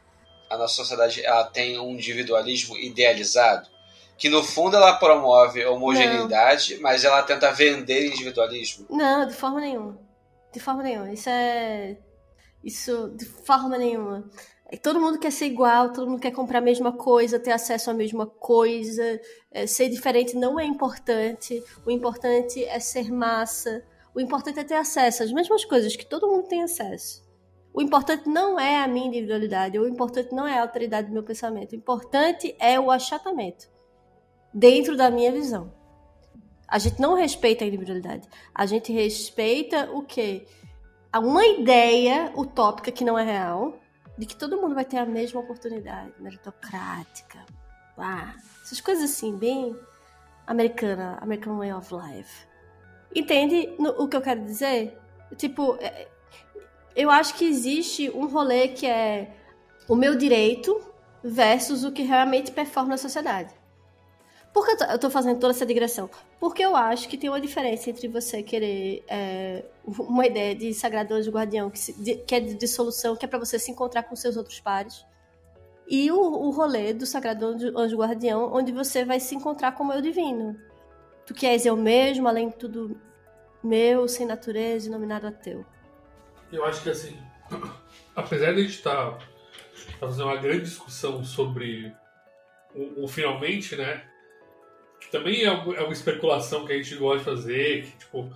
[0.49, 3.77] a nossa sociedade ela tem um individualismo idealizado?
[4.18, 6.81] Que no fundo ela promove homogeneidade, não.
[6.81, 8.88] mas ela tenta vender individualismo.
[8.89, 9.99] Não, de forma nenhuma.
[10.52, 11.11] De forma nenhuma.
[11.14, 11.98] Isso é.
[12.64, 14.27] Isso, de forma nenhuma.
[14.81, 17.94] Todo mundo quer ser igual, todo mundo quer comprar a mesma coisa, ter acesso à
[17.94, 19.22] mesma coisa.
[19.52, 21.64] É, ser diferente não é importante.
[21.85, 23.84] O importante é ser massa.
[24.15, 27.26] O importante é ter acesso às mesmas coisas que todo mundo tem acesso.
[27.72, 31.22] O importante não é a minha individualidade, o importante não é a autoridade do meu
[31.22, 31.73] pensamento.
[31.73, 33.77] O importante é o achatamento
[34.58, 35.72] dentro da minha visão.
[36.68, 38.28] A gente não respeita a individualidade.
[38.54, 40.48] A gente respeita o quê?
[41.16, 43.80] Uma ideia utópica que não é real,
[44.18, 47.46] de que todo mundo vai ter a mesma oportunidade, meritocrática.
[47.98, 49.76] Ah, essas coisas assim, bem
[50.46, 52.48] americana, American Way of Life.
[53.16, 54.98] Entende o que eu quero dizer?
[55.38, 56.08] Tipo, é,
[56.96, 59.34] eu acho que existe um rolê que é
[59.88, 60.82] o meu direito
[61.24, 63.57] versus o que realmente performa na sociedade.
[64.58, 66.10] Por que eu tô fazendo toda essa digressão?
[66.40, 71.14] Porque eu acho que tem uma diferença entre você querer é, uma ideia de sagrado
[71.14, 74.02] anjo guardião, que, se, de, que é de dissolução, que é para você se encontrar
[74.02, 75.06] com seus outros pares,
[75.88, 79.84] e o, o rolê do sagrado anjo, anjo guardião, onde você vai se encontrar com
[79.84, 80.60] o meu divino.
[81.28, 83.00] Tu que és eu mesmo, além de tudo
[83.64, 85.64] meu, sem natureza, e nominado a teu.
[86.52, 87.16] Eu acho que assim,
[88.16, 89.20] apesar de a gente estar tá,
[90.00, 91.96] tá fazendo uma grande discussão sobre
[92.74, 94.04] o, o, finalmente, né?
[95.08, 98.30] Que também é, é uma especulação que a gente gosta de fazer, que tipo.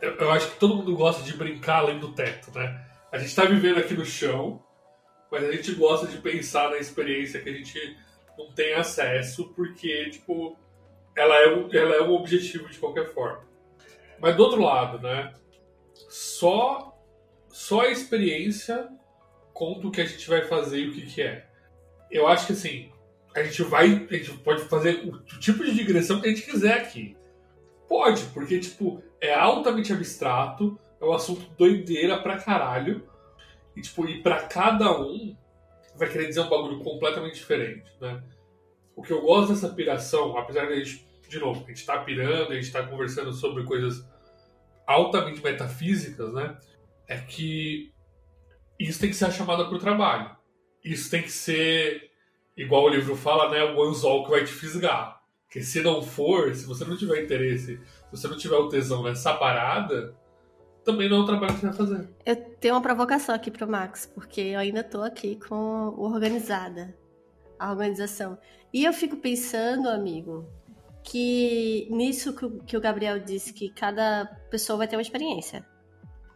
[0.00, 2.86] Eu, acho que todo mundo gosta de brincar além do teto, né?
[3.10, 4.62] A gente está vivendo aqui no chão,
[5.30, 7.96] mas a gente gosta de pensar na experiência que a gente
[8.38, 10.56] não tem acesso, porque, tipo,
[11.16, 13.42] ela é um, ela é um objetivo de qualquer forma.
[14.20, 15.32] Mas do outro lado, né?
[16.08, 16.96] Só,
[17.48, 18.88] só a experiência
[19.52, 21.48] conta o que a gente vai fazer e o que, que é.
[22.10, 22.92] Eu acho que assim,
[23.38, 24.06] a gente vai.
[24.10, 27.16] A gente pode fazer o, tipo de digressão que a gente quiser aqui.
[27.88, 33.08] Pode, porque, tipo, é altamente abstrato, é um assunto doideira pra caralho.
[33.76, 35.36] E, tipo, e pra cada um
[35.96, 38.22] vai querer dizer um bagulho completamente diferente, né?
[38.94, 41.98] O que eu gosto dessa piração, apesar de a gente, de novo, a gente tá
[41.98, 44.06] pirando, a gente tá conversando sobre coisas
[44.86, 46.56] altamente metafísicas, né?
[47.06, 47.92] É que
[48.78, 50.34] isso tem que ser a chamada pro trabalho.
[50.82, 52.05] Isso tem que ser,
[52.56, 53.62] igual o livro fala, né?
[53.64, 55.20] O anzol que vai te fisgar.
[55.46, 59.02] Porque se não for, se você não tiver interesse, se você não tiver o tesão
[59.02, 60.14] nessa parada,
[60.84, 62.08] também não é o trabalho que você vai fazer.
[62.24, 65.54] Eu tenho uma provocação aqui pro Max, porque eu ainda tô aqui com
[65.96, 66.96] o Organizada,
[67.58, 68.38] a organização.
[68.72, 70.46] E eu fico pensando, amigo,
[71.02, 72.34] que nisso
[72.66, 75.64] que o Gabriel disse, que cada pessoa vai ter uma experiência.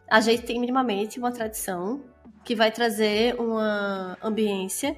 [0.09, 2.03] A gente tem minimamente uma tradição
[2.43, 4.97] que vai trazer uma ambiência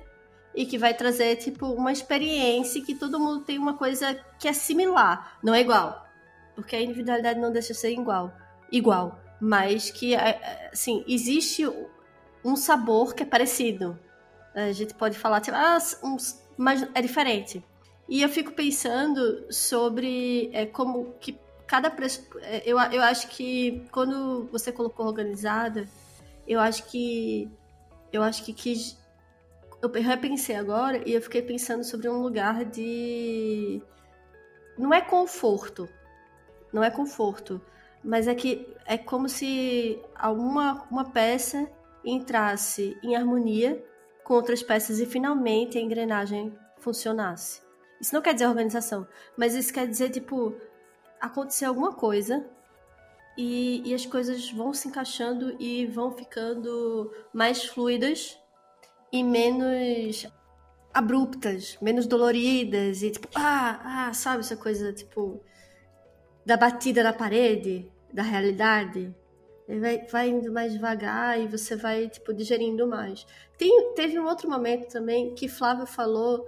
[0.56, 4.54] e que vai trazer, tipo, uma experiência que todo mundo tem uma coisa que é
[4.54, 6.06] similar, não é igual.
[6.56, 8.32] Porque a individualidade não deixa de ser igual.
[8.72, 11.70] Igual mas que, é, é, assim, existe
[12.46, 14.00] um sabor que é parecido.
[14.56, 15.78] A gente pode falar, tipo, ah,
[16.56, 17.62] mas é diferente.
[18.08, 21.94] E eu fico pensando sobre é, como que cada...
[22.42, 25.90] É, eu, eu acho que quando você colocou organizada,
[26.48, 27.52] eu acho que...
[28.14, 28.54] Eu acho que.
[29.84, 33.82] Eu repensei agora e eu fiquei pensando sobre um lugar de...
[34.78, 35.88] Não é conforto.
[36.72, 37.62] Não é conforto
[38.04, 41.70] mas é que é como se alguma uma peça
[42.04, 43.84] entrasse em harmonia
[44.24, 47.62] com outras peças e finalmente a engrenagem funcionasse.
[48.02, 49.08] Isso não quer dizer organização,
[49.38, 50.54] mas isso quer dizer, tipo,
[51.22, 52.46] acontecer alguma coisa
[53.38, 58.38] e, e as coisas vão se encaixando e vão ficando mais fluidas
[59.14, 60.28] e menos
[60.92, 65.40] abruptas, menos doloridas e tipo, ah, ah, sabe essa coisa, tipo,
[66.44, 69.16] da batida na parede, da realidade.
[69.68, 73.26] Vai, vai indo mais devagar e você vai, tipo, digerindo mais.
[73.56, 76.48] Tem, teve um outro momento também que Flávio falou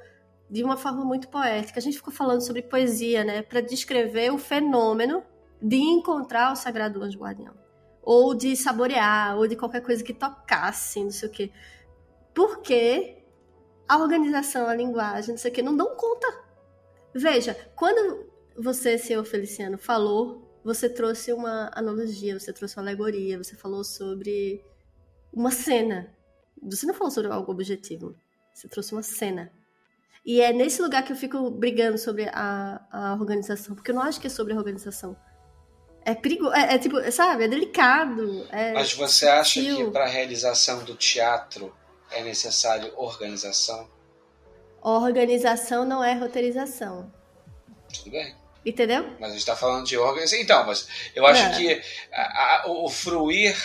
[0.50, 1.80] de uma forma muito poética.
[1.80, 3.44] A gente ficou falando sobre poesia, né?
[3.44, 5.24] Para descrever o fenômeno
[5.62, 7.54] de encontrar o Sagrado Anjo Guardião.
[8.02, 11.52] Ou de saborear, ou de qualquer coisa que tocasse, não sei o quê.
[12.36, 13.24] Porque
[13.88, 16.28] a organização, a linguagem, não sei o quê, não dão conta.
[17.14, 23.56] Veja, quando você, senhor Feliciano, falou você trouxe uma analogia, você trouxe uma alegoria, você
[23.56, 24.66] falou sobre
[25.32, 26.12] uma cena.
[26.64, 28.16] Você não falou sobre algo objetivo,
[28.52, 29.54] você trouxe uma cena.
[30.26, 34.02] E é nesse lugar que eu fico brigando sobre a, a organização, porque eu não
[34.02, 35.16] acho que é sobre a organização.
[36.04, 38.48] É perigo, é, é tipo, sabe, é delicado.
[38.52, 41.72] É Mas você acha que para a realização do teatro
[42.16, 43.90] é necessário organização?
[44.82, 47.12] Organização não é roteirização.
[47.94, 48.36] Tudo bem.
[48.66, 49.04] Entendeu?
[49.20, 50.34] Mas a gente está falando de órgãos.
[50.34, 51.52] Então, mas eu acho é.
[51.52, 51.82] que
[52.12, 53.56] a, a, o fruir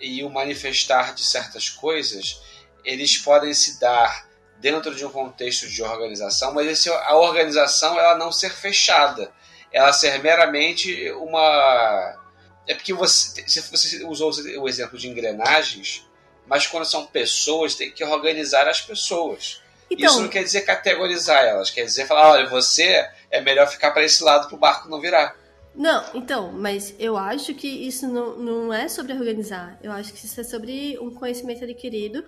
[0.00, 2.42] e o manifestar de certas coisas,
[2.84, 4.28] eles podem se dar
[4.58, 9.32] dentro de um contexto de organização, mas esse, a organização ela não ser fechada,
[9.72, 12.20] ela ser meramente uma
[12.66, 16.06] é porque você, você usou o exemplo de engrenagens,
[16.46, 19.60] mas quando são pessoas tem que organizar as pessoas.
[19.90, 23.90] Então, Isso não quer dizer categorizar elas, quer dizer falar, olha, você é melhor ficar
[23.90, 25.36] para esse lado para o barco não virar.
[25.74, 29.78] Não, então, mas eu acho que isso não, não é sobre organizar.
[29.82, 32.24] Eu acho que isso é sobre um conhecimento adquirido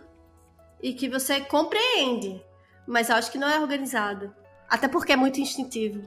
[0.83, 2.43] e que você compreende.
[2.87, 4.35] Mas eu acho que não é organizado.
[4.69, 6.03] Até porque é muito instintivo.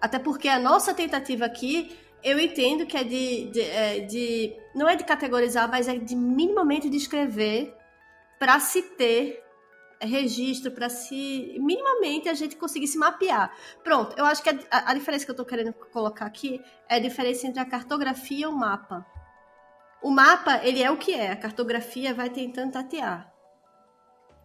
[0.00, 3.50] Até porque a nossa tentativa aqui, eu entendo que é de.
[3.50, 7.74] de, é, de não é de categorizar, mas é de minimamente descrever
[8.38, 9.42] para se ter
[10.06, 13.54] registro para se minimamente a gente conseguir se mapear.
[13.84, 16.98] Pronto, eu acho que a, a diferença que eu estou querendo colocar aqui é a
[16.98, 19.06] diferença entre a cartografia e o mapa.
[20.02, 23.32] O mapa, ele é o que é, a cartografia vai tentando tatear.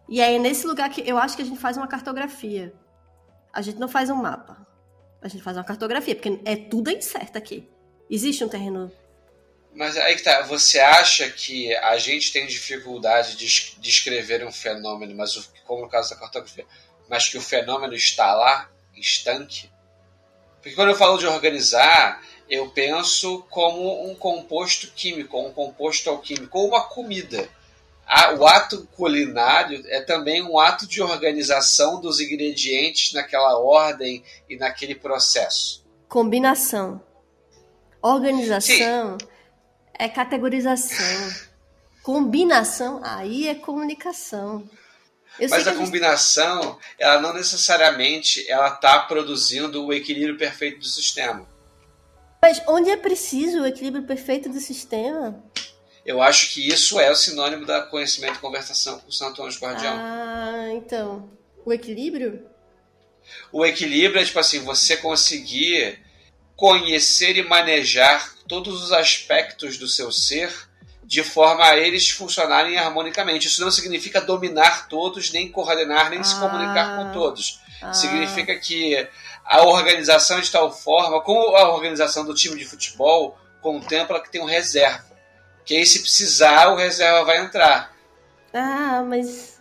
[0.08, 2.72] E é nesse lugar que eu acho que a gente faz uma cartografia.
[3.52, 4.67] A gente não faz um mapa.
[5.20, 7.68] A gente faz uma cartografia, porque é tudo incerto aqui.
[8.08, 8.90] Existe um terreno
[9.74, 15.14] Mas aí que tá, você acha que a gente tem dificuldade de descrever um fenômeno,
[15.14, 16.66] mas o, como no caso da cartografia,
[17.08, 19.70] mas que o fenômeno está lá, estanque?
[20.56, 26.58] Porque quando eu falo de organizar, eu penso como um composto químico, um composto alquímico,
[26.58, 27.48] ou uma comida.
[28.38, 34.94] O ato culinário é também um ato de organização dos ingredientes naquela ordem e naquele
[34.94, 35.84] processo.
[36.08, 37.02] Combinação.
[38.00, 39.18] Organização.
[39.18, 39.28] Sim
[39.98, 41.32] é categorização.
[42.02, 44.68] Combinação, aí é comunicação.
[45.38, 45.84] Eu Mas a, a gente...
[45.84, 51.46] combinação, ela não necessariamente ela está produzindo o equilíbrio perfeito do sistema.
[52.40, 55.42] Mas onde é preciso o equilíbrio perfeito do sistema?
[56.08, 59.60] Eu acho que isso é o sinônimo da conhecimento e conversação com o Santo Anjo
[59.60, 59.92] Guardião.
[59.94, 61.28] Ah, então.
[61.66, 62.46] O equilíbrio?
[63.52, 66.02] O equilíbrio é tipo assim, você conseguir
[66.56, 70.50] conhecer e manejar todos os aspectos do seu ser
[71.04, 73.46] de forma a eles funcionarem harmonicamente.
[73.46, 77.60] Isso não significa dominar todos, nem coordenar, nem ah, se comunicar com todos.
[77.82, 77.92] Ah.
[77.92, 79.06] Significa que
[79.44, 84.40] a organização de tal forma, como a organização do time de futebol, contempla que tem
[84.40, 85.07] um reserva.
[85.68, 87.94] Que aí, se precisar, o reserva vai entrar.
[88.54, 89.60] Ah, mas.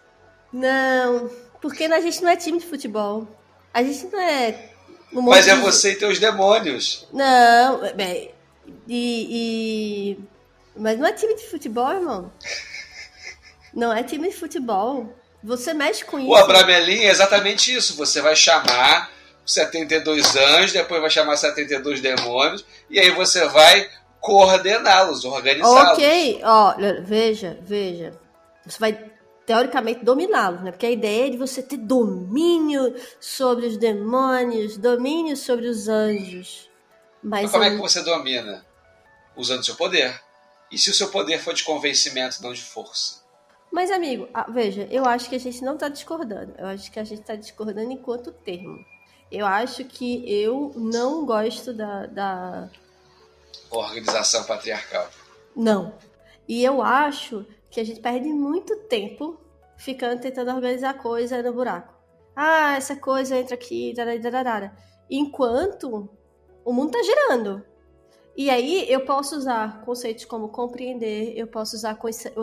[0.54, 1.30] Não.
[1.62, 3.28] Porque a gente não é time de futebol.
[3.74, 4.70] A gente não é
[5.12, 5.62] mas é de...
[5.62, 7.08] você e teus demônios.
[7.12, 8.34] Não, bem,
[8.88, 10.20] e, e,
[10.76, 12.32] Mas não é time de futebol, irmão.
[13.74, 15.14] Não é time de futebol.
[15.44, 16.30] Você mexe com isso.
[16.30, 17.96] O Abramelin é exatamente isso.
[17.98, 19.12] Você vai chamar
[19.46, 23.90] 72 anjos, depois vai chamar 72 demônios, e aí você vai
[24.28, 25.94] coordená-los, organizá-los.
[25.94, 28.12] Ok, ó, veja, veja.
[28.66, 29.12] Você vai
[29.46, 30.72] teoricamente dominá-los, né?
[30.72, 36.70] Porque a ideia é de você ter domínio sobre os demônios, domínio sobre os anjos.
[37.24, 38.66] Mas, Mas como é que você domina?
[39.38, 40.20] Usando seu poder.
[40.70, 43.26] E se o seu poder for de convencimento, não de força?
[43.72, 46.54] Mas, amigo, veja, eu acho que a gente não está discordando.
[46.58, 48.78] Eu acho que a gente está discordando enquanto termo.
[49.32, 52.70] Eu acho que eu não gosto da, da...
[53.70, 55.10] Organização patriarcal.
[55.56, 55.94] Não.
[56.48, 59.40] E eu acho que a gente perde muito tempo
[59.78, 61.94] ficando tentando organizar coisa no buraco.
[62.36, 64.76] Ah, essa coisa entra aqui, dararara.
[65.10, 66.10] enquanto
[66.64, 67.64] o mundo está girando.
[68.36, 71.98] E aí eu posso usar conceitos como compreender, eu posso usar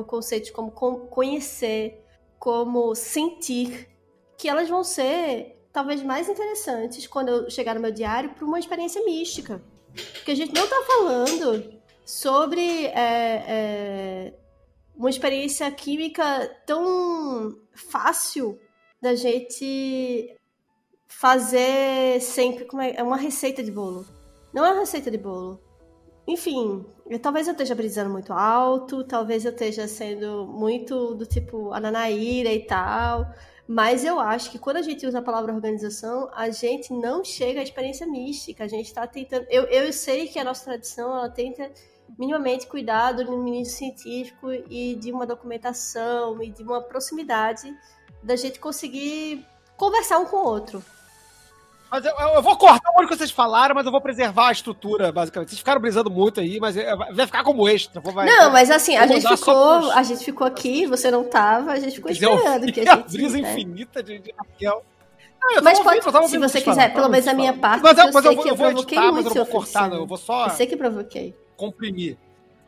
[0.06, 2.04] conceitos como conhecer,
[2.38, 3.88] como sentir,
[4.36, 8.58] que elas vão ser talvez mais interessantes quando eu chegar no meu diário para uma
[8.58, 9.62] experiência mística.
[10.14, 11.72] Porque a gente não está falando
[12.04, 14.34] sobre é, é,
[14.96, 18.58] uma experiência química tão fácil
[19.00, 20.36] da gente
[21.06, 22.64] fazer sempre.
[22.64, 24.06] Como é, é uma receita de bolo.
[24.52, 25.60] Não é uma receita de bolo.
[26.26, 31.72] Enfim, eu, talvez eu esteja brisando muito alto, talvez eu esteja sendo muito do tipo
[31.72, 33.26] ananaíra e tal.
[33.66, 37.60] Mas eu acho que quando a gente usa a palavra organização, a gente não chega
[37.60, 38.64] à experiência mística.
[38.64, 39.46] A gente está tentando.
[39.48, 41.70] Eu, eu sei que a nossa tradição ela tenta
[42.18, 47.74] minimamente cuidado no ministro científico e de uma documentação e de uma proximidade
[48.22, 49.46] da gente conseguir
[49.76, 50.84] conversar um com o outro.
[51.94, 55.12] Mas eu, eu vou cortar o que vocês falaram, mas eu vou preservar a estrutura,
[55.12, 55.50] basicamente.
[55.50, 58.00] Vocês ficaram brisando muito aí, mas é, vai ficar como extra.
[58.00, 61.78] Vai, não, mas assim, a gente, ficou, a gente ficou aqui, você não tava, a
[61.78, 62.72] gente ficou esperando.
[62.72, 63.48] Que a, gente, brisa né?
[63.48, 64.84] infinita de, de Raquel.
[65.40, 68.24] Ah, mas pode, ouvindo, se você quiser, pelo menos a minha parte, mas, eu, mas
[68.24, 69.98] eu, eu, eu, eu vou editar, mas eu vou cortar, não.
[69.98, 70.46] Eu vou só...
[70.46, 72.16] Eu sei que provoquei comprimir.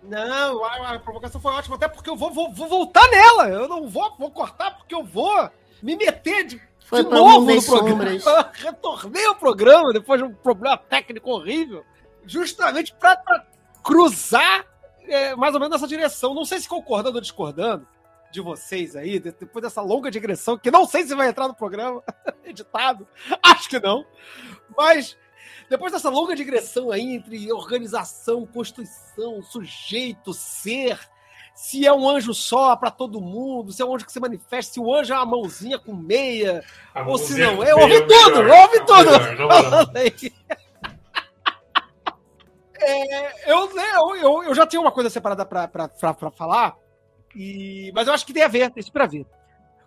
[0.05, 3.49] Não, a, a, provocação foi ótima, até porque eu vou, vou, vou, voltar nela.
[3.49, 5.51] Eu não vou, vou cortar porque eu vou
[5.83, 8.51] me meter de, foi de novo no programa.
[8.55, 11.85] Retornei ao programa depois de um problema técnico horrível,
[12.25, 13.45] justamente para
[13.83, 14.65] cruzar
[15.03, 16.33] é, mais ou menos nessa direção.
[16.33, 17.87] Não sei se concordando ou discordando
[18.31, 22.03] de vocês aí, depois dessa longa digressão, que não sei se vai entrar no programa
[22.45, 23.07] editado,
[23.43, 24.05] acho que não,
[24.77, 25.17] mas
[25.69, 30.99] depois dessa longa digressão aí entre organização, constituição, sujeito, ser,
[31.57, 34.75] se é um anjo só para todo mundo, se é um anjo que se manifesta,
[34.75, 36.63] se o anjo é uma mãozinha com meia,
[36.95, 37.73] a ou se não é.
[37.73, 39.11] Eu ouvi tudo, eu ouvi tudo!
[42.79, 46.77] É, eu, eu, eu, eu, já tenho uma coisa separada para falar,
[47.35, 49.27] e, mas eu acho que tem a ver, tem super a ver.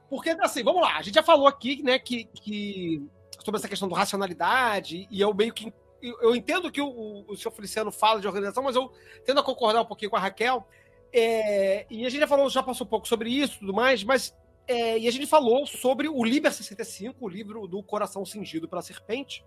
[0.10, 3.08] Porque, assim, vamos lá, a gente já falou aqui, né, que, que
[3.46, 5.72] sobre essa questão da racionalidade, e eu meio que.
[6.02, 8.92] Eu, entendo que o, o senhor Feliciano fala de organização, mas eu
[9.24, 10.66] tendo a concordar um pouquinho com a Raquel.
[11.12, 14.04] É, e a gente já falou, já passou um pouco sobre isso e tudo mais,
[14.04, 14.36] mas.
[14.68, 18.84] É, e a gente falou sobre o Liber 65, o livro do Coração Cingido pela
[18.84, 19.44] Serpente.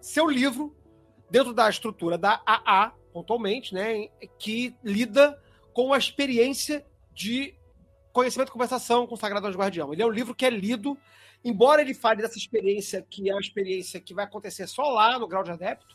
[0.00, 0.76] Seu livro,
[1.30, 4.08] dentro da estrutura da AA, pontualmente, né,
[4.38, 5.40] que lida
[5.72, 6.84] com a experiência
[7.14, 7.54] de
[8.12, 9.92] conhecimento e conversação com o Sagrado Anjo Guardião.
[9.92, 10.98] Ele é um livro que é lido,
[11.44, 15.28] embora ele fale dessa experiência que é uma experiência que vai acontecer só lá no
[15.28, 15.94] grau de adepto,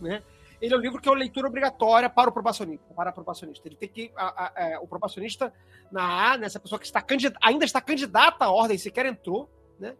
[0.00, 0.22] né?
[0.60, 2.92] Ele é um livro que é uma leitura obrigatória para o probacionista.
[2.94, 3.66] Para o probacionista.
[3.66, 4.12] Ele tem que.
[4.14, 5.52] A, a, é, o probacionista,
[5.90, 7.04] na A, nessa né, pessoa que está
[7.40, 9.96] ainda está candidata à ordem, sequer entrou, né?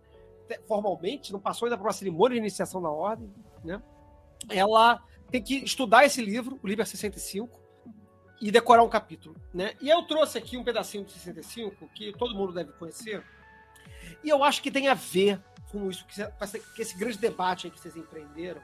[0.67, 3.33] Formalmente, não passou ainda por uma cerimônia de iniciação da ordem,
[3.65, 3.81] né?
[4.51, 7.59] Ela tem que estudar esse livro, o Liber 65,
[8.41, 9.75] e decorar um capítulo, né?
[9.81, 13.23] E eu trouxe aqui um pedacinho do 65 que todo mundo deve conhecer.
[14.25, 17.79] E eu acho que tem a ver com isso, que, esse grande debate aí que
[17.79, 18.61] vocês empreenderam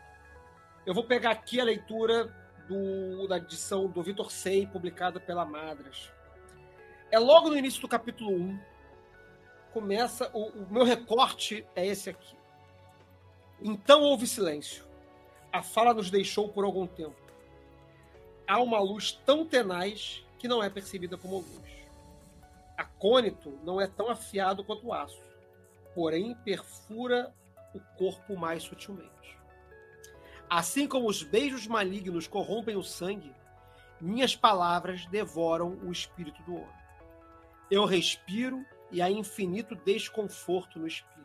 [0.86, 2.32] eu vou pegar aqui a leitura
[2.68, 6.12] do, da edição do Vitor Sei, publicada pela Madras.
[7.10, 8.60] É logo no início do capítulo 1.
[9.72, 10.30] Começa.
[10.32, 12.36] O, o meu recorte é esse aqui.
[13.60, 14.86] Então houve silêncio.
[15.52, 17.16] A fala nos deixou por algum tempo.
[18.46, 21.76] Há uma luz tão tenaz que não é percebida como luz.
[22.76, 25.20] Acônito não é tão afiado quanto o aço,
[25.94, 27.34] porém perfura
[27.74, 29.35] o corpo mais sutilmente.
[30.48, 33.35] Assim como os beijos malignos corrompem o sangue,
[34.01, 36.86] minhas palavras devoram o espírito do homem.
[37.70, 41.16] Eu respiro e há infinito desconforto no espírito.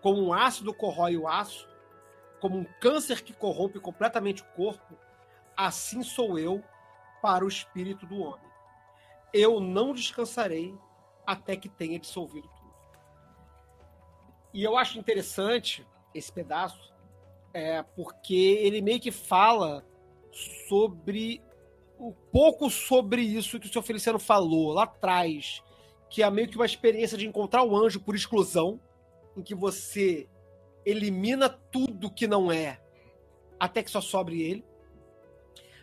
[0.00, 1.68] Como um ácido corrói o aço,
[2.40, 4.96] como um câncer que corrompe completamente o corpo,
[5.56, 6.62] assim sou eu
[7.20, 8.48] para o espírito do homem.
[9.32, 10.74] Eu não descansarei
[11.26, 12.74] até que tenha dissolvido tudo.
[14.54, 16.94] E eu acho interessante esse pedaço,
[17.52, 19.84] é, porque ele meio que fala
[20.68, 21.42] sobre
[21.98, 25.62] um pouco sobre isso que o senhor Feliciano falou lá atrás,
[26.08, 28.80] que é meio que uma experiência de encontrar o anjo por exclusão,
[29.36, 30.28] em que você
[30.84, 32.80] elimina tudo que não é,
[33.58, 34.64] até que só sobre ele.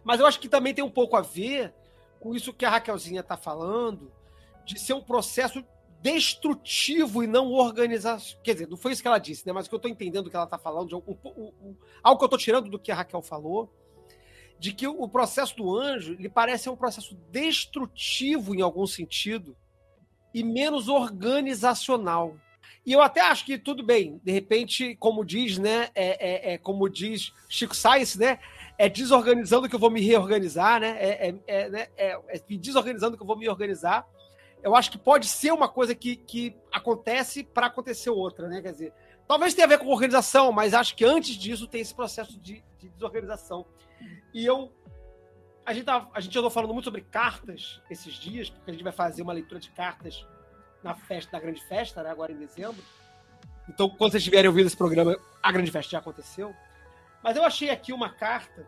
[0.04, 1.74] Mas eu acho que também tem um pouco a ver
[2.20, 4.12] com isso que a Raquelzinha está falando,
[4.66, 5.64] de ser um processo
[6.06, 8.40] destrutivo e não organização.
[8.44, 9.52] Quer dizer, não foi isso que ela disse, né?
[9.52, 12.24] Mas o que eu estou entendendo que ela está falando, de um, um, algo que
[12.24, 13.74] eu estou tirando do que a Raquel falou,
[14.60, 19.58] de que o processo do anjo ele parece um processo destrutivo em algum sentido
[20.32, 22.38] e menos organizacional.
[22.86, 25.90] E eu até acho que tudo bem, de repente, como diz, né?
[25.96, 28.38] É, é, é como diz Chico Sainz, né?
[28.78, 30.98] É desorganizando que eu vou me reorganizar, né?
[31.00, 31.88] É, é, é, né?
[31.98, 34.08] é, é desorganizando que eu vou me organizar
[34.66, 38.64] eu acho que pode ser uma coisa que, que acontece para acontecer outra, né?
[38.64, 38.94] Quer dizer,
[39.28, 42.64] talvez tenha a ver com organização, mas acho que antes disso tem esse processo de,
[42.80, 43.64] de desorganização.
[44.34, 44.74] E eu.
[45.64, 48.92] A gente, a gente andou falando muito sobre cartas esses dias, porque a gente vai
[48.92, 50.26] fazer uma leitura de cartas
[50.84, 52.84] na festa, da grande festa, né, agora em dezembro.
[53.70, 56.56] Então, quando vocês estiverem ouvindo esse programa, a grande festa já aconteceu.
[57.24, 58.68] Mas eu achei aqui uma carta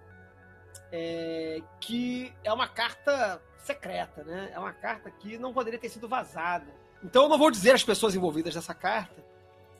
[0.91, 4.51] é, que é uma carta secreta, né?
[4.53, 6.65] É uma carta que não poderia ter sido vazada.
[7.03, 9.23] Então eu não vou dizer as pessoas envolvidas nessa carta,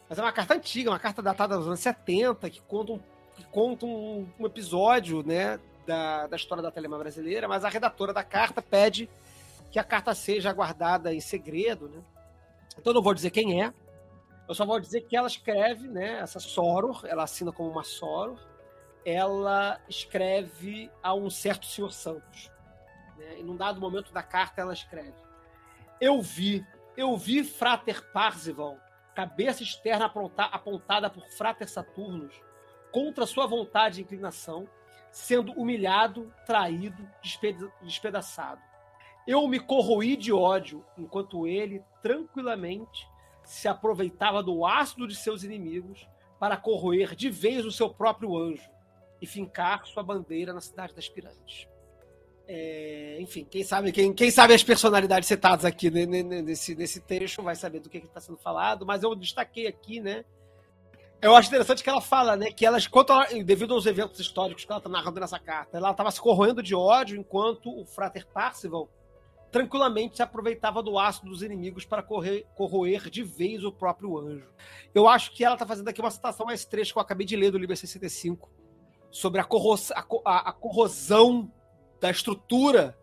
[0.08, 3.00] mas é uma carta antiga, uma carta datada dos anos 70, que conta um,
[3.36, 8.14] que conta um, um episódio, né, da, da história da Telema brasileira, mas a redatora
[8.14, 9.10] da carta pede
[9.72, 12.02] que a carta seja guardada em segredo, né?
[12.78, 13.74] Então eu não vou dizer quem é,
[14.48, 18.40] eu só vou dizer que ela escreve, né, essa Soror, ela assina como uma Soror,
[19.04, 22.52] ela escreve a um certo senhor Santos.
[23.18, 23.40] Né?
[23.40, 25.16] E num dado momento da carta ela escreve:
[26.00, 26.66] Eu vi,
[26.96, 28.78] eu vi Frater Parzival,
[29.16, 32.34] cabeça externa apontada por Frater Saturnus,
[32.92, 34.70] contra sua vontade e inclinação,
[35.12, 37.08] sendo humilhado, traído,
[37.82, 38.62] despedaçado.
[39.28, 43.08] Eu me corroí de ódio, enquanto ele, tranquilamente,
[43.44, 46.08] se aproveitava do ácido de seus inimigos
[46.40, 48.70] para corroer de vez o seu próprio anjo
[49.22, 51.68] e fincar sua bandeira na cidade das pirâmides.
[52.48, 57.56] É, enfim, quem sabe, quem, quem sabe as personalidades citadas aqui nesse, nesse trecho vai
[57.56, 60.24] saber do que está sendo falado, mas eu destaquei aqui, né?
[61.22, 64.64] Eu acho interessante que ela fala, né, que elas, quanto ela, devido aos eventos históricos
[64.64, 68.26] que ela está narrando nessa carta, ela estava se corroendo de ódio enquanto o Frater
[68.28, 68.88] Parcival
[69.52, 74.48] tranquilamente se aproveitava do ácido dos inimigos para correr, corroer de vez o próprio anjo.
[74.94, 77.26] Eu acho que ela está fazendo aqui uma citação a esse trecho que eu acabei
[77.26, 78.50] de ler do livro 65,
[79.10, 81.52] sobre a, corros, a, a, a corrosão
[82.00, 82.98] da estrutura,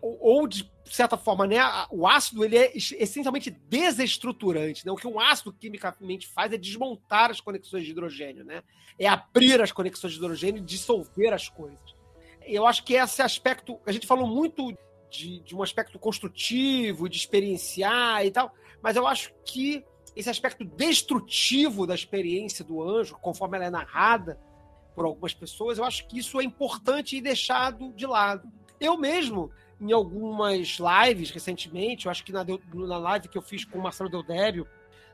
[0.00, 1.58] ou de certa forma, né,
[1.90, 4.86] o ácido ele é essencialmente desestruturante.
[4.86, 4.92] Né?
[4.92, 8.62] O que um ácido quimicamente faz é desmontar as conexões de hidrogênio, né?
[8.98, 11.94] é abrir as conexões de hidrogênio e dissolver as coisas.
[12.42, 14.72] Eu acho que esse aspecto, a gente falou muito
[15.10, 19.84] de, de um aspecto construtivo, de experienciar e tal, mas eu acho que
[20.14, 24.40] esse aspecto destrutivo da experiência do anjo, conforme ela é narrada,
[24.96, 28.50] por algumas pessoas, eu acho que isso é importante e deixado de lado.
[28.80, 32.44] Eu mesmo, em algumas lives recentemente, eu acho que na,
[32.74, 34.66] na live que eu fiz com o Marcelo Deldério,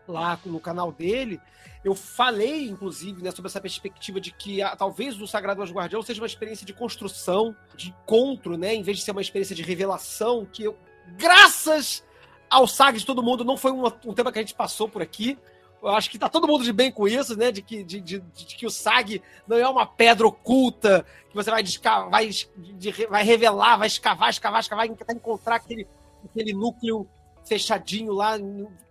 [0.07, 1.41] lá no canal dele,
[1.85, 6.01] eu falei, inclusive, né, sobre essa perspectiva de que a, talvez o Sagrado Anjo Guardião
[6.01, 9.63] seja uma experiência de construção, de encontro, né, em vez de ser uma experiência de
[9.63, 10.79] revelação, que eu,
[11.17, 12.05] graças
[12.49, 15.03] ao SAG de todo mundo, não foi um, um tema que a gente passou por
[15.03, 15.39] aqui,
[15.83, 17.51] eu acho que tá todo mundo de bem com isso, né?
[17.51, 21.51] De que, de, de, de que o SAG não é uma pedra oculta que você
[21.51, 21.65] vai,
[22.09, 25.89] vai, de, vai revelar, vai escavar, escavar, escavar, vai encontrar aquele,
[26.25, 27.09] aquele núcleo
[27.45, 28.39] fechadinho lá,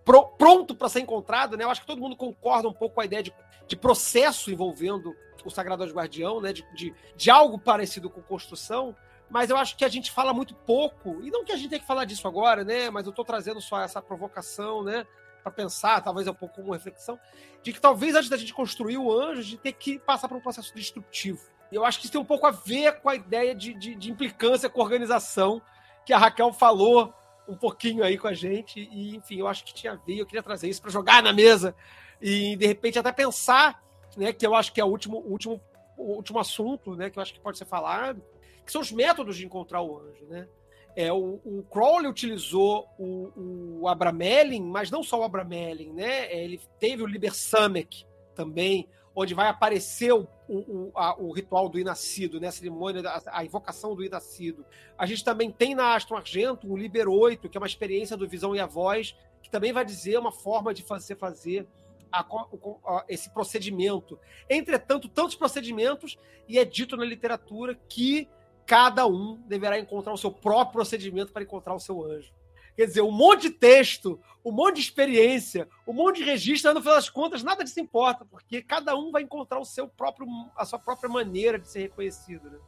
[0.04, 1.64] pro, pronto para ser encontrado, né?
[1.64, 3.34] Eu acho que todo mundo concorda um pouco com a ideia de,
[3.66, 6.52] de processo envolvendo o Sagrado Guardião, né?
[6.52, 8.94] De, de, de algo parecido com construção,
[9.30, 11.80] mas eu acho que a gente fala muito pouco, e não que a gente tenha
[11.80, 12.90] que falar disso agora, né?
[12.90, 15.06] Mas eu estou trazendo só essa provocação, né?
[15.42, 17.18] Para pensar, talvez é um pouco como reflexão,
[17.62, 20.36] de que talvez antes da gente construir o anjo, a gente tem que passar por
[20.36, 21.40] um processo destrutivo.
[21.70, 24.10] Eu acho que isso tem um pouco a ver com a ideia de, de, de
[24.10, 25.60] implicância com a organização
[26.04, 27.14] que a Raquel falou
[27.48, 28.80] um pouquinho aí com a gente.
[28.92, 31.32] E, enfim, eu acho que tinha a ver, eu queria trazer isso para jogar na
[31.32, 31.74] mesa
[32.20, 33.82] e, de repente, até pensar,
[34.16, 35.60] né, que eu acho que é o último, o último,
[35.96, 38.22] o último assunto, né, que eu acho que pode ser falado,
[38.64, 40.46] que são os métodos de encontrar o anjo, né?
[40.94, 46.26] É, o, o Crowley utilizou o, o Abramelin, mas não só o Abramelin, né?
[46.26, 48.04] É, ele teve o Liber Samek
[48.34, 52.48] também, onde vai aparecer o, o, a, o ritual do Inascido, né?
[52.48, 54.64] a cerimônia, a, a, invocação do Inascido.
[54.96, 58.28] A gente também tem na Astro Argento o Liber 8, que é uma experiência do
[58.28, 61.66] Visão e a Voz, que também vai dizer uma forma de fazer, fazer
[62.10, 64.18] a, esse procedimento.
[64.48, 68.28] Entretanto, tantos procedimentos, e é dito na literatura que
[68.66, 72.32] cada um deverá encontrar o seu próprio procedimento para encontrar o seu anjo.
[72.76, 76.80] Quer dizer, um monte de texto, um monte de experiência, um monte de registro, no
[76.80, 80.26] final das contas, nada disso importa, porque cada um vai encontrar o seu próprio,
[80.56, 82.50] a sua própria maneira de ser reconhecido.
[82.50, 82.58] Né?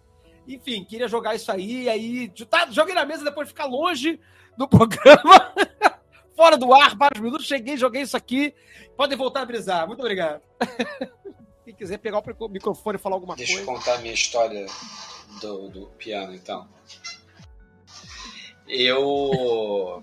[0.46, 4.20] Enfim, queria jogar isso aí, aí tá, joguei na mesa, depois ficar longe
[4.58, 5.54] do programa,
[6.36, 8.54] fora do ar, vários minutos, cheguei, joguei isso aqui.
[8.96, 9.86] Podem voltar a brisar.
[9.86, 10.42] Muito obrigado.
[11.64, 13.66] Quem quiser pegar o microfone e falar alguma Deixa coisa.
[13.66, 14.66] Deixa eu contar a minha história
[15.40, 16.68] do, do piano, então.
[18.68, 20.02] Eu.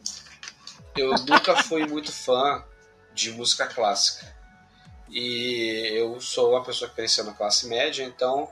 [0.98, 2.66] Eu nunca fui muito fã
[3.14, 4.36] de música clássica.
[5.10, 8.50] E eu sou uma pessoa que cresceu na classe média, então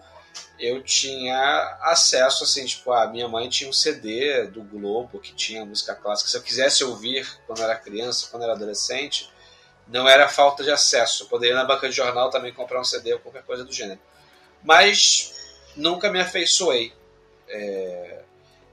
[0.59, 5.65] eu tinha acesso, assim, tipo, a minha mãe tinha um CD do Globo que tinha
[5.65, 6.29] música clássica.
[6.29, 9.29] Se eu quisesse ouvir quando era criança, quando era adolescente,
[9.89, 11.23] não era falta de acesso.
[11.23, 13.73] Eu poderia ir na banca de jornal também comprar um CD ou qualquer coisa do
[13.73, 13.99] gênero.
[14.63, 15.33] Mas
[15.75, 16.93] nunca me afeiçoei.
[17.47, 18.21] É...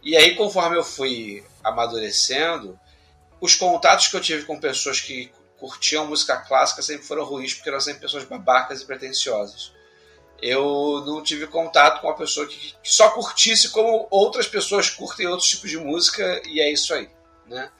[0.03, 2.79] E aí, conforme eu fui amadurecendo,
[3.41, 7.69] os contatos que eu tive com pessoas que curtiam música clássica sempre foram ruins, porque
[7.69, 9.73] eram sempre pessoas babacas e pretensiosas.
[10.41, 15.49] Eu não tive contato com uma pessoa que, só curtisse como outras pessoas curtem outros
[15.49, 17.09] tipos de música, e é isso aí.
[17.47, 17.71] Né?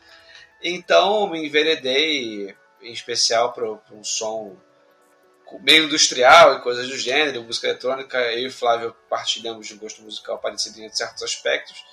[0.63, 2.57] Então, me enveredei,
[2.87, 4.57] em especial para um som
[5.61, 10.03] meio industrial e coisas do gênero, música eletrônica, eu e Flávio partilhamos de um gosto
[10.03, 11.85] musical parecido em certos aspectos.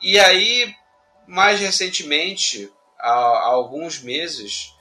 [0.00, 0.74] E aí,
[1.26, 4.74] mais recentemente, há, há alguns meses,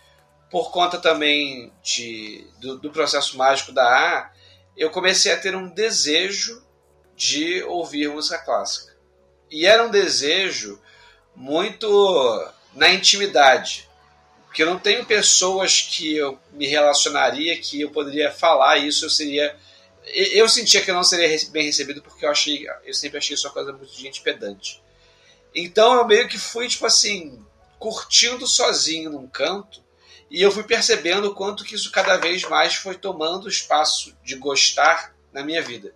[0.50, 4.32] por conta também de, do, do, processo mágico da A,
[4.78, 6.66] eu comecei a ter um desejo
[7.16, 8.98] de ouvir música clássica.
[9.52, 10.82] E era um desejo
[11.36, 13.89] muito na intimidade.
[14.50, 19.10] Porque eu não tenho pessoas que eu me relacionaria que eu poderia falar isso, eu
[19.10, 19.56] seria.
[20.04, 22.68] Eu sentia que eu não seria bem recebido porque eu achei.
[22.84, 24.82] Eu sempre achei isso uma coisa muito de gente pedante.
[25.54, 27.46] Então eu meio que fui, tipo assim,
[27.78, 29.84] curtindo sozinho num canto.
[30.32, 34.36] E eu fui percebendo o quanto que isso cada vez mais foi tomando espaço de
[34.36, 35.94] gostar na minha vida.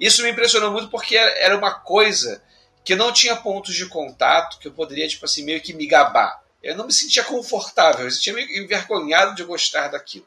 [0.00, 2.42] Isso me impressionou muito porque era uma coisa
[2.84, 6.43] que não tinha pontos de contato que eu poderia, tipo assim, meio que me gabar
[6.64, 10.26] eu não me sentia confortável, eu sentia meio envergonhado de gostar daquilo.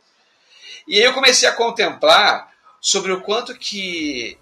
[0.87, 4.37] E aí eu comecei a contemplar sobre o quanto que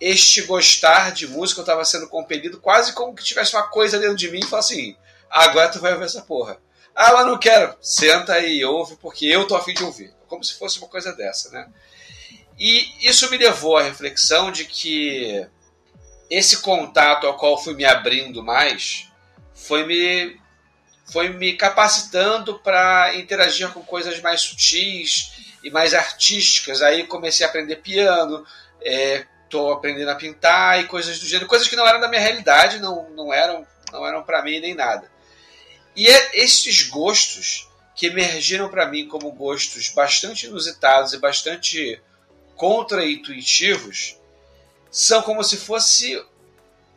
[0.00, 4.16] este gostar de música eu estava sendo compelido quase como que tivesse uma coisa dentro
[4.16, 4.96] de mim e falar assim,
[5.28, 6.58] agora tu vai ouvir essa porra.
[6.94, 7.76] Ah, mas não quero.
[7.80, 10.12] Senta e ouve, porque eu tô afim de ouvir.
[10.26, 11.68] Como se fosse uma coisa dessa, né?
[12.58, 15.46] E isso me levou à reflexão de que
[16.28, 19.08] esse contato ao qual fui me abrindo mais
[19.54, 20.40] foi me
[21.10, 25.32] foi me capacitando para interagir com coisas mais sutis
[25.62, 26.82] e mais artísticas.
[26.82, 28.46] Aí comecei a aprender piano,
[28.80, 32.20] estou é, aprendendo a pintar e coisas do gênero, coisas que não eram da minha
[32.20, 35.10] realidade, não, não eram, não eram para mim nem nada.
[35.96, 42.00] E é esses gostos que emergiram para mim como gostos bastante inusitados e bastante
[42.54, 44.16] contra-intuitivos
[44.90, 46.22] são como se fosse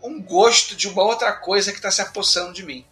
[0.02, 2.86] um gosto de uma outra coisa que está se apossando de mim.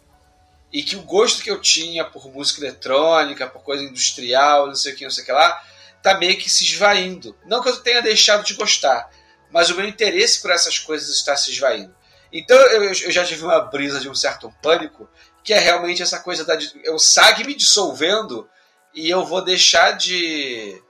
[0.72, 4.92] E que o gosto que eu tinha por música eletrônica, por coisa industrial, não sei
[4.92, 5.62] o que, não sei o que lá,
[6.02, 7.36] tá meio que se esvaindo.
[7.44, 9.10] Não que eu tenha deixado de gostar,
[9.50, 11.94] mas o meu interesse por essas coisas está se esvaindo.
[12.32, 15.08] Então eu, eu já tive uma brisa de um certo pânico,
[15.44, 16.56] que é realmente essa coisa da
[16.90, 18.48] o SAG me dissolvendo
[18.94, 20.80] e eu vou deixar de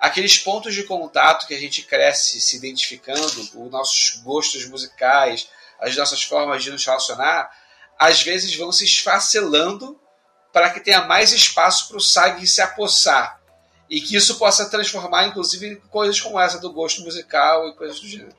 [0.00, 5.48] aqueles pontos de contato que a gente cresce se identificando, os nossos gostos musicais,
[5.80, 7.50] as nossas formas de nos relacionar,
[7.98, 9.98] às vezes vão se esfacelando
[10.52, 13.42] para que tenha mais espaço para o SAG se apossar.
[13.88, 18.00] E que isso possa transformar, inclusive, em coisas como essa do gosto musical e coisas
[18.00, 18.34] do gênero.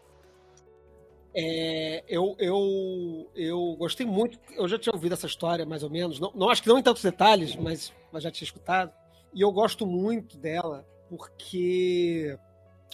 [1.34, 6.20] É, eu, eu, eu gostei muito, eu já tinha ouvido essa história, mais ou menos.
[6.20, 8.92] Não, não acho que não em tantos detalhes, mas, mas já tinha escutado.
[9.34, 12.38] E eu gosto muito dela, porque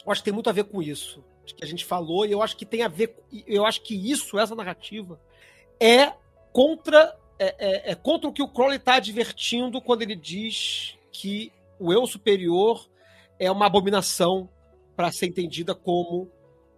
[0.06, 2.41] eu acho que tem muito a ver com isso que a gente falou, e eu
[2.41, 3.18] acho que tem a ver.
[3.45, 5.19] Eu acho que isso, essa narrativa,
[5.80, 6.14] é
[6.53, 7.17] contra.
[7.39, 11.91] É, é, é contra o que o Crowley está advertindo quando ele diz que o
[11.91, 12.88] eu superior
[13.39, 14.47] é uma abominação
[14.95, 16.31] para ser entendida como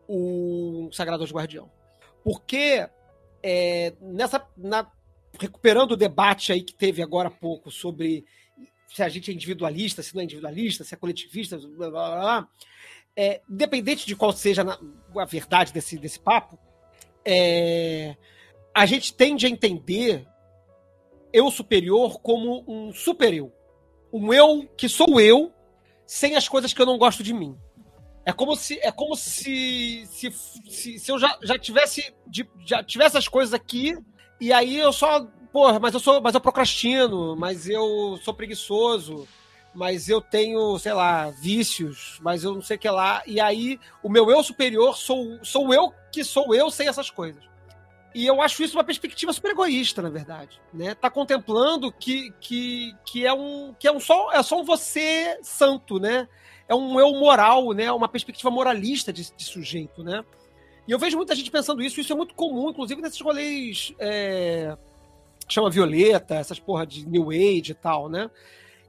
[0.08, 1.70] o Sagrado Guardião.
[2.24, 2.88] Porque
[3.44, 4.44] é, nessa.
[4.58, 4.90] Na,
[5.40, 8.26] recuperando o debate aí que teve agora há pouco sobre
[8.88, 12.48] se a gente é individualista, se não é individualista, se é coletivista, blá, blá, blá,
[13.16, 16.58] é, independente de qual seja a verdade desse, desse papo,
[17.24, 18.16] é,
[18.76, 20.28] a gente tende a entender
[21.32, 23.54] eu superior como um super eu.
[24.12, 25.54] Um eu que sou eu,
[26.06, 27.58] sem as coisas que eu não gosto de mim.
[28.26, 30.30] É como se é como se se,
[30.68, 32.14] se, se eu já, já tivesse
[32.66, 33.98] já tivesse as coisas aqui
[34.42, 39.26] e aí eu só porra, mas eu sou mas eu procrastino, mas eu sou preguiçoso,
[39.74, 43.24] mas eu tenho, sei lá, vícios, mas eu não sei o que lá.
[43.26, 47.55] E aí, o meu eu superior sou, sou eu que sou eu sem essas coisas.
[48.16, 50.62] E eu acho isso uma perspectiva super egoísta, na verdade.
[50.74, 50.96] Né?
[50.96, 55.38] Tá contemplando que, que, que é um que é um só é só um você
[55.44, 56.26] santo, né?
[56.66, 57.92] É um eu moral, né?
[57.92, 60.24] Uma perspectiva moralista de, de sujeito, né?
[60.88, 64.78] E eu vejo muita gente pensando isso, isso é muito comum, inclusive nesses rolês é,
[65.50, 68.32] chama Violeta, essas porra de New Age e tal, né?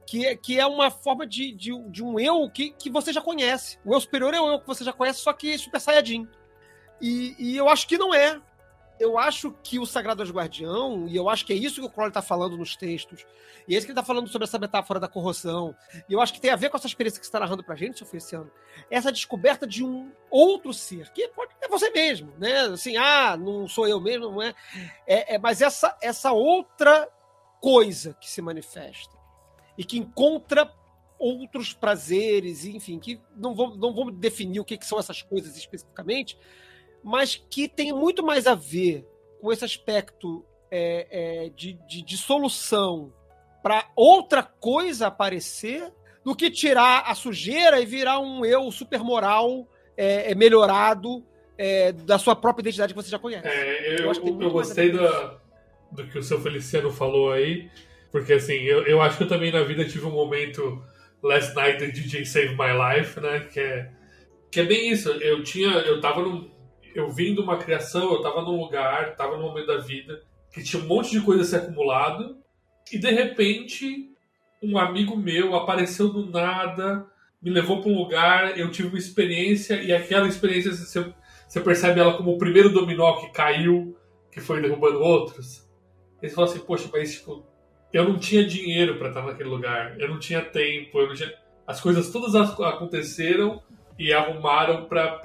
[0.05, 3.19] que, é, que é uma forma de, de, de, um eu que, que você já
[3.19, 3.77] conhece.
[3.83, 6.25] O eu superior é o eu que você já conhece, só que super saiyajin.
[7.01, 8.39] E, e eu acho que não é.
[8.99, 12.09] Eu acho que o Sagrado Guardião, e eu acho que é isso que o Crowley
[12.09, 13.25] está falando nos textos,
[13.67, 15.75] e é isso que ele está falando sobre essa metáfora da corrosão,
[16.09, 17.75] e eu acho que tem a ver com essa experiência que você está narrando para
[17.75, 18.17] a gente, Sofia.
[18.89, 22.61] Essa descoberta de um outro ser, que pode é você mesmo, né?
[22.61, 24.53] Assim, ah, não sou eu mesmo, não é?
[25.05, 27.07] é, é mas essa, essa outra
[27.59, 29.15] coisa que se manifesta
[29.77, 30.71] e que encontra
[31.19, 35.55] outros prazeres, enfim, que não vou, não vou definir o que, que são essas coisas
[35.57, 36.37] especificamente,
[37.07, 39.07] mas que tem muito mais a ver
[39.39, 41.07] com esse aspecto é,
[41.45, 43.13] é, de, de, de solução
[43.63, 45.91] para outra coisa aparecer
[46.23, 51.25] do que tirar a sujeira e virar um eu super moral é, é melhorado
[51.57, 53.47] é, da sua própria identidade que você já conhece.
[53.47, 54.99] É, eu, eu, eu gostei do,
[55.91, 57.69] do que o seu Feliciano falou aí.
[58.11, 60.83] Porque assim, eu, eu acho que eu também na vida tive um momento
[61.23, 63.47] Last Night the DJ Save My Life, né?
[63.51, 63.91] Que é,
[64.51, 65.09] que é bem isso.
[65.09, 65.69] Eu tinha.
[65.69, 66.56] Eu tava num.
[66.95, 70.63] Eu vim de uma criação, eu tava num lugar, tava num momento da vida que
[70.63, 72.37] tinha um monte de coisa se acumulado,
[72.91, 74.11] e de repente
[74.61, 77.05] um amigo meu apareceu do nada,
[77.41, 81.13] me levou para um lugar, eu tive uma experiência, e aquela experiência você,
[81.47, 83.95] você percebe ela como o primeiro dominó que caiu,
[84.31, 85.67] que foi derrubando outros.
[86.21, 87.45] E você fala assim, poxa, mas tipo,
[87.93, 91.31] eu não tinha dinheiro para estar naquele lugar, eu não tinha tempo, eu não tinha...
[91.67, 93.61] as coisas todas aconteceram
[93.97, 95.19] e arrumaram para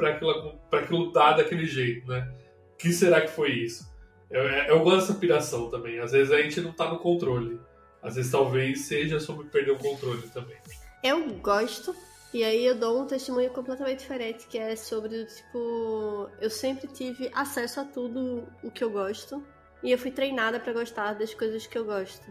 [0.72, 2.32] aquilo, dar daquele jeito, né?
[2.78, 3.90] Que será que foi isso?
[4.30, 6.00] Eu, eu gosto dessa piração também.
[6.00, 7.60] Às vezes a gente não tá no controle.
[8.02, 10.56] Às vezes talvez seja sobre perder o controle também.
[11.04, 11.94] Eu gosto,
[12.32, 17.30] e aí eu dou um testemunho completamente diferente, que é sobre, tipo, eu sempre tive
[17.34, 19.44] acesso a tudo o que eu gosto,
[19.82, 22.26] e eu fui treinada para gostar das coisas que eu gosto.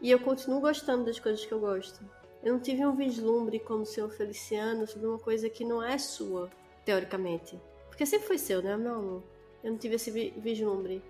[0.00, 2.04] E eu continuo gostando das coisas que eu gosto.
[2.44, 5.96] Eu não tive um vislumbre como o senhor Feliciano sobre uma coisa que não é
[5.96, 6.50] sua,
[6.84, 7.58] teoricamente.
[7.88, 8.76] Porque sempre foi seu, né?
[8.76, 9.22] Não,
[9.62, 11.02] eu não tive esse vislumbre.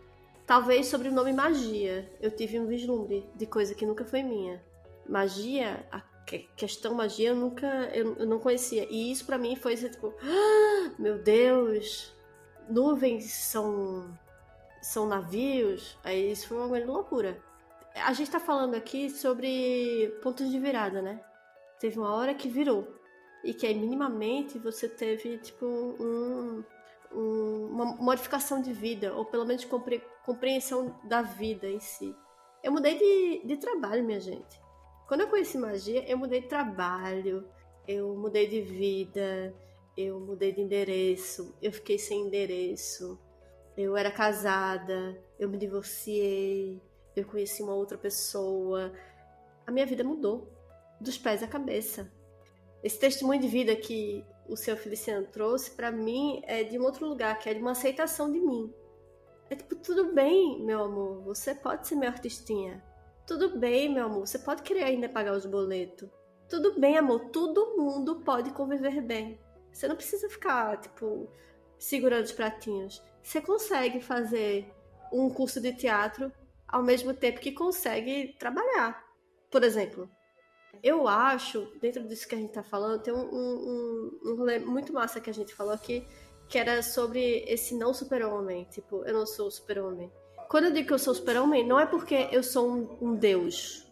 [0.46, 2.08] Talvez sobre o nome magia.
[2.20, 4.62] Eu tive um vislumbre de coisa que nunca foi minha.
[5.08, 6.00] Magia, a
[6.56, 8.86] questão magia eu nunca eu, eu não conhecia.
[8.88, 12.14] E isso para mim foi tipo, ah, meu Deus,
[12.68, 14.16] nuvens são
[14.80, 15.98] são navios.
[16.04, 17.42] Aí isso foi uma grande loucura
[17.94, 21.20] a gente tá falando aqui sobre pontos de virada, né?
[21.78, 22.88] Teve uma hora que virou.
[23.42, 26.64] e que aí minimamente você teve tipo um,
[27.12, 32.14] um, uma modificação de vida, ou pelo menos compre, compreensão da vida em si.
[32.62, 34.60] Eu mudei de, de trabalho, minha gente.
[35.06, 37.46] Quando eu conheci magia, eu mudei de trabalho,
[37.86, 39.54] eu mudei de vida,
[39.96, 43.20] eu mudei de endereço, eu fiquei sem endereço,
[43.76, 46.80] eu era casada, eu me divorciei,
[47.20, 48.92] eu conheci uma outra pessoa.
[49.66, 50.48] A minha vida mudou,
[51.00, 52.10] dos pés à cabeça.
[52.82, 57.06] Esse testemunho de vida que o seu Feliciano trouxe, para mim, é de um outro
[57.06, 58.72] lugar, que é de uma aceitação de mim.
[59.48, 62.82] É tipo, tudo bem, meu amor, você pode ser meu artistinha.
[63.26, 66.08] Tudo bem, meu amor, você pode querer ainda pagar os boletos.
[66.48, 69.38] Tudo bem, amor, todo mundo pode conviver bem.
[69.72, 71.28] Você não precisa ficar, tipo,
[71.78, 73.02] segurando os pratinhos.
[73.22, 74.70] Você consegue fazer
[75.12, 76.30] um curso de teatro
[76.74, 79.00] ao mesmo tempo que consegue trabalhar.
[79.48, 80.10] Por exemplo,
[80.82, 84.92] eu acho, dentro disso que a gente tá falando, tem um, um, um rolê muito
[84.92, 86.04] massa que a gente falou aqui,
[86.48, 88.64] que era sobre esse não super-homem.
[88.64, 90.10] Tipo, eu não sou super-homem.
[90.48, 93.86] Quando eu digo que eu sou super-homem, não é porque eu sou um, um, deus.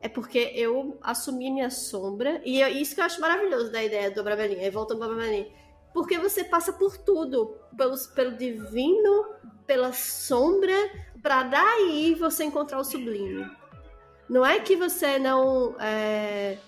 [0.00, 2.40] É porque eu assumi minha sombra.
[2.44, 4.62] E é isso que eu acho maravilhoso da ideia do Bravelinha.
[4.62, 5.52] Aí voltando para Bravelinha.
[5.92, 7.58] Porque você passa por tudo.
[7.76, 9.26] Pelos, pelo divino,
[9.66, 10.76] pela sombra,
[11.22, 13.46] para daí você encontrar o sublime.
[14.28, 15.74] Não é que você não.
[15.80, 16.58] É...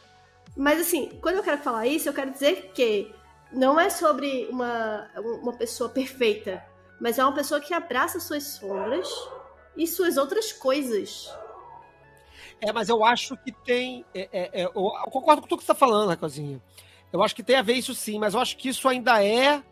[0.57, 3.15] Mas assim, quando eu quero falar isso, eu quero dizer que
[3.53, 5.09] não é sobre uma,
[5.43, 6.65] uma pessoa perfeita,
[7.01, 9.09] mas é uma pessoa que abraça suas sombras
[9.77, 11.33] e suas outras coisas.
[12.61, 14.05] É, mas eu acho que tem.
[14.15, 16.63] É, é, é, eu, concordo com tudo que você está falando, Racozinho.
[17.13, 19.63] Eu acho que tem a ver isso sim, mas eu acho que isso ainda é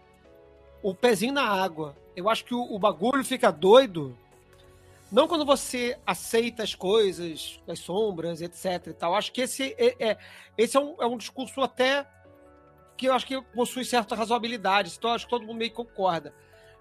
[0.82, 1.97] o pezinho na água.
[2.16, 4.16] Eu acho que o, o bagulho fica doido
[5.11, 9.15] não quando você aceita as coisas, as sombras, etc e tal.
[9.15, 10.19] Acho que esse é, é
[10.57, 12.07] esse é um, é um, discurso até
[12.97, 14.95] que eu acho que possui certa razoabilidade.
[14.97, 16.35] Então, acho que todo mundo meio concorda.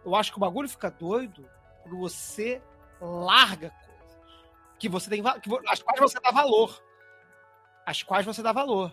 [0.06, 1.50] Eu acho que o bagulho fica doido
[1.82, 2.62] quando você
[3.02, 3.90] larga coisas
[4.78, 6.82] que você tem, que, as quais você dá valor.
[7.86, 8.92] As quais você dá valor.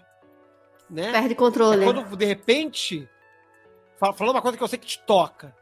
[0.88, 1.12] Né?
[1.12, 1.82] Perde controle.
[1.82, 3.08] É quando, de repente,
[3.98, 5.54] falando uma coisa que eu sei que te toca,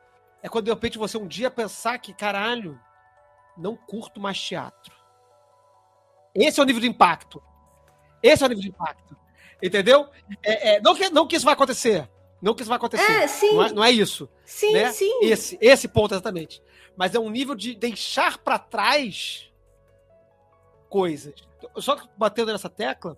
[0.42, 2.78] é quando de repente você um dia pensar que, caralho,
[3.56, 4.94] não curto mais teatro.
[6.34, 7.42] Esse é o nível de impacto.
[8.22, 9.16] Esse é o nível de impacto.
[9.62, 10.08] Entendeu?
[10.42, 12.08] É, é, não, que, não que isso vai acontecer.
[12.42, 13.10] Não que isso vai acontecer.
[13.10, 13.54] É, sim.
[13.54, 14.28] Não, é, não é isso.
[14.44, 14.92] Sim, né?
[14.92, 15.20] sim.
[15.22, 16.62] Esse, esse ponto exatamente.
[16.96, 19.50] Mas é um nível de deixar para trás
[20.88, 21.34] coisas.
[21.78, 23.16] Só batendo nessa tecla,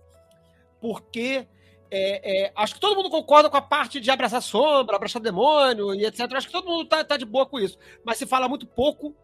[0.79, 1.47] porque
[1.91, 5.93] é, é, acho que todo mundo concorda com a parte de abraçar sombra, abraçar demônio
[5.93, 6.31] e etc.
[6.33, 7.77] Acho que todo mundo tá, tá de boa com isso.
[8.05, 9.15] Mas se fala muito pouco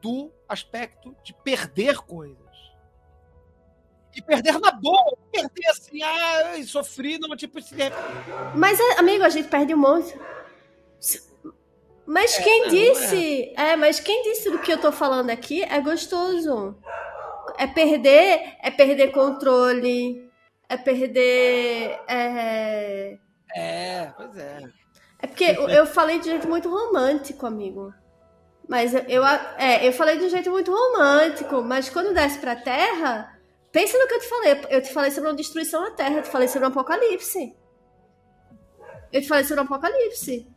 [0.00, 2.38] do aspecto de perder coisas.
[4.14, 7.76] E perder na boa, perder assim, ah, sofri, não, tipo, se...
[8.56, 10.18] Mas, amigo, a gente perde um monte.
[12.04, 13.52] Mas é, quem não, disse.
[13.56, 13.70] Não é.
[13.70, 13.76] é.
[13.76, 16.76] mas quem disse do que eu tô falando aqui é gostoso.
[17.56, 20.28] É perder, é perder controle,
[20.68, 22.00] é perder.
[22.08, 23.18] É,
[23.54, 24.62] é pois é.
[25.22, 27.94] É porque eu falei de jeito muito romântico, amigo.
[28.70, 29.26] Mas eu,
[29.58, 33.36] é, eu falei de um jeito muito romântico, mas quando desce pra Terra,
[33.72, 34.60] pensa no que eu te falei.
[34.70, 37.52] Eu te falei sobre uma destruição da Terra, eu te falei sobre um apocalipse.
[39.12, 40.48] Eu te falei sobre um apocalipse.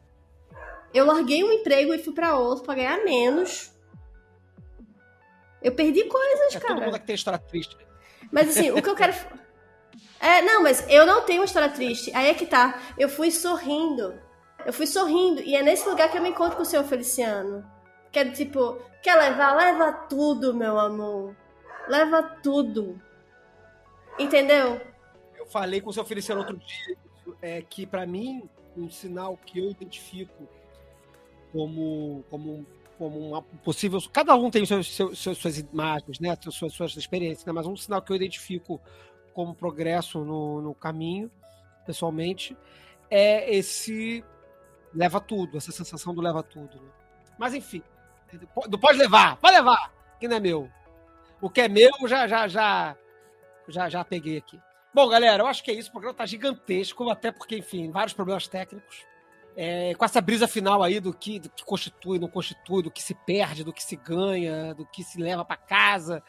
[0.94, 3.74] Eu larguei um emprego e fui para outro para ganhar menos.
[5.60, 6.76] Eu perdi coisas, é, cara.
[6.76, 7.76] Todo mundo que tem história triste.
[8.32, 9.14] Mas assim, o que eu quero.
[10.20, 12.10] É, não, mas eu não tenho uma história triste.
[12.16, 12.80] Aí é que tá.
[12.98, 14.18] Eu fui sorrindo.
[14.66, 15.42] Eu fui sorrindo.
[15.42, 17.74] E é nesse lugar que eu me encontro com o senhor Feliciano.
[18.14, 19.56] Que é tipo, quer levar?
[19.56, 21.36] Leva tudo, meu amor.
[21.90, 23.02] Leva tudo.
[24.20, 24.80] Entendeu?
[25.36, 26.96] Eu falei com o seu Feliciano outro dia
[27.42, 30.48] é, que, para mim, um sinal que eu identifico
[31.52, 32.66] como, como,
[33.00, 34.00] como uma possível.
[34.12, 36.38] Cada um tem seus, seus, suas imagens, né?
[36.52, 37.52] suas, suas experiências, né?
[37.52, 38.80] mas um sinal que eu identifico
[39.34, 41.32] como progresso no, no caminho,
[41.84, 42.56] pessoalmente,
[43.10, 44.24] é esse
[44.94, 46.80] leva tudo, essa sensação do leva tudo.
[46.80, 46.90] Né?
[47.40, 47.82] Mas enfim,
[48.80, 50.70] pode levar, pode levar, que não é meu.
[51.42, 52.96] O que é meu, já, já, já,
[53.68, 54.60] já, já peguei aqui.
[54.94, 55.90] Bom, galera, eu acho que é isso.
[55.90, 59.06] O programa tá gigantesco, até porque, enfim, vários problemas técnicos.
[59.56, 63.02] É, com essa brisa final aí do que, do que constitui, não constitui, do que
[63.04, 66.24] se perde, do que se ganha, do que se leva para casa.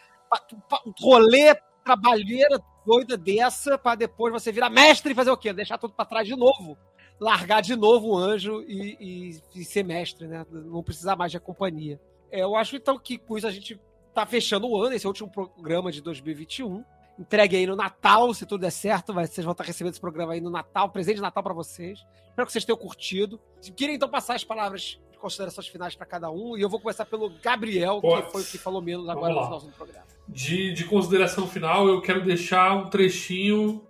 [0.86, 1.54] Um rolê,
[1.84, 5.52] trabalheira doida dessa, para depois você virar mestre e fazer o quê?
[5.52, 6.76] Deixar tudo para trás de novo
[7.18, 10.44] largar de novo o anjo e, e, e, ser mestre, né?
[10.50, 12.00] Não precisar mais de companhia.
[12.30, 13.80] É, eu acho então que com isso a gente
[14.12, 16.84] tá fechando o ano, esse é o último programa de 2021.
[17.18, 19.12] entregue aí no Natal, se tudo der certo.
[19.12, 22.04] Vocês vão estar recebendo esse programa aí no Natal, presente de Natal para vocês.
[22.28, 23.40] Espero que vocês tenham curtido.
[23.60, 26.80] Se querem então passar as palavras de considerações finais para cada um, e eu vou
[26.80, 29.44] começar pelo Gabriel, que foi o que falou menos agora no lá.
[29.46, 30.06] final do programa.
[30.28, 33.86] De, de consideração final, eu quero deixar um trechinho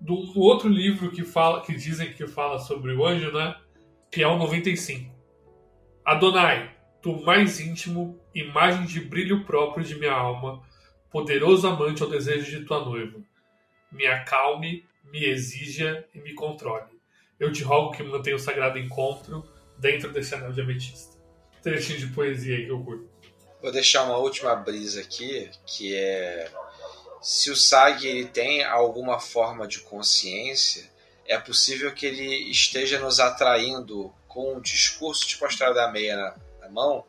[0.00, 3.56] do outro livro que fala, que dizem que fala sobre o anjo, né?
[4.10, 5.14] Que é o 95.
[6.04, 10.62] Adonai, tu mais íntimo, imagem de brilho próprio de minha alma,
[11.10, 13.18] poderoso amante ao desejo de tua noiva.
[13.90, 16.96] Me acalme, me exija e me controle.
[17.38, 19.44] Eu te rogo que mantenha o sagrado encontro
[19.78, 21.16] dentro desse anel de ametista.
[21.62, 23.08] Trechinho de poesia aí que eu curto.
[23.60, 26.50] Vou deixar uma última brisa aqui, que é
[27.22, 30.90] se o SAG ele tem alguma forma de consciência,
[31.26, 36.16] é possível que ele esteja nos atraindo com um discurso tipo a história da meia
[36.16, 37.04] na, na mão,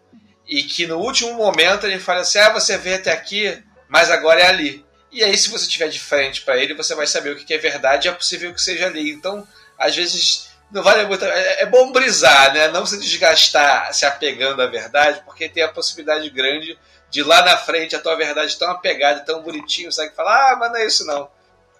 [0.48, 4.42] e que no último momento ele fale assim: ah, você veio até aqui, mas agora
[4.42, 4.86] é ali.
[5.12, 7.58] E aí, se você estiver de frente para ele, você vai saber o que é
[7.58, 9.10] verdade e é possível que seja ali.
[9.10, 9.48] Então,
[9.78, 11.24] às vezes, não vale muito.
[11.26, 12.68] É, é bom brisar, né?
[12.70, 16.78] Não se desgastar se apegando à verdade, porque tem a possibilidade grande
[17.10, 20.10] de lá na frente a tua verdade tão apegada, tão bonitinho, sabe?
[20.10, 21.30] Que fala, ah, mas não é isso não.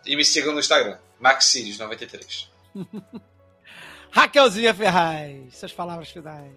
[0.06, 2.48] E me sigam no Instagram, Maxírios93.
[4.10, 6.52] Raquelzinha Ferraz, suas palavras finais.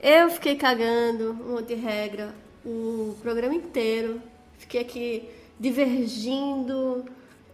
[0.00, 2.34] Eu fiquei cagando um monte de regra
[2.64, 4.22] o programa inteiro.
[4.58, 7.04] Fiquei aqui divergindo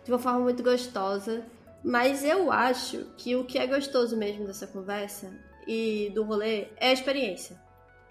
[0.05, 1.45] de uma forma muito gostosa.
[1.83, 5.33] Mas eu acho que o que é gostoso mesmo dessa conversa
[5.67, 7.57] e do rolê é a experiência.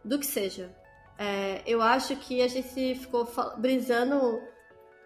[0.03, 0.69] Do que seja.
[1.17, 3.27] É, eu acho que a gente ficou
[3.57, 4.41] brisando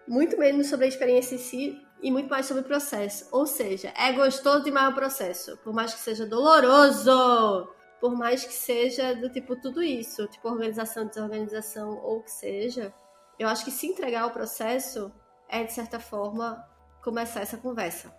[0.06, 3.28] muito menos sobre a experiência em si e muito mais sobre o processo.
[3.30, 5.56] Ou seja, é gostoso demais o processo.
[5.58, 7.68] Por mais que seja doloroso
[8.00, 12.92] por mais que seja do tipo tudo isso, tipo organização, desorganização ou o que seja,
[13.38, 15.12] eu acho que se entregar ao processo
[15.48, 16.66] é de certa forma
[17.02, 18.14] começar essa conversa,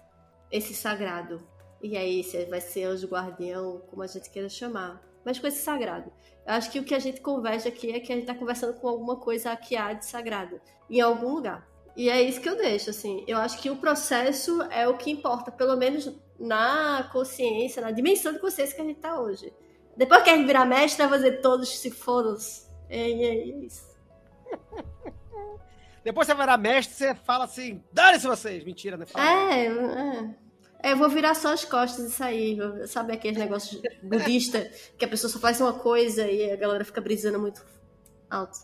[0.52, 1.46] esse sagrado.
[1.82, 5.62] E aí se vai ser anjo guardião, como a gente queira chamar, mas com esse
[5.62, 6.12] sagrado.
[6.46, 8.74] Eu acho que o que a gente conversa aqui é que a gente tá conversando
[8.74, 11.68] com alguma coisa que há de sagrado em algum lugar.
[11.96, 13.24] E é isso que eu deixo, assim.
[13.28, 18.34] Eu acho que o processo é o que importa, pelo menos na consciência, na dimensão
[18.34, 19.54] de consciência que a gente tá hoje.
[19.96, 22.36] Depois que a gente virar mestre, vai fazer todos se foram.
[22.90, 23.92] É, é, é isso.
[26.04, 28.64] Depois você vai virar mestre, você fala assim, dane-se vocês.
[28.64, 29.06] Mentira, né?
[29.06, 29.54] Fala.
[29.54, 30.36] É, é.
[30.84, 32.58] É, Eu vou virar só as costas e sair.
[32.88, 34.64] Sabe aqueles negócios budista
[34.98, 37.64] que a pessoa só faz uma coisa e a galera fica brisando muito
[38.30, 38.58] alto.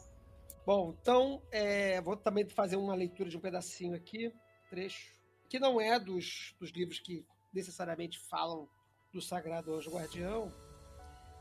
[0.66, 4.34] Bom, então, é, vou também fazer uma leitura de um pedacinho aqui,
[4.70, 5.14] trecho,
[5.48, 8.68] que não é dos, dos livros que necessariamente falam
[9.14, 10.54] do Sagrado Anjo Guardião,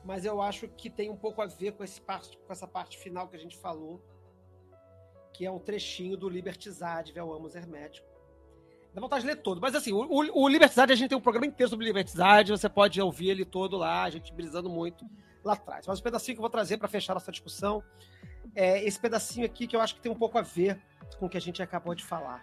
[0.04, 2.96] mas eu acho que tem um pouco a ver com, esse parte, com essa parte
[2.98, 4.00] final que a gente falou,
[5.32, 8.15] que é um trechinho do Libertizade, Véu Amos Hermético.
[8.96, 11.44] Dá vontade de ler todo, mas assim, o, o, o a gente tem um programa
[11.44, 15.04] inteiro sobre Libertizade, você pode ouvir ele todo lá, a gente brisando muito
[15.44, 15.86] lá atrás.
[15.86, 17.84] Mas o pedacinho que eu vou trazer para fechar nossa discussão
[18.54, 20.80] é esse pedacinho aqui que eu acho que tem um pouco a ver
[21.18, 22.42] com o que a gente acabou de falar.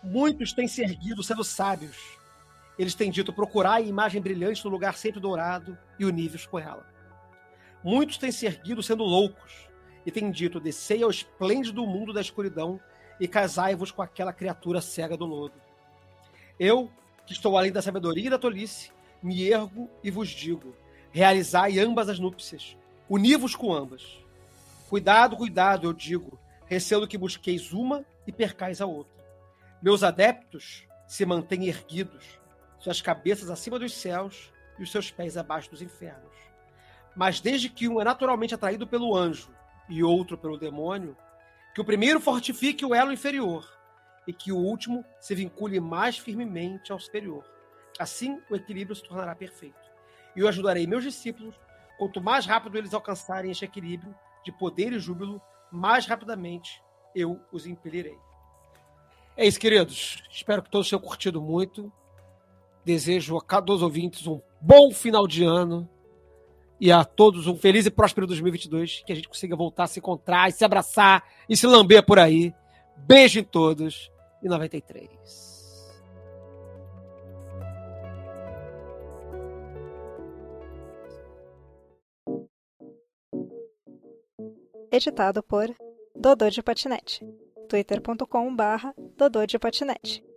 [0.00, 2.16] Muitos têm se erguido sendo sábios.
[2.78, 6.86] Eles têm dito procurar a imagem brilhante no lugar sempre dourado e univos com ela.
[7.82, 9.68] Muitos têm se erguido sendo loucos
[10.06, 12.80] e têm dito descei ao esplêndido mundo da escuridão
[13.20, 15.54] e casai-vos com aquela criatura cega do lodo.
[16.58, 16.90] Eu,
[17.26, 18.90] que estou além da sabedoria e da tolice,
[19.22, 20.74] me ergo e vos digo:
[21.10, 22.76] realizai ambas as núpcias,
[23.08, 24.18] uni-vos com ambas.
[24.88, 29.24] Cuidado, cuidado, eu digo, receio que busqueis uma e percais a outra.
[29.82, 32.38] Meus adeptos se mantêm erguidos,
[32.78, 36.32] suas cabeças acima dos céus e os seus pés abaixo dos infernos.
[37.14, 39.50] Mas desde que um é naturalmente atraído pelo anjo
[39.88, 41.16] e outro pelo demônio,
[41.78, 43.64] que o primeiro fortifique o elo inferior
[44.26, 47.44] e que o último se vincule mais firmemente ao superior.
[47.96, 49.78] Assim, o equilíbrio se tornará perfeito.
[50.34, 51.54] E eu ajudarei meus discípulos,
[51.96, 54.12] quanto mais rápido eles alcançarem este equilíbrio
[54.44, 55.40] de poder e júbilo,
[55.70, 56.82] mais rapidamente
[57.14, 58.18] eu os impelirei.
[59.36, 60.20] É isso, queridos.
[60.32, 61.92] Espero que todos tenham curtido muito.
[62.84, 65.88] Desejo a cada dos ouvintes um bom final de ano
[66.80, 69.02] e a todos um feliz e próspero 2022.
[69.06, 72.18] Que a gente consiga voltar a se encontrar e se abraçar e se lamber por
[72.18, 72.54] aí.
[72.96, 74.10] Beijo em todos
[74.42, 75.08] e 93.
[84.90, 85.74] Editado por
[86.16, 87.24] Dodô de Patinete.
[87.68, 90.27] twitter.com barra Dodô de Patinete.